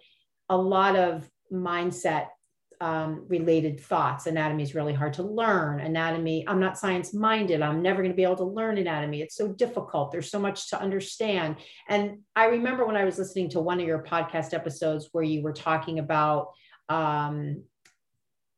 [0.48, 2.28] a lot of mindset
[2.81, 4.27] um, related thoughts.
[4.27, 5.81] Anatomy is really hard to learn.
[5.81, 7.62] Anatomy, I'm not science minded.
[7.62, 9.23] I'm never going to be able to learn anatomy.
[9.23, 10.12] It's so difficult.
[10.12, 11.57] There's so much to understand.
[11.89, 15.43] And I remember when I was listening to one of your podcast episodes where you
[15.43, 16.48] were talking about,
[16.89, 17.62] um,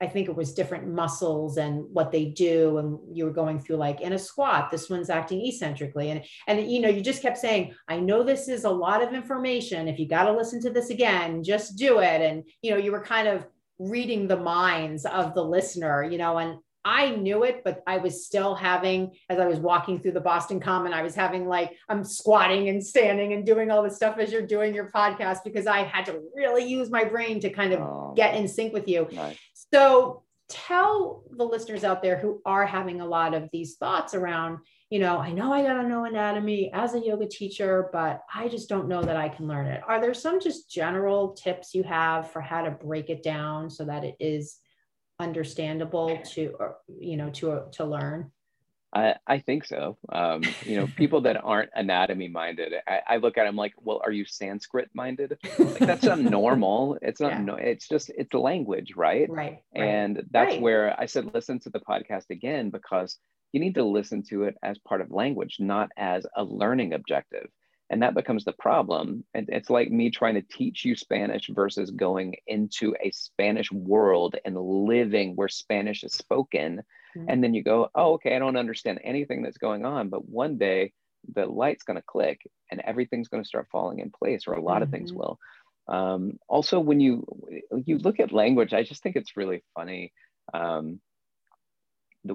[0.01, 2.79] I think it was different muscles and what they do.
[2.79, 6.11] And you were going through like in a squat, this one's acting eccentrically.
[6.11, 9.13] And, and, you know, you just kept saying, I know this is a lot of
[9.13, 9.89] information.
[9.89, 12.21] If you got to listen to this again, just do it.
[12.21, 13.45] And, you know, you were kind of
[13.79, 18.25] reading the minds of the listener, you know, and I knew it, but I was
[18.25, 22.03] still having, as I was walking through the Boston Common, I was having like, I'm
[22.03, 25.83] squatting and standing and doing all the stuff as you're doing your podcast because I
[25.83, 29.07] had to really use my brain to kind of oh, get in sync with you.
[29.13, 29.39] Nice.
[29.73, 34.59] So tell the listeners out there who are having a lot of these thoughts around,
[34.91, 38.49] you know, I know I got to know anatomy as a yoga teacher, but I
[38.49, 39.83] just don't know that I can learn it.
[39.87, 43.85] Are there some just general tips you have for how to break it down so
[43.85, 44.59] that it is
[45.21, 48.31] understandable to, or, you know, to, to learn?
[48.95, 49.99] I, I think so.
[50.09, 54.01] Um, you know, people that aren't anatomy minded, I, I, look at them like, well,
[54.03, 55.37] are you Sanskrit minded?
[55.59, 56.97] Like, that's not normal.
[57.03, 57.41] It's not, yeah.
[57.43, 59.29] no, it's just, it's language, right?
[59.29, 59.59] Right.
[59.75, 60.63] And that's right.
[60.63, 63.19] where I said, listen to the podcast again, because
[63.53, 67.49] you need to listen to it as part of language, not as a learning objective.
[67.91, 69.25] And that becomes the problem.
[69.33, 74.37] And it's like me trying to teach you Spanish versus going into a Spanish world
[74.45, 76.83] and living where Spanish is spoken
[77.17, 77.31] Mm-hmm.
[77.31, 80.09] And then you go, oh, okay, I don't understand anything that's going on.
[80.09, 80.93] But one day
[81.35, 84.63] the light's going to click and everything's going to start falling in place, or a
[84.63, 84.83] lot mm-hmm.
[84.85, 85.19] of things mm-hmm.
[85.19, 85.39] will.
[85.89, 87.25] Um, also, when you
[87.87, 90.13] you look at language, I just think it's really funny.
[90.53, 91.01] Um,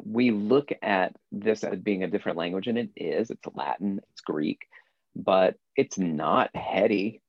[0.06, 3.30] we look at this as being a different language, and it is.
[3.30, 4.68] It's Latin, it's Greek,
[5.16, 7.22] but it's not heady.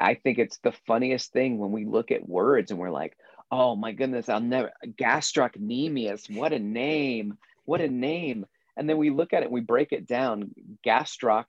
[0.00, 3.16] I think it's the funniest thing when we look at words and we're like,
[3.50, 6.34] oh my goodness, I'll never gastrocnemius.
[6.34, 7.38] What a name!
[7.64, 8.46] What a name!
[8.76, 10.52] And then we look at it, we break it down.
[10.84, 11.44] Gastroc,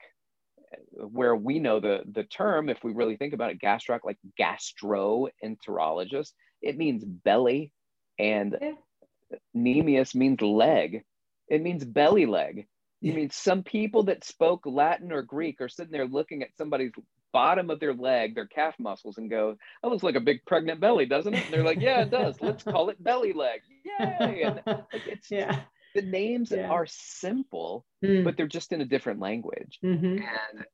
[0.91, 6.33] where we know the the term, if we really think about it, gastroc, like gastroenterologist,
[6.61, 7.71] it means belly,
[8.19, 8.71] and yeah.
[9.55, 11.03] Nemius means leg.
[11.47, 12.67] It means belly leg.
[13.01, 16.91] You mean some people that spoke Latin or Greek are sitting there looking at somebody's
[17.31, 20.79] bottom of their leg, their calf muscles, and go, "That looks like a big pregnant
[20.79, 22.41] belly, doesn't it?" And they're like, "Yeah, it does.
[22.41, 24.43] Let's call it belly leg." Yay!
[24.43, 24.61] And
[24.91, 25.59] it's yeah.
[25.93, 26.69] the names yeah.
[26.69, 28.23] are simple, mm.
[28.23, 30.17] but they're just in a different language, mm-hmm.
[30.17, 30.65] and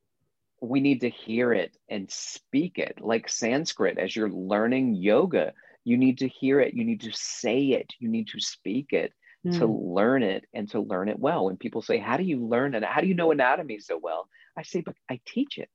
[0.62, 5.54] we need to hear it and speak it like Sanskrit as you're learning yoga.
[5.84, 6.74] You need to hear it.
[6.74, 7.94] You need to say it.
[8.00, 9.14] You need to speak it.
[9.44, 9.58] Mm.
[9.58, 11.46] to learn it and to learn it well.
[11.46, 12.84] When people say, How do you learn it?
[12.84, 14.30] How do you know anatomy so well?
[14.56, 15.70] I say, But I teach it.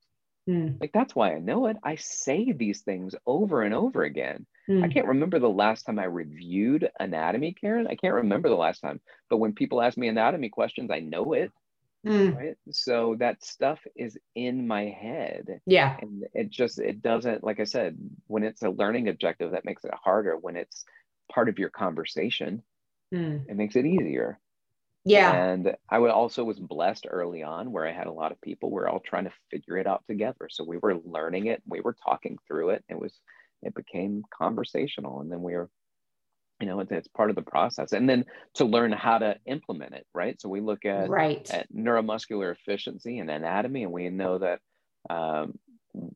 [0.48, 0.80] Mm.
[0.80, 1.76] Like that's why I know it.
[1.82, 4.46] I say these things over and over again.
[4.70, 4.84] Mm.
[4.84, 7.88] I can't remember the last time I reviewed anatomy, Karen.
[7.88, 9.00] I can't remember the last time.
[9.28, 11.50] But when people ask me anatomy questions, I know it.
[12.06, 12.36] Mm.
[12.36, 12.56] Right.
[12.70, 15.60] So that stuff is in my head.
[15.66, 15.96] Yeah.
[16.00, 17.96] And it just it doesn't, like I said,
[18.28, 20.36] when it's a learning objective, that makes it harder.
[20.36, 20.84] When it's
[21.32, 22.62] part of your conversation,
[23.12, 23.44] mm.
[23.48, 24.38] it makes it easier.
[25.04, 25.32] Yeah.
[25.32, 28.70] And I would also was blessed early on where I had a lot of people
[28.70, 30.48] we're all trying to figure it out together.
[30.50, 32.84] So we were learning it, we were talking through it.
[32.88, 33.12] It was
[33.62, 35.70] it became conversational and then we were
[36.60, 38.24] you know it's, it's part of the process and then
[38.54, 43.18] to learn how to implement it right so we look at right at neuromuscular efficiency
[43.18, 44.60] and anatomy and we know that
[45.10, 45.58] um,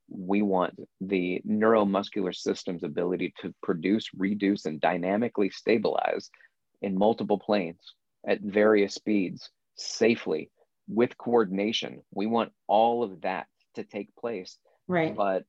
[0.09, 6.31] we want the neuromuscular system's ability to produce reduce and dynamically stabilize
[6.83, 7.95] in multiple planes
[8.27, 10.51] at various speeds safely
[10.89, 12.03] with coordination.
[12.13, 13.47] We want all of that
[13.77, 14.59] to take place.
[14.89, 15.15] Right.
[15.15, 15.45] But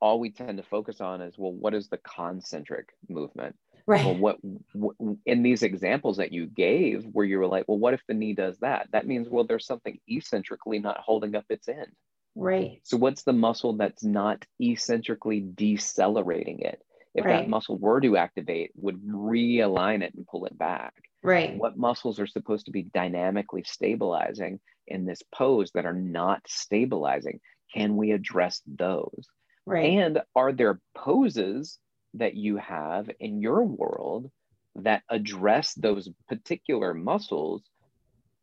[0.00, 3.56] all we tend to focus on is well, what is the concentric movement?
[3.86, 4.04] Right.
[4.04, 4.38] Well, what,
[4.72, 4.96] what
[5.26, 8.32] in these examples that you gave, where you were like, well, what if the knee
[8.32, 8.88] does that?
[8.92, 11.92] That means well, there's something eccentrically not holding up its end.
[12.34, 12.80] Right.
[12.82, 16.80] So what's the muscle that's not eccentrically decelerating it?
[17.14, 17.42] If right.
[17.42, 20.94] that muscle were to activate, would realign it and pull it back.
[21.22, 21.56] Right.
[21.56, 27.40] What muscles are supposed to be dynamically stabilizing in this pose that are not stabilizing?
[27.72, 29.26] Can we address those?
[29.64, 29.98] Right.
[29.98, 31.78] And are there poses
[32.14, 34.30] that you have in your world
[34.76, 37.62] that address those particular muscles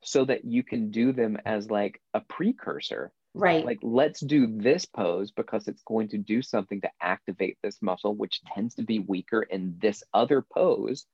[0.03, 3.11] so that you can do them as like a precursor?
[3.33, 3.65] Right.
[3.65, 8.13] Like, let's do this pose because it's going to do something to activate this muscle,
[8.13, 11.05] which tends to be weaker in this other pose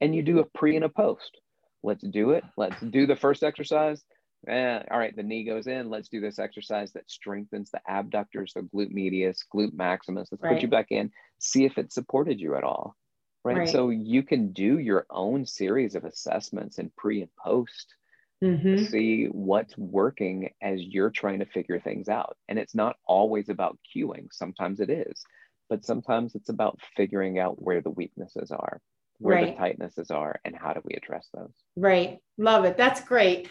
[0.00, 1.38] and you do a pre and a post.
[1.82, 2.44] Let's do it.
[2.56, 4.02] Let's do the first exercise.
[4.48, 5.90] Eh, all right, the knee goes in.
[5.90, 10.28] Let's do this exercise that strengthens the abductors, the glute medius, glute maximus.
[10.30, 10.54] Let's right.
[10.54, 11.10] put you back in.
[11.38, 12.96] See if it supported you at all.
[13.44, 13.58] Right?
[13.58, 13.68] right?
[13.68, 17.94] So you can do your own series of assessments in pre and post
[18.42, 18.76] mm-hmm.
[18.76, 22.36] to see what's working as you're trying to figure things out.
[22.48, 24.28] And it's not always about cueing.
[24.32, 25.22] Sometimes it is,
[25.68, 28.80] but sometimes it's about figuring out where the weaknesses are
[29.20, 29.56] where right.
[29.56, 33.48] the tightnesses are and how do we address those right love it that's great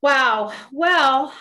[0.00, 0.52] wow.
[0.72, 1.32] Well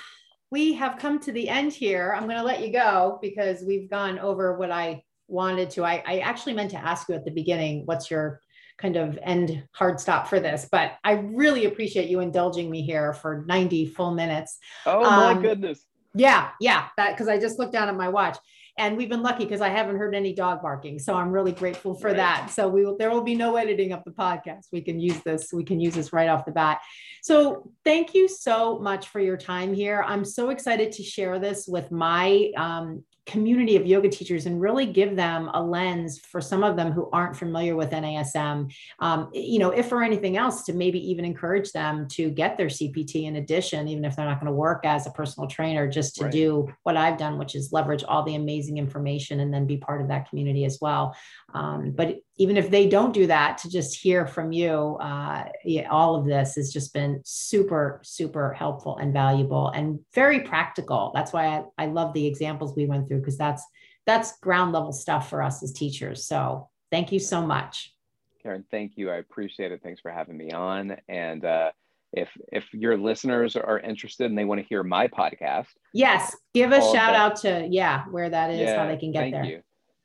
[0.51, 2.13] we have come to the end here.
[2.15, 5.85] I'm going to let you go because we've gone over what i wanted to.
[5.85, 8.41] I, I actually meant to ask you at the beginning what's your
[8.77, 10.67] kind of end hard stop for this?
[10.69, 14.59] But i really appreciate you indulging me here for 90 full minutes.
[14.85, 15.85] Oh my um, goodness.
[16.13, 18.37] Yeah yeah that because i just looked down at my watch
[18.77, 20.99] and we've been lucky because I haven't heard any dog barking.
[20.99, 22.17] So I'm really grateful for right.
[22.17, 22.51] that.
[22.51, 24.67] So we will, there will be no editing of the podcast.
[24.71, 26.81] We can use this, we can use this right off the bat.
[27.21, 30.03] So thank you so much for your time here.
[30.05, 34.85] I'm so excited to share this with my um, community of yoga teachers and really
[34.85, 38.73] give them a lens for some of them who aren't familiar with NASM.
[38.99, 42.67] Um, you know, if for anything else, to maybe even encourage them to get their
[42.67, 46.15] CPT in addition, even if they're not going to work as a personal trainer, just
[46.15, 46.33] to right.
[46.33, 50.01] do what I've done, which is leverage all the amazing information and then be part
[50.01, 51.15] of that community as well.
[51.53, 55.87] Um, but even if they don't do that, to just hear from you, uh, yeah,
[55.91, 61.11] all of this has just been super, super helpful and valuable and very practical.
[61.13, 63.63] That's why I, I love the examples we went through because that's
[64.07, 66.25] that's ground level stuff for us as teachers.
[66.25, 67.93] So thank you so much.
[68.41, 69.11] Karen, thank you.
[69.11, 69.81] I appreciate it.
[69.83, 70.97] Thanks for having me on.
[71.07, 71.69] And uh,
[72.11, 76.71] if if your listeners are interested and they want to hear my podcast, yes, give
[76.71, 79.45] a shout out to yeah where that is, yeah, how they can get thank there.
[79.45, 79.61] You.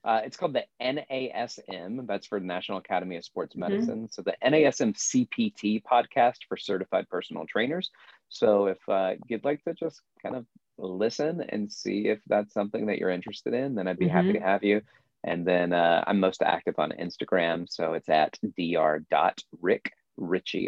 [0.07, 2.07] Uh, it's called the NASM.
[2.07, 3.73] That's for the National Academy of Sports mm-hmm.
[3.73, 3.97] Medicine.
[4.05, 4.07] Mm-hmm.
[4.11, 7.91] So the NASM CPT podcast for certified personal trainers.
[8.29, 10.47] So if uh, you'd like to just kind of
[10.79, 14.17] listen and see if that's something that you're interested in, then I'd be mm-hmm.
[14.17, 14.81] happy to have you.
[15.25, 17.67] And then uh, I'm most active on Instagram.
[17.69, 19.93] So it's at dr.rick,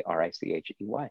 [0.05, 1.09] R I C H E Y.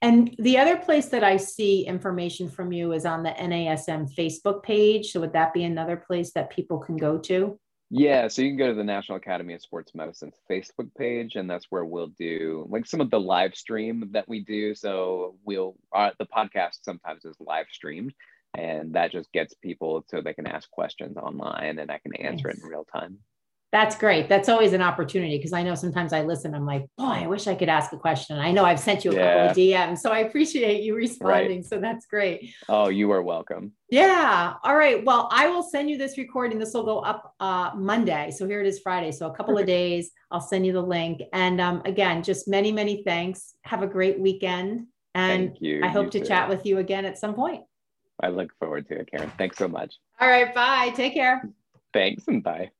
[0.00, 4.62] And the other place that I see information from you is on the NASM Facebook
[4.62, 5.10] page.
[5.10, 7.58] So would that be another place that people can go to?
[7.90, 11.48] Yeah, so you can go to the National Academy of Sports Medicine's Facebook page, and
[11.48, 14.74] that's where we'll do like some of the live stream that we do.
[14.74, 18.12] So we'll uh, the podcast sometimes is live streamed,
[18.54, 22.48] and that just gets people so they can ask questions online, and I can answer
[22.48, 22.58] nice.
[22.58, 23.18] it in real time.
[23.70, 24.30] That's great.
[24.30, 26.54] That's always an opportunity because I know sometimes I listen.
[26.54, 28.38] I'm like, boy, I wish I could ask a question.
[28.38, 29.34] I know I've sent you a yeah.
[29.34, 31.58] couple of DMs, so I appreciate you responding.
[31.58, 31.66] Right.
[31.66, 32.54] So that's great.
[32.70, 33.72] Oh, you are welcome.
[33.90, 34.54] Yeah.
[34.64, 35.04] All right.
[35.04, 36.58] Well, I will send you this recording.
[36.58, 38.30] This will go up uh, Monday.
[38.30, 39.12] So here it is Friday.
[39.12, 39.60] So a couple Perfect.
[39.60, 40.10] of days.
[40.30, 41.20] I'll send you the link.
[41.34, 43.54] And um, again, just many, many thanks.
[43.64, 44.86] Have a great weekend.
[45.14, 45.84] And Thank you.
[45.84, 46.26] I hope you to too.
[46.26, 47.64] chat with you again at some point.
[48.20, 49.30] I look forward to it, Karen.
[49.36, 49.94] Thanks so much.
[50.20, 50.54] All right.
[50.54, 50.90] Bye.
[50.94, 51.42] Take care.
[51.92, 52.70] Thanks and bye.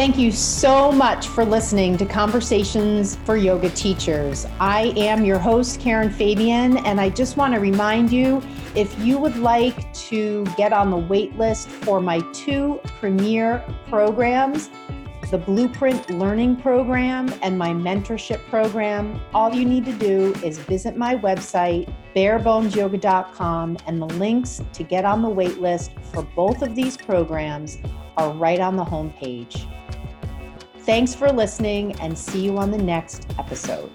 [0.00, 4.46] Thank you so much for listening to Conversations for Yoga Teachers.
[4.58, 8.40] I am your host, Karen Fabian, and I just want to remind you
[8.74, 14.70] if you would like to get on the wait list for my two premier programs,
[15.30, 20.96] the Blueprint Learning Program and my mentorship program, all you need to do is visit
[20.96, 26.74] my website, barebonesyoga.com, and the links to get on the wait list for both of
[26.74, 27.76] these programs
[28.16, 29.66] are right on the homepage.
[30.84, 33.90] Thanks for listening and see you on the next episode.